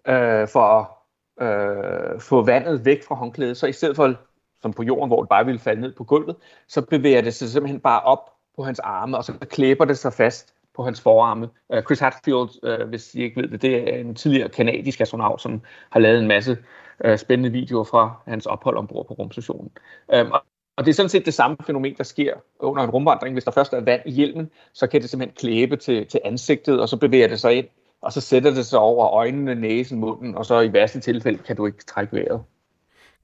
[0.09, 0.87] øh, for at
[1.47, 4.15] øh, få vandet væk fra håndklædet, så i stedet for
[4.63, 6.37] som på jorden, hvor det bare ville falde ned på gulvet,
[6.69, 10.13] så bevæger det sig simpelthen bare op på hans arme, og så klæber det sig
[10.13, 11.49] fast på hans forarme.
[11.69, 15.01] Uh, Chris Hadfield, uh, øh, hvis I ikke ved det, det er en tidligere kanadisk
[15.01, 16.59] astronaut, som har lavet en masse
[17.05, 19.71] uh, spændende videoer fra hans ophold ombord på rumstationen.
[20.21, 20.43] Um, og
[20.85, 23.35] det er sådan set det samme fænomen, der sker under en rumvandring.
[23.35, 26.81] Hvis der først er vand i hjelmen, så kan det simpelthen klæbe til, til ansigtet,
[26.81, 27.67] og så bevæger det sig ind,
[28.03, 31.57] og så sætter det sig over øjnene, næsen, munden, og så i værste tilfælde kan
[31.57, 32.43] du ikke trække vejret.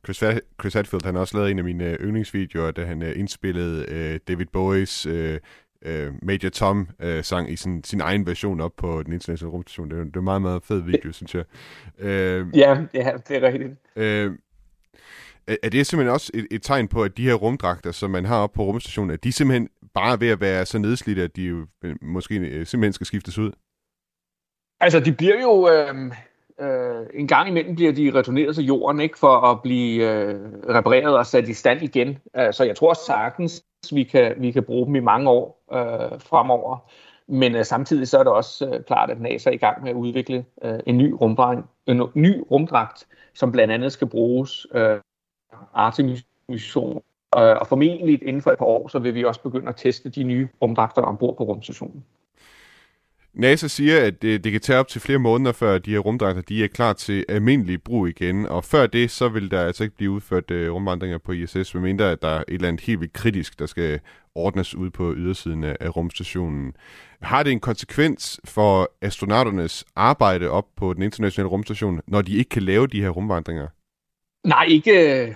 [0.04, 0.24] Chris,
[0.60, 3.84] Chris Hadfield han har også lavet en af mine øh, yndlingsvideoer, da han uh, indspillede
[3.88, 8.72] uh, David Bowies uh, uh, Major Tom uh, sang i sin, sin egen version op
[8.76, 9.90] på den internationale rumstation.
[9.90, 11.44] Det er, det er en meget, meget fed video, synes jeg.
[11.98, 13.72] Uh, ja, ja, det er rigtigt.
[13.96, 14.36] Uh,
[15.62, 18.42] er det simpelthen også et, et tegn på, at de her rumdragter, som man har
[18.42, 21.42] oppe på rumstationen, at de simpelthen bare er ved at være så nedslidte, at de
[21.42, 23.52] jo øh, måske øh, simpelthen skal skiftes ud?
[24.80, 25.68] Altså, de bliver jo...
[25.68, 26.12] Øh
[26.60, 31.18] øh, en gang imellem bliver de returneret til jorden ikke for at blive øh, repareret
[31.18, 32.18] og sat i stand igen.
[32.36, 36.20] Øh, så jeg tror sagtens, vi kan, vi kan bruge dem i mange år øh,
[36.20, 36.90] fremover.
[37.28, 39.90] Men øh, samtidig så er det også øh, klart, at NASA er i gang med
[39.90, 45.00] at udvikle øh, en, ny rumdragt, en ny rumdragt, som blandt andet skal bruges øh,
[45.74, 47.02] Artemis-mission.
[47.38, 50.08] Øh, og formentlig inden for et par år, så vil vi også begynde at teste
[50.08, 52.04] de nye rumdragter ombord på rumstationen.
[53.36, 56.42] NASA siger, at det, det kan tage op til flere måneder, før de her rumdragter
[56.42, 58.46] de er klar til almindelig brug igen.
[58.46, 62.12] Og før det, så vil der altså ikke blive udført uh, rumvandringer på ISS, medmindre
[62.12, 64.00] at der er et eller andet helt vildt kritisk, der skal
[64.34, 66.72] ordnes ud på ydersiden af, af rumstationen.
[67.22, 72.48] Har det en konsekvens for astronauternes arbejde op på den internationale rumstation, når de ikke
[72.48, 73.66] kan lave de her rumvandringer?
[74.46, 75.26] Nej, ikke,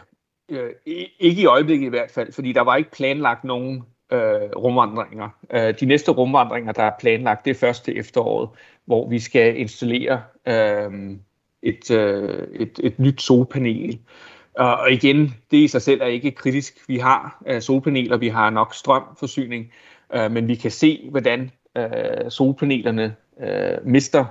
[0.48, 0.70] øh,
[1.18, 3.82] ikke i øjeblikket i hvert fald, fordi der var ikke planlagt nogen
[4.12, 5.28] øh, rumvandringer.
[5.50, 8.48] Øh, de næste rumvandringer, der er planlagt, det er først til efteråret,
[8.84, 11.16] hvor vi skal installere øh,
[11.62, 13.98] et, øh, et, et nyt solpanel.
[14.54, 16.88] Og igen, det i sig selv er ikke kritisk.
[16.88, 19.72] Vi har øh, solpaneler, vi har nok strømforsyning,
[20.14, 24.24] øh, men vi kan se, hvordan øh, solpanelerne øh, mister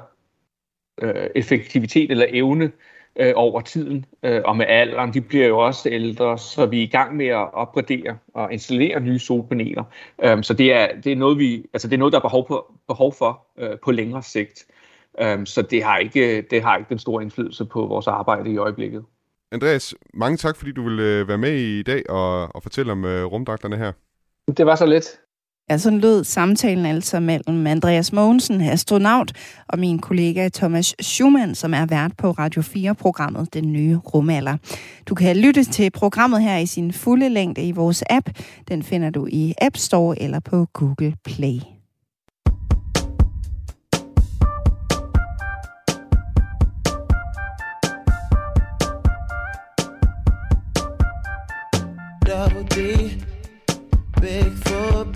[1.02, 2.72] øh, effektivitet eller evne
[3.20, 6.84] øh, over tiden, øh, og med alderen, de bliver jo også ældre, så vi er
[6.84, 9.84] i gang med at opgradere og installere nye solpaneler.
[10.24, 12.48] Øh, så det er, det er noget, vi, altså det er noget, der er behov,
[12.48, 14.66] på, behov for øh, på længere sigt.
[15.22, 18.58] Øh, så det har, ikke, det har ikke den store indflydelse på vores arbejde i
[18.58, 19.04] øjeblikket.
[19.52, 23.06] Andreas, mange tak, fordi du vil øh, være med i dag og, og fortælle om
[23.06, 23.92] øh, rumdragterne her.
[24.58, 25.20] Det var så lidt.
[25.70, 29.32] Ja, sådan lød samtalen altså mellem Andreas Mogensen, astronaut,
[29.68, 34.58] og min kollega Thomas Schumann, som er vært på Radio 4-programmet Den Nye Rumalder.
[35.10, 38.30] Du kan lytte til programmet her i sin fulde længde i vores app.
[38.68, 41.79] Den finder du i App Store eller på Google Play.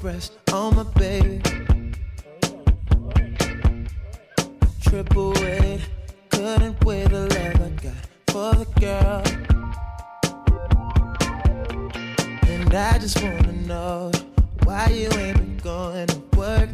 [0.04, 1.42] Breast on my baby.
[4.82, 5.80] Triple weight,
[6.30, 9.24] couldn't weigh the love I got for the girl.
[12.50, 14.12] And I just wanna know
[14.66, 16.70] why you ain't been going to work.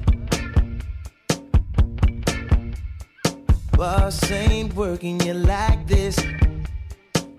[3.74, 6.18] Boss ain't working you like this.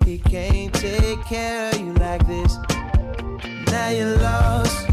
[0.05, 2.55] He can't take care of you like this.
[3.67, 4.90] Now you're lost,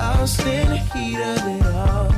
[0.00, 2.10] lost in the heat of it all.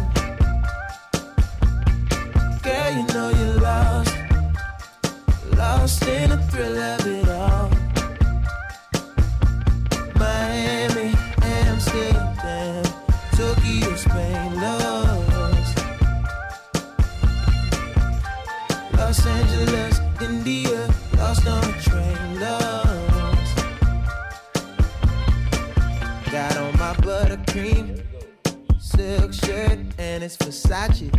[2.67, 4.15] Girl, you know you're lost,
[5.57, 7.62] lost in the thrill of it all.
[29.45, 31.11] Shirt and it's Versace.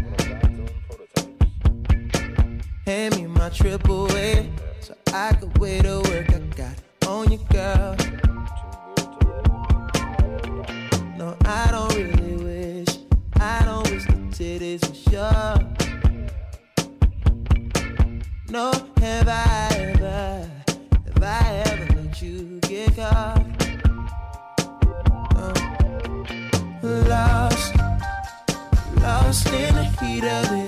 [2.86, 4.50] Hand me my triple A
[4.82, 6.76] so I could wear the work I got
[7.08, 7.96] on you, girl.
[11.18, 12.98] No, I don't really wish,
[13.40, 15.56] I don't wish the titties were sure.
[18.50, 20.50] No, have I ever,
[21.06, 23.43] have I ever let you get caught?
[30.28, 30.63] Of it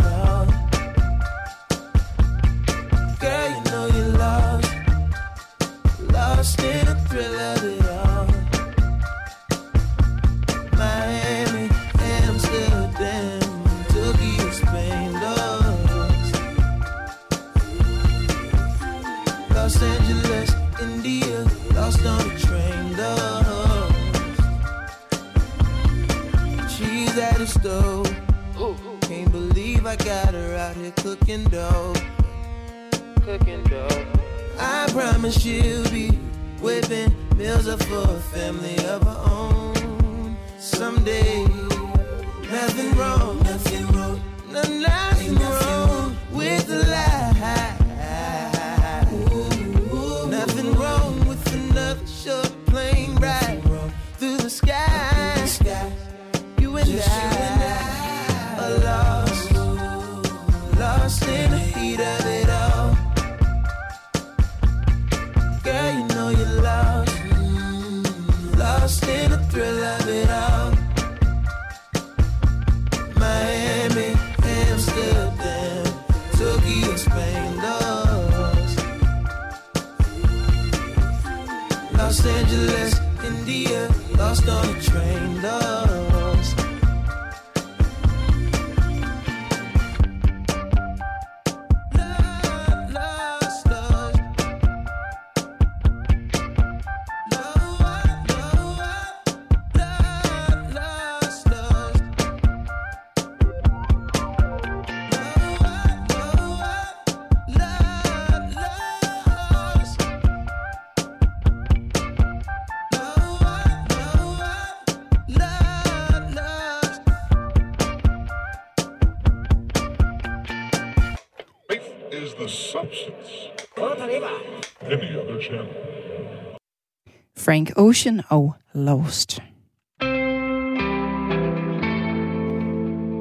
[127.56, 129.40] Frank Ocean og Lost.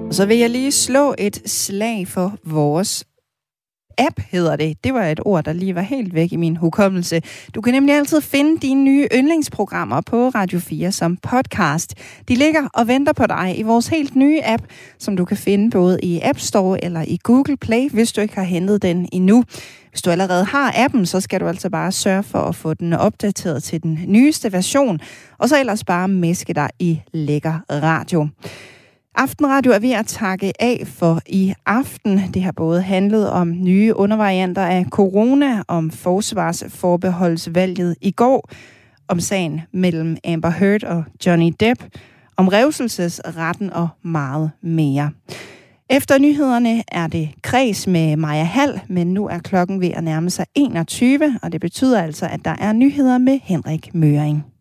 [0.09, 3.05] Og så vil jeg lige slå et slag for vores
[3.99, 4.85] app hedder det.
[4.85, 7.23] Det var et ord, der lige var helt væk i min hukommelse.
[7.55, 11.95] Du kan nemlig altid finde dine nye yndlingsprogrammer på Radio 4 som podcast.
[12.29, 14.62] De ligger og venter på dig i vores helt nye app,
[14.99, 18.35] som du kan finde både i App Store eller i Google Play, hvis du ikke
[18.35, 19.45] har hentet den endnu.
[19.91, 22.93] Hvis du allerede har appen, så skal du altså bare sørge for at få den
[22.93, 25.01] opdateret til den nyeste version,
[25.39, 28.29] og så ellers bare mæske dig i lækker radio.
[29.16, 32.20] Aftenradio er ved at takke af for i aften.
[32.35, 38.51] Det har både handlet om nye undervarianter af corona, om forsvarsforbeholdsvalget i går,
[39.09, 41.85] om sagen mellem Amber Heard og Johnny Depp,
[42.36, 45.11] om revselsesretten og meget mere.
[45.91, 50.31] Efter nyhederne er det kreds med Maja Hall, men nu er klokken ved at nærme
[50.31, 54.53] sig 21, og det betyder altså, at der er nyheder med Henrik Møring.